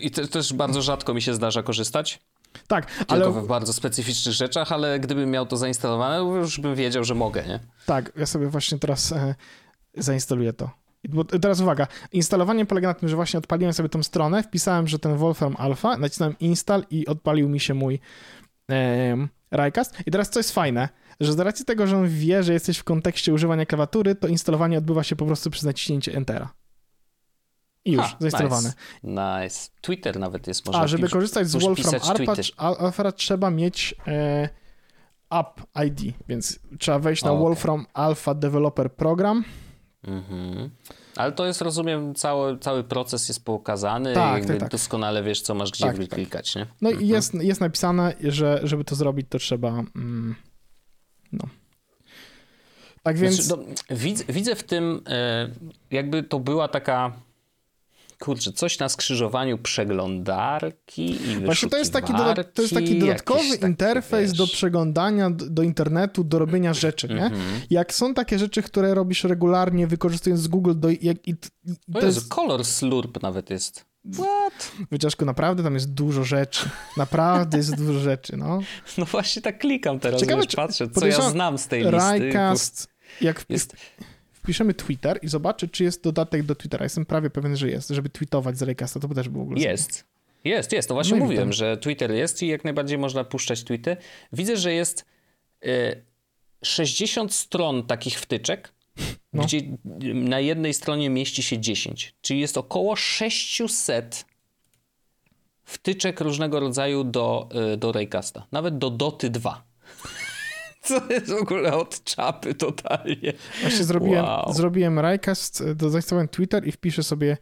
i 0.00 0.10
to, 0.10 0.26
też 0.26 0.52
bardzo 0.52 0.82
rzadko 0.82 1.14
mi 1.14 1.22
się 1.22 1.34
zdarza 1.34 1.62
korzystać. 1.62 2.20
Tak, 2.66 2.86
Tylko 2.86 3.14
ale... 3.14 3.30
w 3.30 3.46
bardzo 3.46 3.72
specyficznych 3.72 4.34
rzeczach, 4.34 4.72
ale 4.72 5.00
gdybym 5.00 5.30
miał 5.30 5.46
to 5.46 5.56
zainstalowane, 5.56 6.38
już 6.38 6.60
bym 6.60 6.74
wiedział, 6.74 7.04
że 7.04 7.14
mogę, 7.14 7.46
nie? 7.46 7.60
Tak, 7.86 8.12
ja 8.16 8.26
sobie 8.26 8.46
właśnie 8.46 8.78
teraz 8.78 9.12
e, 9.12 9.34
zainstaluję 9.94 10.52
to. 10.52 10.70
Bo 11.08 11.24
teraz 11.24 11.60
uwaga, 11.60 11.86
instalowanie 12.12 12.66
polega 12.66 12.88
na 12.88 12.94
tym, 12.94 13.08
że 13.08 13.16
właśnie 13.16 13.38
odpaliłem 13.38 13.72
sobie 13.72 13.88
tą 13.88 14.02
stronę, 14.02 14.42
wpisałem, 14.42 14.88
że 14.88 14.98
ten 14.98 15.16
Wolfram 15.16 15.56
Alpha, 15.58 15.96
nacisnąłem 15.96 16.38
install 16.38 16.84
i 16.90 17.06
odpalił 17.06 17.48
mi 17.48 17.60
się 17.60 17.74
mój 17.74 18.00
e, 18.70 19.16
Raycast. 19.50 19.94
I 20.06 20.10
teraz 20.10 20.30
co 20.30 20.40
jest 20.40 20.52
fajne, 20.52 20.88
że 21.20 21.32
z 21.32 21.38
racji 21.38 21.64
tego, 21.64 21.86
że 21.86 21.96
on 21.96 22.08
wie, 22.08 22.42
że 22.42 22.52
jesteś 22.52 22.78
w 22.78 22.84
kontekście 22.84 23.32
używania 23.32 23.66
klawiatury, 23.66 24.14
to 24.14 24.28
instalowanie 24.28 24.78
odbywa 24.78 25.02
się 25.02 25.16
po 25.16 25.26
prostu 25.26 25.50
przez 25.50 25.64
naciśnięcie 25.64 26.14
Entera. 26.14 26.52
I 27.84 27.92
już, 27.92 28.02
ha, 28.02 28.16
zainstalowane. 28.20 28.72
Nice. 29.02 29.42
nice. 29.44 29.70
Twitter 29.80 30.18
nawet 30.18 30.46
jest, 30.46 30.66
można 30.66 30.82
A, 30.82 30.86
żeby 30.86 31.08
korzystać 31.08 31.48
z 31.48 31.56
Wolfram 31.56 31.94
Alpha, 32.56 33.12
trzeba 33.12 33.50
mieć 33.50 33.94
e, 34.06 34.48
App 35.30 35.60
ID, 35.86 36.14
więc 36.28 36.58
trzeba 36.78 36.98
wejść 36.98 37.24
na 37.24 37.30
okay. 37.30 37.42
Wolfram 37.42 37.86
Alpha 37.94 38.34
Developer 38.34 38.92
Program. 38.92 39.44
Mhm. 40.06 40.70
Ale 41.16 41.32
to 41.32 41.46
jest, 41.46 41.62
rozumiem, 41.62 42.14
cały, 42.14 42.58
cały 42.58 42.84
proces 42.84 43.28
jest 43.28 43.44
pokazany 43.44 44.14
tak, 44.14 44.44
i 44.44 44.46
tak, 44.46 44.60
tak. 44.60 44.70
doskonale 44.70 45.22
wiesz, 45.22 45.40
co 45.40 45.54
masz 45.54 45.70
gdzie 45.70 45.84
tak, 45.84 45.98
tak. 45.98 46.08
klikać, 46.08 46.54
nie? 46.54 46.66
No 46.80 46.90
mhm. 46.90 47.06
i 47.06 47.08
jest, 47.08 47.34
jest 47.34 47.60
napisane, 47.60 48.14
że 48.20 48.60
żeby 48.62 48.84
to 48.84 48.94
zrobić, 48.94 49.26
to 49.30 49.38
trzeba 49.38 49.68
mm, 49.68 50.34
no. 51.42 51.48
Tak 53.02 53.18
więc... 53.18 53.34
Znaczy, 53.34 53.62
no, 53.90 53.96
widzę, 53.96 54.24
widzę 54.28 54.54
w 54.54 54.62
tym, 54.62 55.00
e, 55.08 55.50
jakby 55.90 56.22
to 56.22 56.40
była 56.40 56.68
taka 56.68 57.12
kurczę, 58.18 58.52
coś 58.52 58.78
na 58.78 58.88
skrzyżowaniu 58.88 59.58
przeglądarki 59.58 61.30
i 61.30 61.36
Właśnie 61.36 61.68
to 61.68 61.78
jest 61.78 61.92
taki, 61.92 62.12
doda- 62.12 62.44
to 62.44 62.62
jest 62.62 62.74
taki 62.74 62.98
dodatkowy 62.98 63.56
interfejs 63.62 64.32
do 64.32 64.46
przeglądania, 64.46 65.30
do, 65.30 65.62
internetu, 65.62 66.24
do 66.24 66.38
robienia 66.38 66.74
rzeczy, 66.74 67.08
nie? 67.08 67.14
Mm-hmm. 67.14 67.66
Jak 67.70 67.94
są 67.94 68.14
takie 68.14 68.38
rzeczy, 68.38 68.62
które 68.62 68.94
robisz 68.94 69.24
regularnie, 69.24 69.86
wykorzystując 69.86 70.48
Google 70.48 70.72
do... 70.76 70.88
Jak, 70.90 71.28
i, 71.28 71.30
i, 71.30 71.36
to 71.92 72.06
jest... 72.06 72.28
Color 72.28 72.64
Slurp 72.64 73.22
nawet 73.22 73.50
jest. 73.50 73.93
What? 74.12 74.72
Wyczaszku, 74.90 75.24
naprawdę 75.24 75.62
tam 75.62 75.74
jest 75.74 75.94
dużo 75.94 76.24
rzeczy. 76.24 76.68
Naprawdę 76.96 77.56
jest 77.56 77.76
dużo 77.76 78.00
rzeczy, 78.00 78.36
no. 78.36 78.60
No 78.98 79.04
właśnie 79.04 79.42
tak 79.42 79.58
klikam 79.58 80.00
teraz, 80.00 80.20
Ciekawe, 80.20 80.42
wiesz, 80.42 80.54
patrzę, 80.54 80.88
co 80.88 81.06
ja 81.06 81.30
znam 81.30 81.58
z 81.58 81.68
tej 81.68 81.84
listy. 81.84 82.18
Rycast, 82.18 82.88
jak 83.20 83.44
jest 83.48 83.76
wpiszemy 84.32 84.74
Twitter 84.74 85.18
i 85.22 85.28
zobaczy, 85.28 85.68
czy 85.68 85.84
jest 85.84 86.02
dodatek 86.02 86.42
do 86.42 86.54
Twittera. 86.54 86.84
Jestem 86.84 87.06
prawie 87.06 87.30
pewien, 87.30 87.56
że 87.56 87.68
jest, 87.68 87.88
żeby 87.88 88.08
tweetować 88.08 88.58
z 88.58 88.62
Raycasta, 88.62 89.00
to 89.00 89.08
by 89.08 89.14
też 89.14 89.28
było 89.28 89.44
w 89.44 89.46
ogóle 89.46 89.60
Jest. 89.60 90.04
Jest, 90.44 90.72
jest. 90.72 90.88
To 90.88 90.94
właśnie 90.94 91.16
no 91.16 91.24
mówiłem, 91.24 91.52
że 91.52 91.76
Twitter 91.76 92.10
jest 92.10 92.42
i 92.42 92.46
jak 92.46 92.64
najbardziej 92.64 92.98
można 92.98 93.24
puszczać 93.24 93.64
tweety. 93.64 93.96
Widzę, 94.32 94.56
że 94.56 94.72
jest 94.72 95.04
y, 95.66 96.02
60 96.62 97.34
stron 97.34 97.86
takich 97.86 98.20
wtyczek, 98.20 98.72
no. 99.32 99.44
gdzie 99.44 99.60
na 100.14 100.40
jednej 100.40 100.74
stronie 100.74 101.10
mieści 101.10 101.42
się 101.42 101.58
10. 101.58 102.14
Czyli 102.20 102.40
jest 102.40 102.58
około 102.58 102.96
600 102.96 104.24
wtyczek 105.64 106.20
różnego 106.20 106.60
rodzaju 106.60 107.04
do, 107.04 107.48
y, 107.74 107.76
do 107.76 107.92
Raycasta. 107.92 108.46
Nawet 108.52 108.78
do 108.78 108.90
Doty 108.90 109.30
2. 109.30 109.64
Co 110.84 111.10
jest 111.10 111.30
w 111.30 111.42
ogóle 111.42 111.74
od 111.74 112.04
czapy 112.04 112.54
totalnie. 112.54 113.32
Właśnie 113.60 113.84
zrobiłem, 113.84 114.24
Wow. 114.24 114.52
zrobiłem 114.52 114.98
Raycast, 114.98 115.72
do 115.72 115.90
zainstalowałem 115.90 116.28
Twitter 116.28 116.68
i 116.68 116.72
wpiszę 116.72 117.02
sobie 117.02 117.36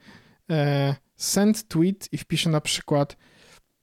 e, 0.50 0.94
send 1.16 1.68
tweet 1.68 2.08
i 2.12 2.18
wpiszę 2.18 2.50
na 2.50 2.60
przykład 2.60 3.16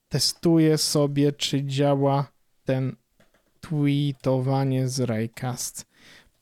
testuję 0.10 0.78
sobie, 0.78 1.32
czy 1.32 1.64
działa 1.64 2.32
ten 2.66 2.96
tweetowanie 3.62 4.88
z 4.88 5.00
Raycast. 5.00 5.86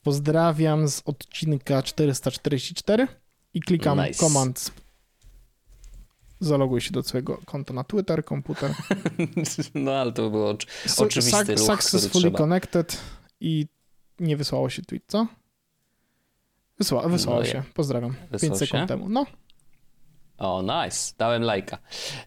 Pozdrawiam 0.08 0.88
z 0.88 1.02
odcinka 1.06 1.84
444 1.84 3.08
i 3.54 3.62
klikam 3.62 4.00
Nice. 4.02 4.14
command 4.20 4.72
zaloguj 6.40 6.82
się 6.82 6.92
do 6.92 7.04
swojego 7.04 7.38
konta 7.46 7.74
na 7.74 7.84
Twitter, 7.84 8.26
komputer. 8.26 8.72
No 9.76 9.92
ale 9.92 10.12
to 10.14 10.30
było 10.30 10.54
ocz- 10.54 10.68
Su- 10.90 11.04
oczywisty 11.04 11.38
suc- 11.56 11.58
ruch, 11.70 11.84
Successfully 11.84 12.32
connected 12.32 12.98
i 13.40 13.68
nie 14.20 14.38
wysłało 14.38 14.70
się 14.70 14.82
tweet, 14.82 15.04
co? 15.08 15.28
Wysła, 16.80 17.08
wysłało 17.10 17.40
No, 17.40 17.46
się, 17.46 17.64
pozdrawiam. 17.74 18.16
Wysłał 18.32 18.50
5 18.52 18.60
sekund 18.60 18.82
się? 18.84 18.88
temu. 18.88 19.10
No, 19.10 19.26
O, 20.38 20.62
nice. 20.62 21.14
Dałem 21.18 21.42
lajka. 21.44 21.78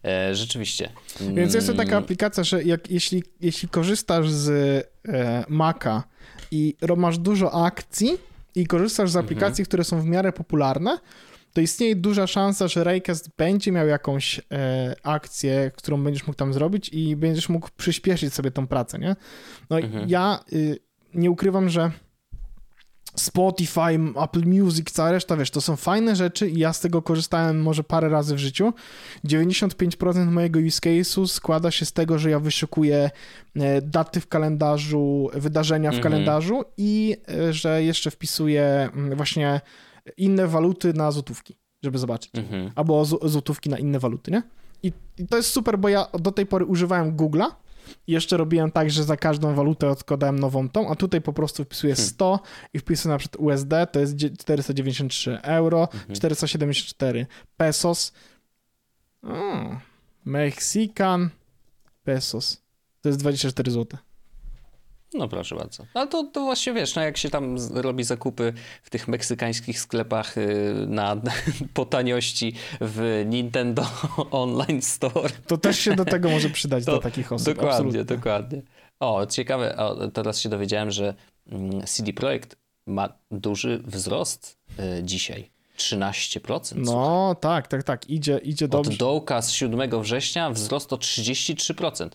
E, 0.04 0.34
rzeczywiście. 0.34 0.90
więc 1.34 1.54
jest 1.54 1.66
to 1.66 1.72
taka 1.74 1.90
Mm, 1.90 2.04
aplikacja, 2.04 2.44
że 2.44 2.62
jak, 2.62 2.90
jeśli, 2.90 3.22
jeśli 3.40 3.68
korzystasz 3.68 4.30
z 4.30 4.48
e, 5.08 5.44
Maca 5.48 6.02
i 6.50 6.76
masz 6.96 7.18
dużo 7.18 7.64
akcji 7.66 8.10
i 8.54 8.66
korzystasz 8.66 9.10
z 9.10 9.16
Mhm. 9.16 9.26
aplikacji, 9.26 9.64
które 9.64 9.84
są 9.84 10.00
w 10.00 10.04
miarę 10.06 10.32
popularne, 10.32 10.98
to 11.52 11.60
istnieje 11.60 11.96
duża 11.96 12.26
szansa, 12.26 12.68
że 12.68 12.84
Raycast 12.84 13.30
będzie 13.36 13.72
miał 13.72 13.86
jakąś 13.86 14.38
e, 14.52 14.94
akcję, 15.02 15.70
którą 15.76 16.04
będziesz 16.04 16.26
mógł 16.26 16.36
tam 16.36 16.52
zrobić 16.54 16.88
i 16.88 17.16
będziesz 17.16 17.48
mógł 17.48 17.68
przyspieszyć 17.76 18.34
sobie 18.34 18.50
tą 18.50 18.66
pracę, 18.66 18.98
nie? 18.98 19.16
No 19.70 19.78
i 19.78 19.84
Mhm. 19.84 20.08
ja 20.08 20.44
y, 20.52 20.78
nie 21.14 21.30
ukrywam, 21.30 21.68
że 21.68 21.90
Spotify, 23.16 23.98
Apple 24.24 24.46
Music, 24.46 24.90
cała 24.90 25.10
reszta, 25.12 25.36
wiesz, 25.36 25.50
to 25.50 25.60
są 25.60 25.76
fajne 25.76 26.16
rzeczy 26.16 26.50
i 26.50 26.58
ja 26.58 26.72
z 26.72 26.80
tego 26.80 27.02
korzystałem 27.02 27.62
może 27.62 27.84
parę 27.84 28.08
razy 28.08 28.34
w 28.34 28.38
życiu. 28.38 28.72
95% 29.24 30.30
mojego 30.30 30.60
use 30.60 30.80
case'u 30.80 31.26
składa 31.26 31.70
się 31.70 31.84
z 31.86 31.92
tego, 31.92 32.18
że 32.18 32.30
ja 32.30 32.40
wyszukuję 32.40 33.10
e, 33.56 33.82
daty 33.82 34.20
w 34.20 34.26
kalendarzu, 34.28 35.30
wydarzenia 35.34 35.90
w 35.90 35.94
Mhm. 35.94 36.12
kalendarzu 36.12 36.62
i 36.76 37.16
e, 37.28 37.52
że 37.52 37.82
jeszcze 37.84 38.10
wpisuję 38.10 38.90
mm, 38.94 39.16
właśnie 39.16 39.60
inne 40.16 40.46
waluty 40.46 40.92
na 40.94 41.10
złotówki, 41.10 41.56
żeby 41.82 41.98
zobaczyć. 41.98 42.30
Mhm. 42.34 42.70
Albo 42.74 43.04
złotówki 43.04 43.70
na 43.70 43.78
inne 43.78 43.98
waluty, 43.98 44.30
nie? 44.30 44.42
I, 44.82 44.92
I 45.18 45.26
to 45.26 45.36
jest 45.36 45.48
super, 45.52 45.78
bo 45.78 45.88
ja 45.88 46.06
do 46.20 46.32
tej 46.32 46.46
pory 46.46 46.64
używałem 46.64 47.16
Google'a 47.16 47.46
jeszcze 48.06 48.36
robiłem 48.36 48.70
tak, 48.70 48.90
że 48.90 49.04
za 49.04 49.16
każdą 49.16 49.54
walutę 49.54 49.88
odkładałem 49.90 50.38
nową 50.38 50.68
tą, 50.68 50.90
a 50.90 50.94
tutaj 50.96 51.20
po 51.20 51.32
prostu 51.32 51.64
wpisuję 51.64 51.94
Hmm. 51.94 52.08
100 52.10 52.40
i 52.74 52.78
wpisuję 52.78 53.12
na 53.12 53.18
przykład 53.18 53.40
USD, 53.42 53.72
to 53.92 54.00
jest 54.00 54.14
dzie- 54.16 54.30
493 54.30 55.38
euro, 55.42 55.88
Mhm. 55.94 56.14
474 56.14 57.26
pesos. 57.56 58.12
O, 59.22 59.76
Mexican 60.24 61.30
pesos. 62.04 62.62
To 63.00 63.08
jest 63.08 63.18
24 63.18 63.70
zł. 63.70 63.98
No 65.14 65.28
proszę 65.28 65.56
bardzo. 65.56 65.84
Ale 65.94 66.06
to, 66.06 66.24
to 66.24 66.40
właśnie 66.40 66.72
wiesz, 66.72 66.94
no 66.94 67.02
jak 67.02 67.16
się 67.16 67.30
tam 67.30 67.56
robi 67.74 68.04
zakupy 68.04 68.52
w 68.82 68.90
tych 68.90 69.08
meksykańskich 69.08 69.80
sklepach 69.80 70.38
y, 70.38 70.74
na, 70.86 71.16
po 71.74 71.84
taniości 71.84 72.54
w 72.80 73.24
Nintendo 73.26 73.86
Online 74.30 74.82
Store. 74.82 75.30
To 75.46 75.58
też 75.58 75.78
się 75.78 75.96
do 75.96 76.04
tego 76.04 76.30
może 76.30 76.50
przydać 76.50 76.84
To 76.84 76.92
dla 76.92 77.00
takich 77.00 77.32
osób. 77.32 77.46
Dokładnie, 77.46 77.70
absolutnie. 77.72 78.04
dokładnie. 78.04 78.62
O, 79.00 79.26
ciekawe, 79.26 79.76
o, 79.76 80.08
teraz 80.08 80.40
się 80.40 80.48
dowiedziałem, 80.48 80.90
że 80.90 81.14
mm, 81.52 81.86
CD 81.86 82.12
Projekt 82.12 82.56
ma 82.86 83.08
duży 83.30 83.82
wzrost 83.86 84.58
y, 84.98 85.02
dzisiaj. 85.04 85.50
13%. 85.78 86.72
No 86.76 87.36
tak, 87.40 87.68
tak, 87.68 87.82
tak. 87.82 88.10
Idzie, 88.10 88.38
idzie 88.38 88.64
Od 88.64 88.70
dobrze. 88.70 88.98
dołka 88.98 89.42
z 89.42 89.50
7 89.50 90.02
września 90.02 90.50
wzrost 90.50 90.92
o 90.92 90.96
33%. 90.96 92.08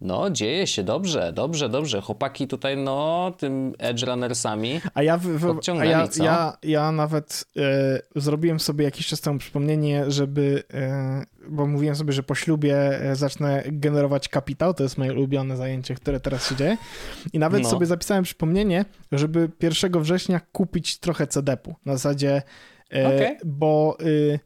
No, 0.00 0.30
dzieje 0.30 0.66
się 0.66 0.82
dobrze, 0.82 1.32
dobrze, 1.32 1.68
dobrze. 1.68 2.00
Chłopaki 2.00 2.48
tutaj, 2.48 2.76
no, 2.76 3.32
tym 3.38 3.74
Edge 3.78 4.02
Runnersami. 4.02 4.80
A 4.94 5.02
ja, 5.02 5.18
w, 5.18 5.22
w, 5.26 5.60
a 5.80 5.84
ja, 5.84 6.08
ja, 6.16 6.56
ja 6.62 6.92
nawet 6.92 7.44
e, 7.56 8.00
zrobiłem 8.16 8.60
sobie 8.60 8.84
jakiś 8.84 9.06
czas 9.06 9.20
temu 9.20 9.38
przypomnienie, 9.38 10.04
żeby, 10.10 10.62
e, 10.74 11.24
bo 11.48 11.66
mówiłem 11.66 11.96
sobie, 11.96 12.12
że 12.12 12.22
po 12.22 12.34
ślubie 12.34 12.76
e, 13.00 13.16
zacznę 13.16 13.62
generować 13.66 14.28
kapitał, 14.28 14.74
to 14.74 14.82
jest 14.82 14.98
moje 14.98 15.12
ulubione 15.12 15.56
zajęcie, 15.56 15.94
które 15.94 16.20
teraz 16.20 16.48
się 16.48 16.56
dzieje. 16.56 16.76
I 17.32 17.38
nawet 17.38 17.62
No. 17.62 17.68
sobie 17.70 17.86
zapisałem 17.86 18.24
przypomnienie, 18.24 18.84
żeby 19.12 19.50
1 19.62 20.02
września 20.02 20.40
kupić 20.52 20.98
trochę 20.98 21.26
CD-pu. 21.26 21.74
Na 21.84 21.92
zasadzie, 21.92 22.42
e, 22.94 23.06
Okej. 23.06 23.36
bo 23.44 23.96
y, 24.00 24.40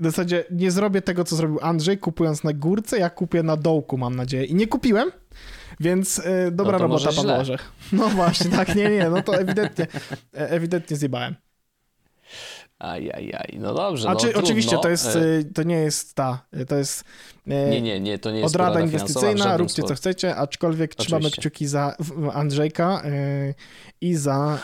w 0.00 0.04
zasadzie 0.04 0.44
nie 0.50 0.70
zrobię 0.70 1.02
tego, 1.02 1.24
co 1.24 1.36
zrobił 1.36 1.58
Andrzej, 1.62 1.98
kupując 1.98 2.44
na 2.44 2.52
górce, 2.52 2.98
ja 2.98 3.10
kupię 3.10 3.42
na 3.42 3.56
dołku, 3.56 3.98
mam 3.98 4.16
nadzieję. 4.16 4.44
I 4.44 4.54
nie 4.54 4.66
kupiłem, 4.66 5.12
więc 5.80 6.18
y, 6.18 6.50
dobra 6.52 6.78
No 6.78 6.82
robota, 6.82 7.12
Paweł. 7.16 7.40
Orzech. 7.40 7.72
No 7.92 8.08
właśnie, 8.08 8.50
tak, 8.50 8.74
nie, 8.74 8.90
nie, 8.90 9.10
no 9.10 9.22
to 9.22 9.34
ewidentnie, 9.34 9.86
e, 10.34 10.50
ewidentnie 10.50 10.96
zjebałem. 10.96 11.34
Ajajaj, 12.78 13.58
no 13.58 13.74
dobrze. 13.74 14.08
A 14.08 14.12
no, 14.12 14.20
czy, 14.20 14.26
trudno. 14.26 14.42
oczywiście 14.42 14.78
to 14.82 14.88
jest, 14.88 15.06
E, 15.06 15.44
to 15.54 15.62
nie 15.62 15.76
jest 15.76 16.14
ta, 16.14 16.46
to 16.68 16.76
jest 16.76 17.04
Nie, 17.46 17.80
nie, 17.80 18.00
nie, 18.00 18.18
to 18.18 18.30
nie 18.30 18.40
jest 18.40 18.54
odrada 18.54 18.80
inwestycyjna, 18.80 19.56
róbcie 19.56 19.82
co 19.82 19.94
chcecie, 19.94 20.36
aczkolwiek 20.36 20.94
trzymamy 20.94 21.26
Oczywiście. 21.26 21.40
kciuki 21.40 21.66
za 21.66 21.96
Andrzejka 22.32 23.02
i 24.00 24.14
za 24.14 24.58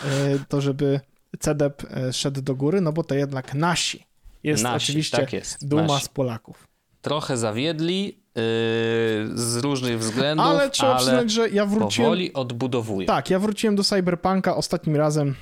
to, 0.49 0.61
żeby 0.61 1.01
CDEP 1.41 1.83
szedł 2.13 2.43
do 2.43 2.55
góry, 2.55 2.81
no 2.81 2.93
bo 2.93 3.05
to 3.05 3.15
jednak 3.15 3.55
nasi. 3.55 4.07
Jest 4.47 4.63
Nasi, 4.63 4.85
oczywiście 4.93 5.17
tak 5.17 5.33
jest, 5.33 5.69
duma 5.69 5.83
nasi. 5.83 6.05
z 6.05 6.09
Polaków. 6.09 6.69
Trochę 7.01 7.37
zawiedli 7.37 8.05
yy, 8.07 8.13
z 9.35 9.57
różnych 9.63 9.99
względów, 9.99 10.47
Ale 10.47 10.71
trzeba 10.71 10.89
ale 10.93 10.99
przyznać, 10.99 11.31
że 11.31 11.49
ja 11.51 11.67
wróciłem. 11.67 12.07
powoli 12.11 12.33
odbudowują. 12.33 13.07
Tak, 13.07 13.31
ja 13.31 13.39
wróciłem 13.39 13.77
do 13.77 13.85
Cyberpunka 13.85 14.57
ostatnim 14.57 14.97
razem. 14.97 15.35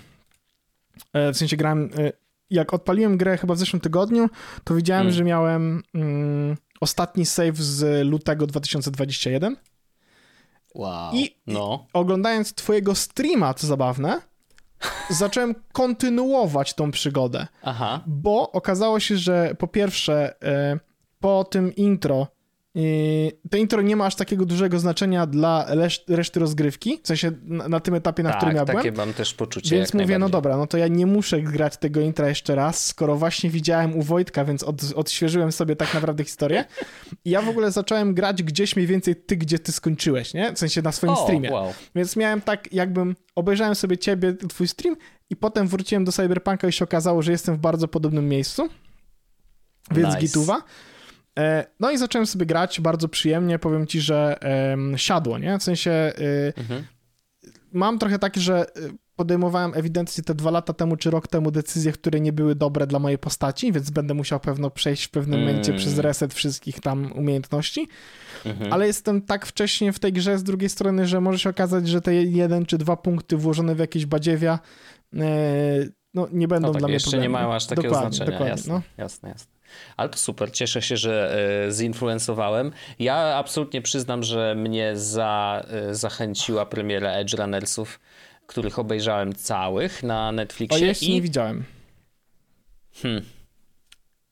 e, 1.13 1.33
W 1.33 1.37
sensie 1.37 1.57
grałem. 1.57 1.91
e, 1.99 2.13
Jak 2.51 2.75
odpaliłem 2.75 3.17
grę 3.19 3.37
chyba 3.39 3.55
w 3.55 3.59
zeszłym 3.59 3.81
tygodniu, 3.81 4.29
to 4.65 4.75
widziałem, 4.75 5.03
Mm. 5.03 5.15
że 5.15 5.25
miałem 5.25 5.83
mm, 5.95 6.57
ostatni 6.81 7.27
save 7.27 7.57
z 7.57 8.07
lutego 8.07 8.47
2021. 8.47 9.57
Wow. 10.75 11.15
I- 11.15 11.37
no. 11.47 11.87
Oglądając 11.93 12.55
Twojego 12.55 12.95
streama, 12.95 13.55
co 13.55 13.67
zabawne, 13.67 14.21
zacząłem 15.11 15.55
kontynuować 15.73 16.75
tą 16.75 16.91
przygodę. 16.91 17.47
Aha. 17.63 18.01
Bo 18.07 18.53
okazało 18.53 19.01
się, 19.01 19.17
że 19.17 19.55
po 19.59 19.69
pierwsze, 19.69 20.43
e, 20.43 20.79
po 21.21 21.45
tym 21.45 21.75
intro, 21.75 22.27
to 23.51 23.57
intro 23.57 23.83
nie 23.83 23.97
ma 23.97 24.07
aż 24.07 24.15
takiego 24.15 24.47
dużego 24.47 24.79
znaczenia 24.79 25.27
dla 25.27 25.67
reszty 26.09 26.41
rozgrywki, 26.41 27.01
w 27.03 27.07
sensie 27.07 27.33
na, 27.43 27.69
na 27.69 27.81
tym 27.81 27.95
etapie, 27.95 28.23
na 28.23 28.33
którym 28.33 28.57
ja 28.57 28.65
tak, 28.65 28.77
byłem. 28.77 28.85
takie 28.85 28.97
mam 28.97 29.15
też 29.15 29.35
poczucie. 29.35 29.77
Więc 29.77 29.95
mówię, 29.95 30.19
no 30.19 30.29
dobra, 30.29 30.57
no 30.57 30.67
to 30.67 30.79
ja 30.79 30.89
nie 30.89 31.07
muszę 31.07 31.43
grać 31.43 31.77
tego 31.77 32.01
intra 32.01 32.29
jeszcze 32.29 32.55
raz, 32.55 32.87
skoro 32.87 33.17
właśnie 33.17 33.51
widziałem 33.51 33.97
u 33.97 34.03
Wojtka, 34.03 34.45
więc 34.45 34.63
od, 34.63 34.83
odświeżyłem 34.95 35.53
sobie 35.53 35.77
tak 35.77 35.95
naprawdę 35.95 36.25
historię. 36.25 36.65
I 37.25 37.31
ja 37.31 37.43
w 37.43 37.49
ogóle 37.49 37.71
zacząłem 37.71 38.15
grać 38.15 38.43
gdzieś 38.43 38.77
mniej 38.77 38.87
więcej 38.87 39.17
ty, 39.17 39.37
gdzie 39.37 39.59
ty 39.59 39.73
skończyłeś, 39.73 40.35
nie? 40.35 40.53
W 40.53 40.59
sensie 40.59 40.83
na 40.83 40.93
swoim 40.93 41.13
O, 41.13 41.23
streamie. 41.25 41.51
wow. 41.53 41.75
Więc 41.95 42.17
miałem 42.17 42.41
tak, 42.41 42.73
jakbym 42.73 43.17
obejrzałem 43.35 43.75
sobie 43.75 43.99
ciebie, 43.99 44.35
twój 44.49 44.69
stream 44.69 44.97
i 45.31 45.37
potem 45.37 45.69
wróciłem 45.69 46.05
do 46.05 46.13
Cyberpunka 46.13 46.69
i 46.69 46.73
się 46.73 46.85
okazało, 46.85 47.23
że 47.23 47.33
jestem 47.33 47.57
w 47.57 47.59
bardzo 47.59 47.89
podobnym 47.89 48.29
miejscu. 48.29 48.69
Więc 49.91 50.09
Nice. 50.09 50.21
gituwa. 50.21 50.63
E, 51.39 51.67
No 51.81 51.91
i 51.91 51.99
zacząłem 51.99 52.27
sobie 52.27 52.47
grać 52.47 52.81
bardzo 52.81 53.09
przyjemnie. 53.09 53.59
Powiem 53.59 53.87
ci, 53.87 54.01
że 54.01 54.39
siadło, 54.97 55.39
nie? 55.39 55.59
W 55.59 55.63
sensie 55.63 55.91
y, 56.19 56.53
Mhm. 56.57 56.85
mam 57.73 57.99
trochę 57.99 58.19
tak, 58.19 58.37
że 58.37 58.67
y, 58.79 58.91
podejmowałem 59.17 59.73
ewidentnie 59.75 60.25
te 60.25 60.35
dwa 60.35 60.51
lata 60.51 60.73
temu 60.73 60.97
czy 60.97 61.11
rok 61.11 61.29
temu 61.29 61.51
decyzje, 61.51 61.93
które 61.93 62.21
nie 62.21 62.33
były 62.33 62.55
dobre 62.55 62.87
dla 62.87 62.99
mojej 62.99 63.19
postaci, 63.19 63.73
więc 63.73 63.91
będę 63.91 64.15
musiał 64.15 64.41
pewno 64.41 64.71
przejść 64.71 65.05
w 65.05 65.11
pewnym 65.11 65.41
Mm. 65.41 65.49
momencie 65.55 65.73
przez 65.73 65.99
reset 65.99 66.35
wszystkich 66.35 66.81
tam 66.81 67.13
umiejętności. 67.13 67.89
Mhm. 68.45 68.73
Ale 68.73 68.87
jestem 68.87 69.23
tak 69.23 69.47
wcześnie 69.47 69.93
w 69.93 69.99
tej 69.99 70.13
grze 70.13 70.39
z 70.39 70.43
drugiej 70.43 70.69
strony, 70.69 71.07
że 71.07 71.21
może 71.21 71.39
się 71.39 71.51
okazać, 71.51 71.89
że 71.89 72.01
te 72.01 72.15
jeden 72.15 72.67
czy 72.67 72.79
dwa 72.79 72.97
punkty 72.97 73.37
włożone 73.37 73.75
w 73.75 73.79
jakieś 73.79 74.07
badziewia 74.07 74.59
e, 75.17 75.19
no, 76.15 76.29
nie 76.33 76.49
będą 76.49 76.69
No 76.69 76.73
tak, 76.73 76.81
dla 76.81 76.89
mnie 76.89 76.95
jeszcze 76.95 77.11
problemem. 77.11 77.33
nie 77.33 77.39
mają 77.39 77.55
aż 77.55 77.67
takiego 77.67 77.89
dokładnie, 77.89 78.09
znaczenia. 78.17 78.31
Dokładnie, 78.31 78.51
jasne, 78.51 78.75
no. 78.75 78.83
jasne, 79.05 79.29
jasne. 79.29 79.54
Ale 79.97 80.09
to 80.09 80.19
super, 80.19 80.53
cieszę 80.53 80.83
się, 80.83 80.97
że 80.97 81.37
e, 81.67 81.73
zinfluencowałem. 81.73 82.73
Ja 82.99 83.17
absolutnie 83.17 83.83
przyznam, 83.83 84.23
że 84.23 84.55
mnie 84.55 84.97
za, 84.97 85.65
e, 85.69 85.95
zachęciła 85.95 86.67
premiera 86.67 87.11
Edge 87.13 87.35
Runnersów, 87.35 88.01
których 88.47 88.79
obejrzałem 88.79 89.35
całych 89.35 90.03
na 90.03 90.29
O, 90.29 90.33
Netflixie. 90.33 90.81
ja 90.81 90.87
jeszcze 90.87 91.07
i 91.07 91.15
nie 91.15 91.23
widziałem. 91.23 91.65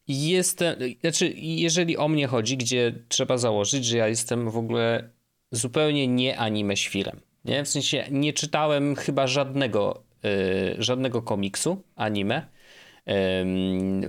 Jestem, 0.08 0.76
znaczy, 1.00 1.32
jeżeli 1.36 1.96
o 1.96 2.08
mnie 2.08 2.26
chodzi, 2.26 2.56
gdzie 2.56 2.92
trzeba 3.08 3.38
założyć, 3.38 3.84
że 3.84 3.96
ja 3.96 4.08
jestem 4.08 4.50
w 4.50 4.56
ogóle 4.56 5.10
zupełnie 5.50 6.08
nie 6.08 6.38
anime 6.38 6.76
świrem. 6.76 7.20
Nie? 7.44 7.64
W 7.64 7.68
sensie 7.68 8.04
nie 8.10 8.32
czytałem 8.32 8.96
chyba 8.96 9.26
żadnego, 9.26 10.02
yy, 10.22 10.76
żadnego 10.78 11.22
komiksu, 11.22 11.82
anime 11.96 12.46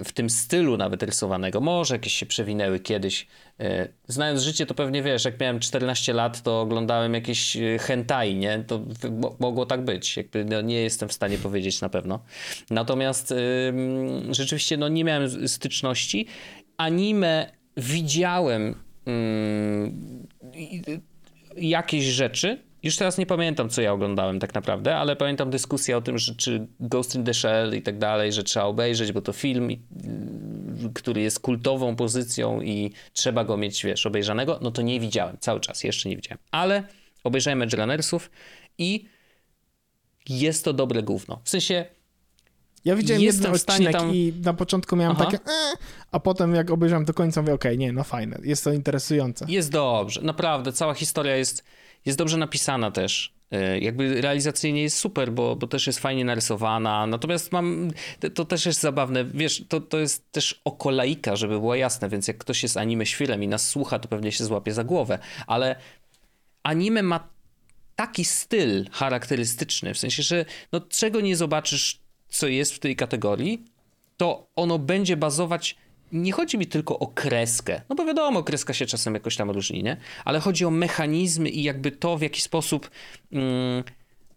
w 0.05 0.11
tym 0.13 0.29
stylu 0.29 0.77
nawet 0.77 1.03
rysowanego. 1.03 1.61
Może 1.61 1.95
jakieś 1.95 2.13
się 2.13 2.25
przewinęły 2.25 2.79
kiedyś. 2.79 3.27
E, 3.59 3.87
znając 4.07 4.41
życie, 4.41 4.65
to 4.65 4.73
pewnie 4.73 5.03
wiesz, 5.03 5.25
jak 5.25 5.39
miałem 5.39 5.59
14 5.59 6.13
lat, 6.13 6.41
to 6.41 6.61
oglądałem 6.61 7.13
jakieś 7.13 7.57
e, 7.57 7.79
hentai, 7.79 8.35
nie? 8.35 8.63
To 8.67 8.81
mogło 9.39 9.65
tak 9.65 9.85
być. 9.85 10.17
Jakby 10.17 10.45
no, 10.45 10.61
nie 10.61 10.81
jestem 10.81 11.09
w 11.09 11.13
stanie 11.13 11.37
powiedzieć 11.37 11.81
na 11.81 11.89
pewno. 11.89 12.19
Natomiast 12.69 13.33
rzeczywiście 14.31 14.77
no, 14.77 14.87
nie 14.87 15.03
miałem 15.03 15.47
styczności. 15.47 16.27
Anime 16.77 17.51
widziałem 17.77 18.75
jakieś 21.57 22.03
rzeczy, 22.03 22.63
już 22.83 22.97
teraz 22.97 23.17
nie 23.17 23.25
pamiętam, 23.25 23.69
co 23.69 23.81
ja 23.81 23.93
oglądałem 23.93 24.39
tak 24.39 24.53
naprawdę, 24.53 24.95
ale 24.95 25.15
pamiętam 25.15 25.49
dyskusję 25.49 25.97
o 25.97 26.01
tym, 26.01 26.17
że 26.17 26.35
czy 26.35 26.67
Ghost 26.79 27.15
in 27.15 27.23
the 27.23 27.33
Shell 27.33 27.75
i 27.75 27.81
tak 27.81 27.97
dalej, 27.97 28.33
że 28.33 28.43
trzeba 28.43 28.65
obejrzeć, 28.65 29.11
bo 29.11 29.21
to 29.21 29.33
film, 29.33 29.69
y, 29.69 29.79
który 30.93 31.21
jest 31.21 31.39
kultową 31.39 31.95
pozycją 31.95 32.61
i 32.61 32.91
trzeba 33.13 33.43
go 33.43 33.57
mieć, 33.57 33.83
wiesz, 33.83 34.05
obejrzanego. 34.05 34.59
No 34.61 34.71
to 34.71 34.81
nie 34.81 34.99
widziałem, 34.99 35.37
cały 35.39 35.59
czas, 35.59 35.83
jeszcze 35.83 36.09
nie 36.09 36.15
widziałem. 36.15 36.39
Ale 36.51 36.83
obejrzałem 37.23 37.61
Edge 37.61 37.73
Runnersów 37.73 38.31
i 38.77 39.05
jest 40.29 40.65
to 40.65 40.73
dobre 40.73 41.03
gówno. 41.03 41.41
W 41.43 41.49
sensie... 41.49 41.85
Ja 42.85 42.95
widziałem 42.95 43.23
jeden 43.23 43.53
odcinek 43.53 43.93
tam... 43.93 44.15
i 44.15 44.33
na 44.45 44.53
początku 44.53 44.95
miałem 44.95 45.15
Aha. 45.15 45.25
takie, 45.25 45.37
e", 45.37 45.73
a 46.11 46.19
potem 46.19 46.55
jak 46.55 46.71
obejrzałem 46.71 47.05
do 47.05 47.13
końca 47.13 47.41
mówię, 47.41 47.53
okej, 47.53 47.71
okay, 47.71 47.77
nie, 47.77 47.91
no 47.91 48.03
fajne, 48.03 48.39
jest 48.43 48.63
to 48.63 48.73
interesujące. 48.73 49.45
Jest 49.49 49.71
dobrze, 49.71 50.21
naprawdę, 50.21 50.73
cała 50.73 50.93
historia 50.93 51.35
jest 51.35 51.63
jest 52.05 52.17
dobrze 52.17 52.37
napisana 52.37 52.91
też. 52.91 53.33
E, 53.51 53.79
jakby 53.79 54.21
realizacyjnie 54.21 54.81
jest 54.81 54.97
super, 54.97 55.31
bo, 55.31 55.55
bo 55.55 55.67
też 55.67 55.87
jest 55.87 55.99
fajnie 55.99 56.25
narysowana. 56.25 57.07
Natomiast 57.07 57.51
mam. 57.51 57.91
To 58.33 58.45
też 58.45 58.65
jest 58.65 58.81
zabawne. 58.81 59.25
Wiesz, 59.25 59.63
to, 59.69 59.81
to 59.81 59.99
jest 59.99 60.31
też 60.31 60.61
okolaika, 60.65 61.35
żeby 61.35 61.53
było 61.53 61.75
jasne, 61.75 62.09
więc 62.09 62.27
jak 62.27 62.37
ktoś 62.37 62.63
jest 62.63 62.77
anime 62.77 63.05
świrem 63.05 63.43
i 63.43 63.47
nas 63.47 63.67
słucha, 63.67 63.99
to 63.99 64.07
pewnie 64.07 64.31
się 64.31 64.43
złapie 64.43 64.73
za 64.73 64.83
głowę. 64.83 65.19
Ale 65.47 65.75
anime 66.63 67.03
ma 67.03 67.27
taki 67.95 68.25
styl 68.25 68.89
charakterystyczny, 68.91 69.93
w 69.93 69.97
sensie, 69.97 70.23
że 70.23 70.45
no, 70.71 70.81
czego 70.81 71.21
nie 71.21 71.35
zobaczysz, 71.35 71.99
co 72.29 72.47
jest 72.47 72.73
w 72.73 72.79
tej 72.79 72.95
kategorii, 72.95 73.65
to 74.17 74.47
ono 74.55 74.79
będzie 74.79 75.17
bazować 75.17 75.75
nie 76.13 76.31
chodzi 76.31 76.57
mi 76.57 76.67
tylko 76.67 76.99
o 76.99 77.07
kreskę, 77.07 77.81
no 77.89 77.95
bo 77.95 78.05
wiadomo, 78.05 78.43
kreska 78.43 78.73
się 78.73 78.85
czasem 78.85 79.13
jakoś 79.13 79.35
tam 79.35 79.51
różni, 79.51 79.83
nie? 79.83 79.97
Ale 80.25 80.39
chodzi 80.39 80.65
o 80.65 80.69
mechanizmy 80.69 81.49
i 81.49 81.63
jakby 81.63 81.91
to, 81.91 82.17
w 82.17 82.21
jaki 82.21 82.41
sposób 82.41 82.89
mm, 83.31 83.83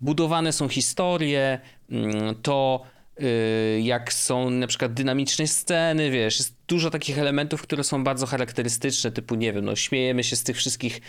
budowane 0.00 0.52
są 0.52 0.68
historie, 0.68 1.60
mm, 1.90 2.34
to 2.42 2.82
y, 3.20 3.80
jak 3.82 4.12
są 4.12 4.50
na 4.50 4.66
przykład 4.66 4.92
dynamiczne 4.92 5.46
sceny, 5.46 6.10
wiesz, 6.10 6.38
jest 6.38 6.54
dużo 6.68 6.90
takich 6.90 7.18
elementów, 7.18 7.62
które 7.62 7.84
są 7.84 8.04
bardzo 8.04 8.26
charakterystyczne, 8.26 9.12
typu, 9.12 9.34
nie 9.34 9.52
wiem, 9.52 9.64
no 9.64 9.76
śmiejemy 9.76 10.24
się 10.24 10.36
z 10.36 10.42
tych 10.42 10.56
wszystkich 10.56 11.00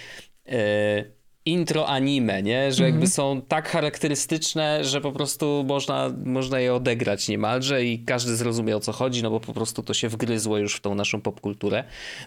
y, 0.47 1.16
intro 1.47 1.87
anime, 1.87 2.43
nie? 2.43 2.73
Że 2.73 2.83
jakby 2.83 3.05
-hmm. 3.05 3.09
są 3.09 3.41
tak 3.47 3.69
charakterystyczne, 3.69 4.83
że 4.83 5.01
po 5.01 5.11
prostu 5.11 5.63
można, 5.67 6.13
można 6.25 6.59
je 6.59 6.73
odegrać 6.73 7.27
niemalże 7.27 7.85
i 7.85 7.99
każdy 7.99 8.35
zrozumie 8.35 8.77
o 8.77 8.79
co 8.79 8.91
chodzi, 8.91 9.23
no 9.23 9.29
bo 9.29 9.39
po 9.39 9.53
prostu 9.53 9.83
to 9.83 9.93
się 9.93 10.09
wgryzło 10.09 10.57
już 10.57 10.75
w 10.75 10.79
tą 10.79 10.95
naszą 10.95 11.21
popkulturę. 11.21 11.83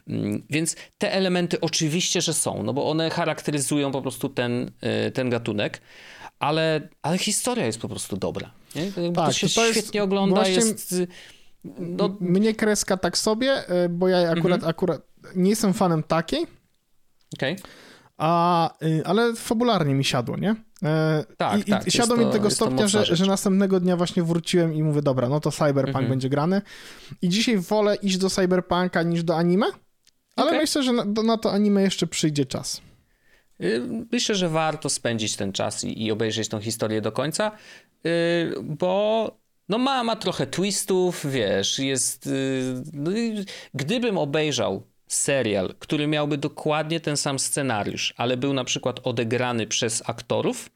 Mm, 0.09 0.43
więc 0.51 0.77
te 0.99 1.12
elementy 1.12 1.61
oczywiście, 1.61 2.21
że 2.21 2.35
są, 2.35 2.62
no 2.62 2.73
bo 2.73 2.91
one 2.91 3.11
charakteryzują 3.11 3.93
po 3.93 4.03
prostu 4.03 4.29
ten, 4.29 4.71
y, 5.09 5.11
ten 5.11 5.31
gatunek, 5.31 5.81
ale, 6.39 6.89
ale 7.03 7.18
historia 7.18 7.66
jest 7.66 7.79
po 7.79 7.89
prostu 7.89 8.16
dobra. 8.16 8.51
Nie? 8.75 8.93
Tak, 9.12 9.27
to 9.27 9.33
się 9.33 9.49
to 9.49 9.73
świetnie 9.73 9.81
jest 10.01 10.05
ogląda, 10.05 10.37
właśnie... 10.37 10.55
jest... 10.55 10.95
No... 11.79 12.16
Mnie 12.21 12.55
kreska 12.55 12.97
tak 12.97 13.18
sobie, 13.18 13.71
y, 13.85 13.89
bo 13.89 14.09
ja 14.09 14.31
akurat, 14.31 14.61
-hmm. 14.61 14.68
akurat 14.68 15.03
nie 15.37 15.51
jestem 15.51 15.75
fanem 15.75 16.03
takiej. 16.03 16.47
Okej. 17.35 17.53
Okay 17.53 17.80
a, 18.21 18.71
y, 18.83 19.03
ale 19.05 19.35
fabularnie 19.35 19.95
mi 19.95 20.05
siadło, 20.05 20.37
nie? 20.37 20.57
E, 20.83 21.25
tak, 21.37 21.61
I, 21.61 21.71
tak. 21.71 21.87
I 21.87 21.91
siadło 21.91 22.16
mi 22.16 22.25
do 22.25 22.31
tego 22.31 22.51
stopnia, 22.51 22.89
że, 22.89 23.05
że 23.16 23.27
następnego 23.27 23.81
dnia 23.81 23.97
właśnie 23.97 24.23
wróciłem 24.23 24.75
i 24.75 24.83
mówię, 24.83 25.03
dobra, 25.03 25.29
no 25.29 25.41
to 25.41 25.51
Cyberpunk 25.51 25.87
mhm. 25.87 26.09
będzie 26.09 26.29
grany. 26.29 26.62
I 27.23 27.29
dzisiaj 27.29 27.59
wolę 27.59 27.95
iść 27.95 28.18
do 28.18 28.31
Cyberpunka 28.31 29.03
niż 29.03 29.23
do 29.23 29.37
anime, 29.37 29.66
ale 30.37 30.47
okay. 30.47 30.61
myślę, 30.61 30.83
że 30.83 30.93
na, 30.93 31.05
na, 31.05 31.39
to 31.39 31.53
anime 31.53 31.83
jeszcze 31.83 32.07
przyjdzie 32.07 32.47
czas. 32.47 32.81
Y, 33.61 33.83
myślę, 34.12 34.35
że 34.35 34.49
warto 34.49 34.89
spędzić 34.89 35.37
ten 35.37 35.53
czas 35.53 35.85
i, 35.85 36.05
i 36.05 36.12
obejrzeć 36.12 36.49
tą 36.49 36.61
historię 36.61 37.01
do 37.01 37.12
końca, 37.12 37.53
yy, 38.05 38.11
bo 38.62 39.41
no 39.68 39.79
ma, 39.79 40.05
ma 40.05 40.16
trochę 40.16 40.47
twistów, 40.47 41.27
wiesz, 41.31 41.79
jest... 41.79 42.27
Yy, 42.27 42.83
no, 42.93 43.11
gdybym 43.75 44.18
obejrzał 44.18 44.83
serial, 45.11 45.75
który 45.79 46.07
miałby 46.07 46.39
dokładnie 46.39 47.01
ten 47.01 47.17
sam 47.17 47.39
scenariusz, 47.39 48.15
ale 48.17 48.37
był 48.37 48.53
na 48.53 48.65
przykład 48.65 49.01
odegrany 49.07 49.67
przez 49.67 50.03
aktorów, 50.07 50.71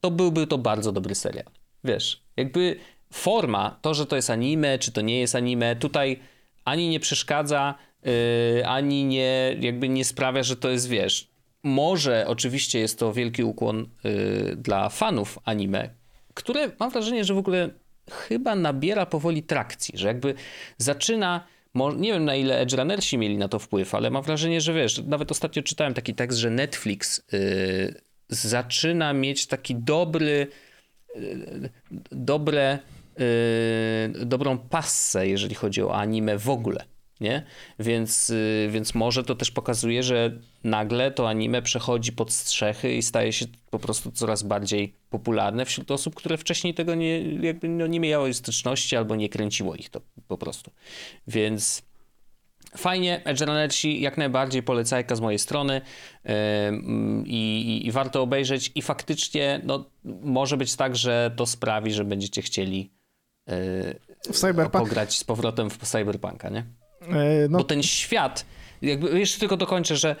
to 0.00 0.10
byłby 0.10 0.46
to 0.46 0.58
bardzo 0.58 0.92
dobry 0.92 1.14
serial. 1.14 1.46
Wiesz, 1.84 2.22
jakby 2.36 2.76
forma, 3.12 3.78
to, 3.82 3.94
że 3.94 4.06
to 4.06 4.16
jest 4.16 4.30
anime, 4.30 4.78
czy 4.78 4.92
to 4.92 5.00
nie 5.00 5.20
jest 5.20 5.34
anime, 5.34 5.76
tutaj 5.76 6.20
ani 6.64 6.88
nie 6.88 7.00
przeszkadza, 7.00 7.74
yy, 8.02 8.66
ani 8.66 9.04
nie, 9.04 9.56
jakby 9.60 9.88
nie 9.88 10.04
sprawia, 10.04 10.42
że 10.42 10.56
to 10.56 10.70
jest, 10.70 10.88
wiesz, 10.88 11.28
może 11.62 12.24
oczywiście 12.28 12.78
jest 12.78 12.98
to 12.98 13.12
wielki 13.12 13.44
ukłon 13.44 13.88
yy, 14.04 14.56
dla 14.56 14.88
fanów 14.88 15.38
anime, 15.44 15.90
które 16.34 16.70
mam 16.80 16.90
wrażenie, 16.90 17.24
że 17.24 17.34
w 17.34 17.38
ogóle 17.38 17.70
chyba 18.10 18.54
nabiera 18.54 19.06
powoli 19.06 19.42
trakcji, 19.42 19.98
że 19.98 20.08
jakby 20.08 20.34
zaczyna 20.78 21.46
nie 21.96 22.12
wiem 22.12 22.24
na 22.24 22.34
ile 22.34 22.60
Edge 22.60 22.74
Runnersi 22.74 23.18
mieli 23.18 23.38
na 23.38 23.48
to 23.48 23.58
wpływ, 23.58 23.94
ale 23.94 24.10
mam 24.10 24.22
wrażenie, 24.22 24.60
że 24.60 24.74
wiesz, 24.74 25.02
nawet 25.06 25.30
ostatnio 25.30 25.62
czytałem 25.62 25.94
taki 25.94 26.14
tekst, 26.14 26.38
że 26.38 26.50
Netflix 26.50 27.22
yy, 27.32 28.00
zaczyna 28.28 29.12
mieć 29.12 29.46
taki 29.46 29.74
dobry, 29.74 30.46
yy, 31.14 31.70
dobre, 32.12 32.78
yy, 33.18 34.26
dobrą 34.26 34.58
passę, 34.58 35.28
jeżeli 35.28 35.54
chodzi 35.54 35.82
o 35.82 35.94
anime 35.94 36.38
w 36.38 36.50
ogóle 36.50 36.95
nie? 37.20 37.42
Więc, 37.78 38.30
y, 38.30 38.68
więc 38.70 38.94
może 38.94 39.24
to 39.24 39.34
też 39.34 39.50
pokazuje, 39.50 40.02
że 40.02 40.38
nagle 40.64 41.10
to 41.10 41.28
anime 41.28 41.62
przechodzi 41.62 42.12
pod 42.12 42.32
strzechy 42.32 42.94
i 42.94 43.02
staje 43.02 43.32
się 43.32 43.46
po 43.70 43.78
prostu 43.78 44.12
coraz 44.12 44.42
bardziej 44.42 44.94
popularne 45.10 45.64
wśród 45.64 45.90
osób, 45.90 46.14
które 46.14 46.38
wcześniej 46.38 46.74
tego 46.74 46.94
nie, 46.94 47.20
jakby 47.20 47.68
no 47.68 47.86
nie 47.86 48.00
miały 48.00 48.34
styczności 48.34 48.96
albo 48.96 49.16
nie 49.16 49.28
kręciło 49.28 49.74
ich 49.74 49.90
to 49.90 50.00
po 50.28 50.38
prostu. 50.38 50.70
Więc 51.28 51.82
fajnie, 52.76 53.24
Edge 53.24 53.40
Runnersi 53.40 54.00
jak 54.00 54.18
najbardziej 54.18 54.62
polecajka 54.62 55.16
z 55.16 55.20
mojej 55.20 55.38
strony 55.38 55.80
yy, 56.24 56.32
i, 57.24 57.82
i, 57.86 57.92
warto 57.92 58.22
obejrzeć 58.22 58.72
i 58.74 58.82
faktycznie 58.82 59.60
no, 59.64 59.84
może 60.04 60.56
być 60.56 60.76
tak, 60.76 60.96
że 60.96 61.30
to 61.36 61.46
sprawi, 61.46 61.92
że 61.92 62.04
będziecie 62.04 62.42
chcieli 62.42 62.90
yy, 63.46 63.54
w 64.32 64.38
Cyberpunk. 64.38 64.84
pograć 64.84 65.18
z 65.18 65.24
powrotem 65.24 65.70
w 65.70 65.78
Cyberpunka, 65.78 66.48
nie? 66.48 66.64
E, 67.10 67.48
no. 67.48 67.58
Bo 67.58 67.64
ten 67.64 67.82
świat, 67.82 68.46
jakby 68.82 69.18
jeszcze 69.18 69.40
tylko 69.40 69.56
dokończę, 69.56 69.96
że 69.96 70.16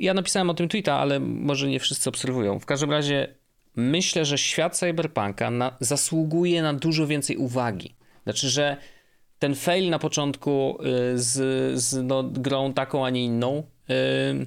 ja 0.00 0.14
napisałem 0.14 0.50
o 0.50 0.54
tym 0.54 0.68
tweeta, 0.68 0.94
ale 0.94 1.20
może 1.20 1.68
nie 1.68 1.80
wszyscy 1.80 2.08
obserwują. 2.08 2.58
W 2.58 2.66
każdym 2.66 2.90
razie 2.90 3.34
myślę, 3.76 4.24
że 4.24 4.38
świat 4.38 4.76
cyberpunka 4.76 5.50
na, 5.50 5.76
zasługuje 5.80 6.62
na 6.62 6.74
dużo 6.74 7.06
więcej 7.06 7.36
uwagi. 7.36 7.94
Znaczy, 8.24 8.48
że 8.48 8.76
ten 9.38 9.54
fail 9.54 9.90
na 9.90 9.98
początku 9.98 10.78
y, 11.14 11.18
z, 11.18 11.80
z 11.80 12.04
no, 12.04 12.22
grą 12.22 12.72
taką, 12.72 13.06
a 13.06 13.10
nie 13.10 13.24
inną 13.24 13.62
y, 13.90 14.46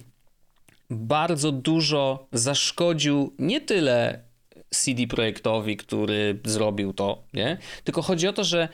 bardzo 0.89 1.52
dużo 1.52 2.28
zaszkodził 2.32 3.34
nie 3.39 3.62
tyle 3.62 4.24
CD 4.70 5.08
Projektowi, 5.08 5.78
który 5.78 6.39
zrobił 6.45 6.93
to, 6.93 7.24
nie? 7.34 7.58
Tylko 7.84 8.02
chodzi 8.02 8.28
o 8.28 8.34
to, 8.34 8.43
że 8.43 8.68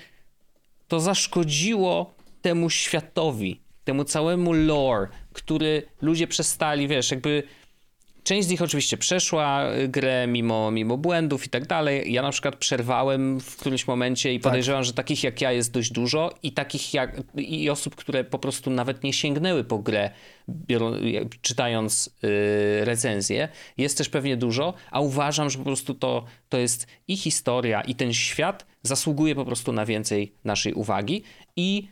to 0.88 1.00
zaszkodziło 1.00 2.17
temu 2.42 2.70
światowi, 2.70 3.62
temu 3.84 4.04
całemu 4.04 4.54
lore, 4.54 5.08
który 5.34 5.84
ludzie 6.02 6.28
przestali, 6.28 6.88
wiesz, 6.88 7.12
jakby 7.12 7.44
Część 8.28 8.48
z 8.48 8.52
nich 8.52 8.62
oczywiście 8.62 8.98
przeszła 8.98 9.74
y, 9.74 9.88
grę 9.88 10.28
mimo, 10.28 10.72
mimo 10.72 10.98
błędów 10.98 11.46
i 11.46 11.50
tak 11.50 11.68
dalej. 11.68 12.14
Ja 12.14 12.22
na 12.22 12.32
przykład 12.32 12.56
przerwałem 12.56 13.40
w 13.40 13.58
którymś 13.58 13.88
momencie 13.88 14.34
i 14.34 14.40
tak. 14.40 14.44
podejrzewam, 14.44 14.82
tak. 14.82 14.86
że 14.86 14.94
takich 14.94 15.24
jak 15.24 15.42
ja 15.42 15.52
jest 15.52 15.72
dość 15.72 15.92
dużo 15.92 16.34
i 16.44 16.52
takich 16.52 16.94
jak 16.94 17.22
i 17.38 17.70
osób, 17.70 17.96
które 17.96 18.24
po 18.24 18.40
prostu 18.40 18.70
nawet 18.70 19.04
nie 19.04 19.14
sięgnęły 19.14 19.64
po 19.64 19.80
grę, 19.80 20.12
biorą, 20.50 20.92
czytając 21.42 22.10
yy, 22.24 22.86
recenzję, 22.86 23.50
jest 23.78 23.98
też 23.98 24.10
pewnie 24.10 24.38
dużo, 24.38 24.74
a 24.92 25.00
uważam, 25.00 25.50
że 25.50 25.58
po 25.58 25.64
prostu 25.64 25.94
to, 25.94 26.26
to 26.50 26.58
jest 26.58 26.88
i 27.08 27.18
historia, 27.18 27.82
i 27.82 27.96
ten 27.96 28.14
świat 28.14 28.66
zasługuje 28.82 29.36
po 29.36 29.46
prostu 29.46 29.72
na 29.72 29.86
więcej 29.86 30.34
naszej 30.44 30.74
uwagi 30.74 31.24
i 31.56 31.88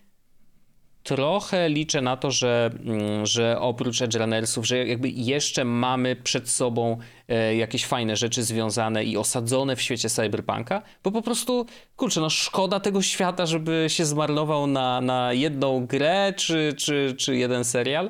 trochę 1.05 1.69
liczę 1.69 2.01
na 2.01 2.17
to, 2.17 2.31
że, 2.31 2.69
mm, 2.85 3.25
że 3.25 3.59
oprócz 3.59 4.01
Edge 4.01 4.15
Runnersów, 4.15 4.67
że 4.67 4.77
jakby 4.77 5.09
jeszcze 5.09 5.65
mamy 5.65 6.15
przed 6.15 6.49
sobą 6.49 6.97
e, 7.27 7.55
jakieś 7.55 7.85
fajne 7.85 8.15
rzeczy 8.15 8.43
związane 8.43 9.03
i 9.03 9.17
osadzone 9.17 9.75
w 9.75 9.81
świecie 9.81 10.09
cyberpunka, 10.09 10.81
bo 11.03 11.11
po 11.11 11.21
prostu, 11.21 11.65
kurczę, 11.95 12.21
no 12.21 12.29
szkoda 12.29 12.79
tego 12.79 13.01
świata, 13.01 13.45
żeby 13.45 13.85
się 13.87 14.05
zmarnował 14.05 14.67
na, 14.67 15.01
na 15.01 15.33
jedną 15.33 15.85
grę 15.85 16.33
czy, 16.37 16.73
czy, 16.77 17.15
czy 17.17 17.37
jeden 17.37 17.63
serial. 17.63 18.09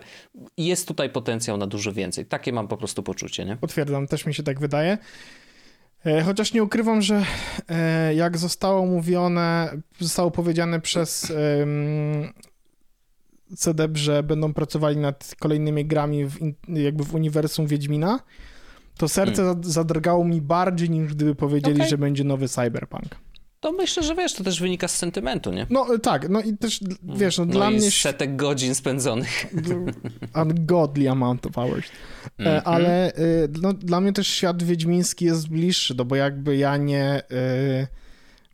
Jest 0.57 0.87
tutaj 0.87 1.09
potencjał 1.09 1.57
na 1.57 1.67
dużo 1.67 1.93
więcej. 1.93 2.25
Takie 2.25 2.53
mam 2.53 2.67
po 2.67 2.77
prostu 2.77 3.03
poczucie, 3.03 3.45
nie? 3.45 3.55
Potwierdzam, 3.57 4.07
też 4.07 4.25
mi 4.25 4.33
się 4.33 4.43
tak 4.43 4.59
wydaje. 4.59 4.97
E, 6.05 6.21
chociaż 6.21 6.53
nie 6.53 6.63
ukrywam, 6.63 7.01
że 7.01 7.25
e, 7.69 8.15
jak 8.15 8.37
zostało 8.37 8.85
mówione, 8.85 9.69
zostało 9.99 10.31
powiedziane 10.31 10.81
przez 10.81 11.33
CDEP, 13.57 13.97
że 13.97 14.23
będą 14.23 14.53
pracowali 14.53 14.97
nad 14.97 15.35
kolejnymi 15.39 15.85
grami 15.85 16.25
w, 16.25 16.37
jakby 16.67 17.03
w 17.03 17.15
uniwersum 17.15 17.67
Wiedźmina, 17.67 18.19
to 18.97 19.07
serce 19.07 19.43
hmm. 19.43 19.63
zadrgało 19.63 20.25
mi 20.25 20.41
bardziej 20.41 20.89
niż 20.89 21.13
gdyby 21.13 21.35
powiedzieli, 21.35 21.75
okay. 21.75 21.89
że 21.89 21.97
będzie 21.97 22.23
nowy 22.23 22.47
Cyberpunk. 22.47 23.15
To 23.59 23.71
myślę, 23.71 24.03
że 24.03 24.15
wiesz, 24.15 24.33
to 24.33 24.43
też 24.43 24.61
wynika 24.61 24.87
z 24.87 24.95
sentymentu, 24.95 25.51
nie? 25.51 25.67
No 25.69 25.95
e, 25.95 25.99
tak, 25.99 26.29
no 26.29 26.41
i 26.41 26.57
też, 26.57 26.79
wiesz, 27.03 27.37
no, 27.37 27.45
no 27.45 27.51
dla 27.51 27.71
mnie... 27.71 27.91
setek 27.91 28.35
godzin 28.35 28.75
spędzonych. 28.75 29.45
Ungodly 30.43 31.09
amount 31.09 31.45
of 31.45 31.53
hours. 31.53 31.87
Mm 32.37 32.53
-hmm. 32.53 32.61
Ale 32.65 33.13
e, 33.13 33.21
no, 33.61 33.73
dla 33.73 34.01
mnie 34.01 34.13
też 34.13 34.27
świat 34.27 34.63
wiedźmiński 34.63 35.25
jest 35.25 35.49
bliższy, 35.49 35.95
no 35.97 36.05
bo 36.05 36.15
jakby 36.15 36.57
ja 36.57 36.77
nie... 36.77 37.21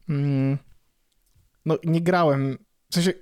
Mm, 0.09 0.57
no 1.65 1.77
nie 1.83 2.01
grałem, 2.01 2.57
w 2.89 2.93
sensie 2.95 3.13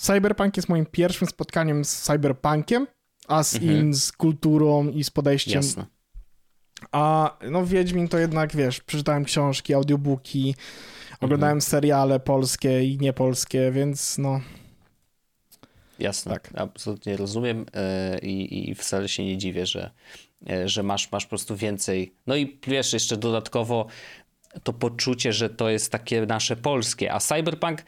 Cyberpunk 0.00 0.56
jest 0.56 0.68
moim 0.68 0.86
pierwszym 0.86 1.28
spotkaniem 1.28 1.84
z 1.84 2.02
cyberpunkiem, 2.02 2.86
a 3.28 3.42
z 3.42 3.54
mhm. 3.54 3.72
in, 3.72 3.94
z 3.94 4.12
kulturą 4.12 4.88
i 4.88 5.04
z 5.04 5.10
podejściem. 5.10 5.62
Jasne. 5.62 5.86
A 6.92 7.36
no 7.50 7.66
Wiedźmin 7.66 8.08
to 8.08 8.18
jednak, 8.18 8.56
wiesz, 8.56 8.80
przeczytałem 8.80 9.24
książki, 9.24 9.74
audiobooki, 9.74 10.54
oglądałem 11.20 11.56
mhm. 11.56 11.70
seriale 11.70 12.20
polskie 12.20 12.84
i 12.84 12.98
niepolskie, 12.98 13.72
więc 13.72 14.18
no... 14.18 14.40
Jasne, 15.98 16.32
tak. 16.32 16.50
absolutnie 16.56 17.16
rozumiem 17.16 17.66
yy, 18.12 18.28
i 18.70 18.74
wcale 18.74 19.08
się 19.08 19.24
nie 19.24 19.38
dziwię, 19.38 19.66
że, 19.66 19.90
yy, 20.46 20.68
że 20.68 20.82
masz, 20.82 21.12
masz 21.12 21.24
po 21.24 21.28
prostu 21.28 21.56
więcej. 21.56 22.14
No 22.26 22.36
i 22.36 22.58
wiesz, 22.66 22.92
jeszcze 22.92 23.16
dodatkowo 23.16 23.86
to 24.62 24.72
poczucie, 24.72 25.32
że 25.32 25.50
to 25.50 25.70
jest 25.70 25.92
takie 25.92 26.26
nasze 26.26 26.56
polskie, 26.56 27.12
a 27.12 27.20
Cyberpunk 27.20 27.82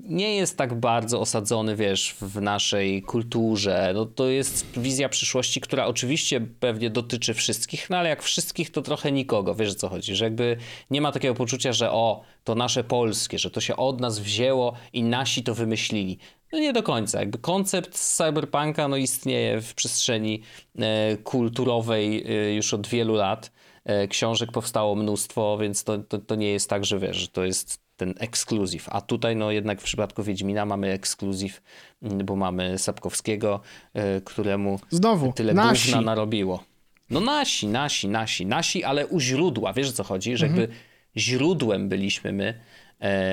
nie 0.00 0.36
jest 0.36 0.58
tak 0.58 0.80
bardzo 0.80 1.20
osadzony, 1.20 1.76
wiesz, 1.76 2.14
w 2.20 2.40
naszej 2.40 3.02
kulturze. 3.02 3.92
No, 3.94 4.06
to 4.06 4.28
jest 4.28 4.78
wizja 4.78 5.08
przyszłości, 5.08 5.60
która 5.60 5.86
oczywiście 5.86 6.40
pewnie 6.40 6.90
dotyczy 6.90 7.34
wszystkich, 7.34 7.90
no 7.90 7.96
ale 7.96 8.08
jak 8.08 8.22
wszystkich, 8.22 8.70
to 8.70 8.82
trochę 8.82 9.12
nikogo, 9.12 9.54
wiesz 9.54 9.70
o 9.70 9.74
co 9.74 9.88
chodzi, 9.88 10.14
że 10.14 10.24
jakby 10.24 10.56
nie 10.90 11.00
ma 11.00 11.12
takiego 11.12 11.34
poczucia, 11.34 11.72
że 11.72 11.90
o, 11.90 12.22
to 12.44 12.54
nasze 12.54 12.84
polskie, 12.84 13.38
że 13.38 13.50
to 13.50 13.60
się 13.60 13.76
od 13.76 14.00
nas 14.00 14.18
wzięło 14.18 14.74
i 14.92 15.02
nasi 15.02 15.42
to 15.42 15.54
wymyślili. 15.54 16.18
No 16.52 16.58
nie 16.58 16.72
do 16.72 16.82
końca. 16.82 17.20
Jakby 17.20 17.38
koncept 17.38 17.98
cyberpunka 17.98 18.88
no, 18.88 18.96
istnieje 18.96 19.60
w 19.60 19.74
przestrzeni 19.74 20.42
e, 20.78 21.16
kulturowej 21.16 22.24
e, 22.26 22.54
już 22.54 22.74
od 22.74 22.86
wielu 22.86 23.14
lat. 23.14 23.52
E, 23.84 24.08
książek 24.08 24.52
powstało 24.52 24.94
mnóstwo, 24.94 25.58
więc 25.58 25.84
to, 25.84 25.98
to, 25.98 26.18
to 26.18 26.34
nie 26.34 26.52
jest 26.52 26.70
tak, 26.70 26.84
że 26.84 26.98
wiesz, 26.98 27.28
to 27.28 27.44
jest 27.44 27.83
ten 27.96 28.14
ekskluzyw. 28.18 28.88
A 28.88 29.00
tutaj 29.00 29.36
no 29.36 29.50
jednak 29.50 29.80
w 29.80 29.84
przypadku 29.84 30.22
Wiedźmina 30.22 30.66
mamy 30.66 30.92
ekskluzyw, 30.92 31.62
mm, 32.02 32.26
bo 32.26 32.36
mamy 32.36 32.78
Sapkowskiego, 32.78 33.60
e, 33.94 34.20
któremu 34.20 34.80
Znowu, 34.90 35.32
tyle 35.32 35.54
nasi. 35.54 35.86
gówna 35.86 36.00
narobiło. 36.00 36.64
No 37.10 37.20
nasi, 37.20 37.66
nasi, 37.66 38.08
nasi, 38.08 38.46
nasi, 38.46 38.84
ale 38.84 39.06
u 39.06 39.20
źródła, 39.20 39.72
wiesz 39.72 39.88
o 39.88 39.92
co 39.92 40.04
chodzi? 40.04 40.36
Że 40.36 40.46
mhm. 40.46 40.60
jakby 40.60 40.76
źródłem 41.16 41.88
byliśmy 41.88 42.32
my, 42.32 42.60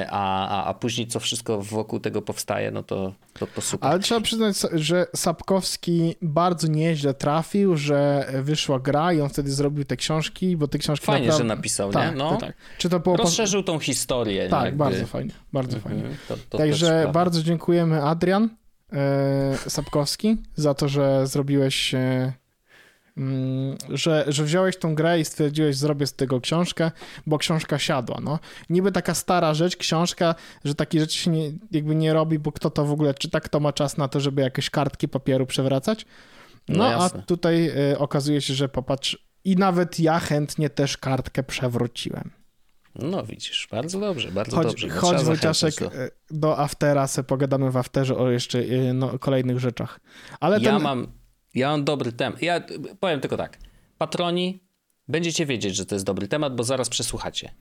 a, 0.10 0.48
a, 0.48 0.66
a 0.66 0.74
później 0.74 1.08
co 1.08 1.20
wszystko 1.20 1.62
wokół 1.62 2.00
tego 2.00 2.22
powstaje, 2.22 2.72
no 2.72 2.84
to, 2.84 3.14
to, 3.34 3.48
to 3.48 3.62
super. 3.62 3.90
Ale 3.90 4.00
trzeba 4.00 4.22
przyznać, 4.22 4.56
że 4.74 5.08
Sapkowski 5.16 6.16
bardzo 6.22 6.68
nieźle 6.68 7.14
trafił, 7.14 7.78
że 7.78 8.30
wyszła 8.42 8.80
gra 8.80 9.14
i 9.14 9.22
on 9.22 9.30
wtedy 9.30 9.52
zrobił 9.52 9.86
te 9.86 9.98
książki, 9.98 10.58
bo 10.58 10.68
te 10.68 10.78
książki 10.78 11.06
Fajnie, 11.06 11.28
naprawdę... 11.28 11.50
że 11.50 11.56
napisał, 11.56 11.92
tak, 11.92 12.12
nie? 12.12 12.18
No. 12.18 12.38
tak. 12.38 12.54
Czy 12.78 12.90
to 12.90 13.00
było... 13.00 13.18
Rozszerzył 13.18 13.64
tą 13.64 13.80
historię. 13.80 14.50
Tak, 14.50 14.66
jakby. 14.66 14.78
bardzo 14.78 15.06
fajnie, 15.08 15.32
bardzo 15.54 15.78
mhm, 15.78 16.02
fajnie. 16.02 16.18
To, 16.50 16.58
Także 16.58 17.10
bardzo 17.14 17.44
dziękujemy 17.44 18.04
Adrian 18.04 18.50
e, 18.94 19.58
Sapkowski 19.70 20.38
za 20.56 20.74
to, 20.74 20.88
że 20.88 21.28
zrobiłeś 21.28 21.94
e, 21.94 22.34
że, 23.90 24.26
że 24.28 24.44
wziąłeś 24.44 24.78
tą 24.78 24.96
grę 24.96 25.20
i 25.20 25.26
stwierdziłeś, 25.26 25.76
zrobię 25.76 26.08
z 26.08 26.14
tego 26.14 26.42
książkę, 26.42 26.92
bo 27.28 27.38
książka 27.38 27.80
siadła, 27.80 28.20
no. 28.24 28.40
Niby 28.70 28.92
taka 28.92 29.14
stara 29.14 29.54
rzecz, 29.54 29.78
książka, 29.78 30.36
że 30.66 30.76
takie 30.76 31.00
rzeczy 31.00 31.18
się 31.18 31.32
nie, 31.32 31.52
jakby 31.72 31.96
nie 31.96 32.14
robi, 32.14 32.40
bo 32.40 32.52
kto 32.52 32.70
to 32.70 32.86
w 32.86 32.92
ogóle 32.92 33.14
czyta, 33.14 33.40
kto 33.40 33.60
ma 33.60 33.74
czas 33.74 33.98
na 33.98 34.08
to, 34.08 34.20
żeby 34.20 34.42
jakieś 34.42 34.70
kartki 34.70 35.08
papieru 35.08 35.46
przewracać. 35.46 36.06
No, 36.70 36.78
no 36.78 36.86
a 36.86 37.10
tutaj 37.10 37.72
y, 37.92 38.00
okazuje 38.00 38.42
się, 38.42 38.54
że 38.54 38.70
popatrz, 38.70 39.18
i 39.44 39.56
nawet 39.56 40.00
ja 40.00 40.20
chętnie 40.20 40.70
też 40.70 40.98
kartkę 40.98 41.44
przewróciłem. 41.44 42.32
No 42.96 43.24
widzisz, 43.24 43.68
bardzo 43.72 44.00
dobrze, 44.00 44.32
bardzo 44.32 44.56
chodź, 44.56 44.68
dobrze. 44.68 44.90
Chodź 44.90 45.24
Wojciaszek 45.24 45.76
do... 45.80 45.96
Y, 45.96 46.12
do 46.32 46.60
aftera, 46.60 47.08
se 47.08 47.24
pogadamy 47.24 47.72
w 47.72 47.78
afterze 47.78 48.18
o 48.18 48.30
jeszcze 48.30 48.60
y, 48.60 48.94
no, 48.94 49.20
kolejnych 49.20 49.60
rzeczach. 49.60 50.00
Ale 50.40 50.60
ja 50.60 50.72
ten... 50.72 50.82
mam 50.82 51.21
ja 51.56 51.70
mam 51.70 51.84
dobry 51.84 52.12
temat. 52.12 52.42
Ja 52.42 52.64
powiem 53.00 53.20
tylko 53.20 53.38
tak. 53.38 53.58
Patroni, 53.98 54.64
będziecie 55.08 55.46
wiedzieć, 55.46 55.76
że 55.76 55.86
to 55.86 55.96
jest 55.96 56.06
dobry 56.06 56.28
temat, 56.28 56.56
bo 56.56 56.64
zaraz 56.64 56.90
przesłuchacie. 56.90 57.52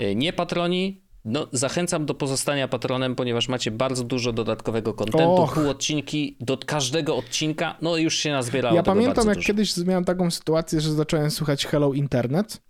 E, 0.00 0.14
nie 0.14 0.32
patroni, 0.32 1.02
no, 1.24 1.46
zachęcam 1.52 2.06
do 2.06 2.14
pozostania 2.14 2.68
patronem, 2.68 3.14
ponieważ 3.14 3.48
macie 3.48 3.70
bardzo 3.70 4.04
dużo 4.04 4.32
dodatkowego 4.32 4.94
kontentu, 4.94 5.48
pół 5.54 5.68
odcinki, 5.68 6.36
do 6.40 6.58
każdego 6.58 7.16
odcinka, 7.16 7.76
no 7.82 7.96
już 7.96 8.14
się 8.14 8.32
nazbierało 8.32 8.76
Ja 8.76 8.82
pamiętam, 8.82 9.26
jak 9.26 9.36
dużo. 9.36 9.46
kiedyś 9.46 9.76
miałem 9.76 10.04
taką 10.04 10.30
sytuację, 10.30 10.80
że 10.80 10.92
zacząłem 10.92 11.30
słuchać 11.30 11.66
Hello 11.66 11.92
Internet, 11.92 12.62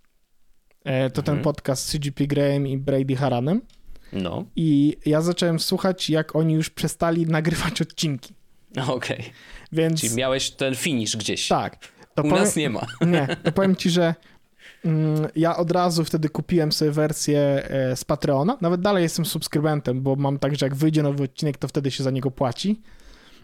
e, 0.83 1.09
to 1.09 1.21
ten 1.21 1.35
mhm. 1.35 1.43
podcast 1.43 1.85
z 1.85 1.91
CGP 1.91 2.27
Graham 2.27 2.67
i 2.67 2.77
Brady 2.77 3.15
Haranem. 3.15 3.61
No. 4.13 4.45
I 4.55 4.97
ja 5.05 5.21
zacząłem 5.21 5.59
słuchać, 5.59 6.09
jak 6.09 6.35
oni 6.35 6.53
już 6.53 6.69
przestali 6.69 7.25
nagrywać 7.25 7.81
odcinki. 7.81 8.33
Okej. 8.71 9.19
Okay. 9.19 9.31
Więc... 9.71 10.01
Czyli 10.01 10.15
miałeś 10.15 10.51
ten 10.51 10.75
finish 10.75 11.17
gdzieś. 11.17 11.47
Tak. 11.47 11.77
To 12.15 12.23
U 12.23 12.29
powiem... 12.29 12.43
nas 12.43 12.55
nie 12.55 12.69
ma. 12.69 12.85
Nie, 13.07 13.37
to 13.43 13.51
powiem 13.51 13.75
ci, 13.75 13.89
że 13.89 14.15
mm, 14.85 15.27
ja 15.35 15.57
od 15.57 15.71
razu 15.71 16.05
wtedy 16.05 16.29
kupiłem 16.29 16.71
sobie 16.71 16.91
wersję 16.91 17.39
e, 17.39 17.95
z 17.95 18.05
Patreona. 18.05 18.57
Nawet 18.61 18.81
dalej 18.81 19.03
jestem 19.03 19.25
subskrybentem, 19.25 20.01
bo 20.01 20.15
mam 20.15 20.39
tak, 20.39 20.55
że 20.55 20.65
jak 20.65 20.75
wyjdzie 20.75 21.03
nowy 21.03 21.23
odcinek, 21.23 21.57
to 21.57 21.67
wtedy 21.67 21.91
się 21.91 22.03
za 22.03 22.11
niego 22.11 22.31
płaci. 22.31 22.81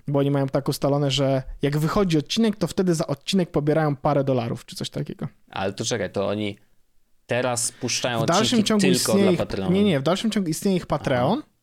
Bo 0.07 0.19
oni 0.19 0.32
mają 0.32 0.47
tak 0.47 0.69
ustalone, 0.69 1.11
że 1.11 1.43
jak 1.61 1.78
wychodzi 1.78 2.17
odcinek, 2.17 2.55
to 2.55 2.67
wtedy 2.67 2.95
za 2.95 3.07
odcinek 3.07 3.51
pobierają 3.51 3.95
parę 3.95 4.23
dolarów, 4.23 4.65
czy 4.65 4.76
coś 4.76 4.89
takiego. 4.89 5.28
Ale 5.49 5.73
to 5.73 5.86
czekaj, 5.86 6.11
to 6.11 6.28
oni 6.28 6.57
teraz 7.28 7.71
puszczają 7.71 8.21
w 8.21 8.26
dalszym 8.26 8.63
ciągu 8.63 8.82
tylko 8.82 9.13
dla 9.13 9.34
Patreona. 9.34 9.73
Nie, 9.76 9.84
nie, 9.84 9.99
w 9.99 10.03
dalszym 10.03 10.32
ciągu 10.32 10.49
istnieje 10.49 10.78
ich 10.78 10.86
Patreon. 10.86 11.39
Aha 11.39 11.55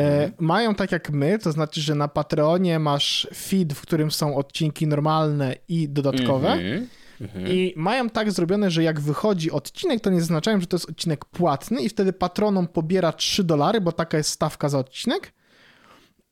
E, 0.00 0.30
mają 0.38 0.74
tak 0.74 0.92
jak 0.92 1.10
my, 1.10 1.38
to 1.38 1.52
znaczy, 1.52 1.80
że 1.80 1.94
na 1.94 2.08
Patreonie 2.08 2.78
masz 2.78 3.28
feed, 3.34 3.72
w 3.72 3.80
którym 3.80 4.10
są 4.10 4.36
odcinki 4.36 4.86
normalne 4.86 5.54
i 5.68 5.88
dodatkowe. 5.88 6.52
Mm 6.52 6.86
-hmm. 7.20 7.48
I 7.48 7.74
mają 7.76 8.10
tak 8.10 8.32
zrobione, 8.32 8.70
że 8.70 8.82
jak 8.82 9.00
wychodzi 9.00 9.50
odcinek, 9.50 10.00
to 10.00 10.10
nie 10.10 10.20
zaznaczają, 10.20 10.60
że 10.60 10.66
to 10.66 10.76
jest 10.76 10.90
odcinek 10.90 11.24
płatny 11.24 11.82
i 11.82 11.88
wtedy 11.88 12.12
patronom 12.12 12.68
pobiera 12.68 13.12
3 13.12 13.44
dolary, 13.44 13.80
bo 13.80 13.92
taka 13.92 14.16
jest 14.16 14.30
stawka 14.30 14.68
za 14.68 14.78
odcinek. 14.78 15.32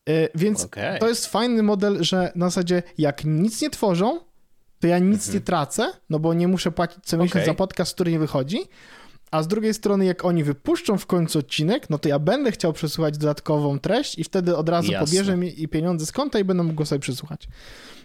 E, 0.09 0.29
więc 0.35 0.65
okay. 0.65 0.99
to 0.99 1.09
jest 1.09 1.27
fajny 1.27 1.63
model, 1.63 2.05
że 2.05 2.33
na 2.35 2.47
zasadzie 2.47 2.83
jak 2.99 3.25
nic 3.25 3.63
nie 3.63 3.71
tworzą, 3.71 4.21
to 4.81 4.87
ja 4.87 4.99
nic 4.99 5.35
nie 5.35 5.41
tracę, 5.41 5.93
no 6.11 6.19
bo 6.19 6.35
nie 6.35 6.49
muszę 6.49 6.73
płacić 6.73 6.99
co 7.05 7.17
miesiąc 7.17 7.33
okay. 7.33 7.47
za 7.47 7.55
podcast, 7.55 7.95
który 7.95 8.13
nie 8.13 8.19
wychodzi. 8.19 8.59
A 9.31 9.43
z 9.43 9.49
drugiej 9.49 9.75
strony, 9.75 10.05
jak 10.05 10.25
oni 10.25 10.45
wypuszczą 10.45 10.99
w 10.99 11.07
końcu 11.07 11.39
odcinek, 11.39 11.91
no 11.91 11.99
to 11.99 12.09
ja 12.09 12.19
będę 12.19 12.53
chciał 12.53 12.73
przesłuchać 12.73 13.19
dodatkową 13.19 13.79
treść 13.79 14.19
i 14.19 14.25
wtedy 14.25 14.57
od 14.57 14.69
razu 14.69 14.93
Jasne. 14.93 15.07
pobierze 15.07 15.37
mi 15.37 15.63
i 15.63 15.69
pieniądze 15.69 16.07
z 16.07 16.13
konta 16.13 16.39
i 16.39 16.45
będę 16.45 16.63
mógł 16.63 16.75
go 16.75 16.87
sobie 16.87 16.99
przesłuchać. 16.99 17.49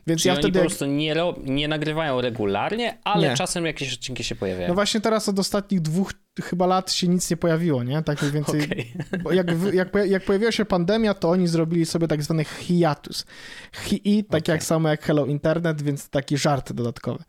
Więc 0.07 0.21
Czyli 0.21 0.27
ja 0.27 0.33
oni 0.33 0.43
wtedy. 0.43 0.59
po 0.59 0.65
prostu 0.65 0.85
nie, 0.85 1.15
nie 1.43 1.67
nagrywają 1.67 2.21
regularnie, 2.21 2.97
ale 3.03 3.29
nie. 3.29 3.35
czasem 3.35 3.65
jakieś 3.65 3.93
odcinki 3.93 4.23
się 4.23 4.35
pojawiają. 4.35 4.67
No 4.67 4.73
właśnie 4.73 5.01
teraz 5.01 5.29
od 5.29 5.39
ostatnich 5.39 5.81
dwóch 5.81 6.13
chyba 6.39 6.65
lat 6.65 6.91
się 6.91 7.07
nic 7.07 7.29
nie 7.29 7.37
pojawiło, 7.37 7.83
nie? 7.83 8.01
Tak 8.01 8.21
mniej 8.21 8.31
więcej. 8.33 8.61
Okay. 8.61 9.35
Jak, 9.35 9.47
jak, 9.73 9.89
jak 10.05 10.25
pojawiła 10.25 10.51
się 10.51 10.65
pandemia, 10.65 11.13
to 11.13 11.29
oni 11.29 11.47
zrobili 11.47 11.85
sobie 11.85 12.07
tak 12.07 12.23
zwany 12.23 12.43
hiatus. 12.43 13.25
Hi, 13.73 14.23
tak 14.23 14.43
okay. 14.43 14.55
jak 14.55 14.63
samo 14.63 14.89
jak 14.89 15.03
Hello 15.03 15.25
Internet, 15.25 15.81
więc 15.81 16.09
taki 16.09 16.37
żart 16.37 16.73
dodatkowy. 16.73 17.23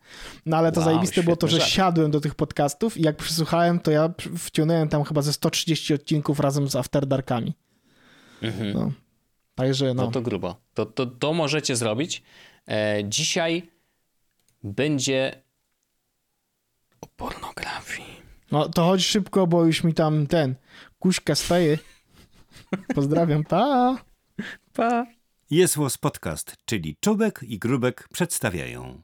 No 0.45 0.57
ale 0.57 0.71
to 0.71 0.79
wow, 0.79 0.89
zajebiste 0.89 1.23
było 1.23 1.35
to, 1.35 1.47
że 1.47 1.57
żart. 1.57 1.69
siadłem 1.69 2.11
do 2.11 2.21
tych 2.21 2.35
podcastów 2.35 2.97
i 2.97 3.01
jak 3.01 3.17
przysłuchałem, 3.17 3.79
to 3.79 3.91
ja 3.91 4.13
wciągnąłem 4.37 4.89
tam 4.89 5.03
chyba 5.03 5.21
ze 5.21 5.33
130 5.33 5.93
odcinków 5.93 6.39
razem 6.39 6.69
z 6.69 6.75
After 6.75 7.05
Darkami. 7.05 7.53
Mhm. 8.41 8.73
No. 8.73 8.91
Także 9.55 9.93
no. 9.93 10.03
No 10.05 10.11
to 10.11 10.21
grubo. 10.21 10.55
To, 10.73 10.85
to, 10.85 11.05
to 11.05 11.33
możecie 11.33 11.75
zrobić. 11.75 12.23
E, 12.67 13.01
dzisiaj 13.05 13.71
będzie 14.63 15.41
o 17.01 17.07
pornografii. 17.07 18.22
No 18.53 18.69
to 18.69 18.85
chodź 18.85 19.05
szybko, 19.05 19.47
bo 19.47 19.65
już 19.65 19.83
mi 19.83 19.93
tam 19.93 20.27
ten 20.27 20.55
kuśka 20.99 21.35
staje. 21.35 21.77
Pozdrawiam, 22.95 23.43
pa! 23.43 23.97
Pa! 24.73 25.05
Jest 25.49 25.75
Podcast, 25.97 26.55
czyli 26.65 26.97
Czubek 26.99 27.39
i 27.47 27.59
Grubek 27.59 28.07
przedstawiają. 28.13 29.01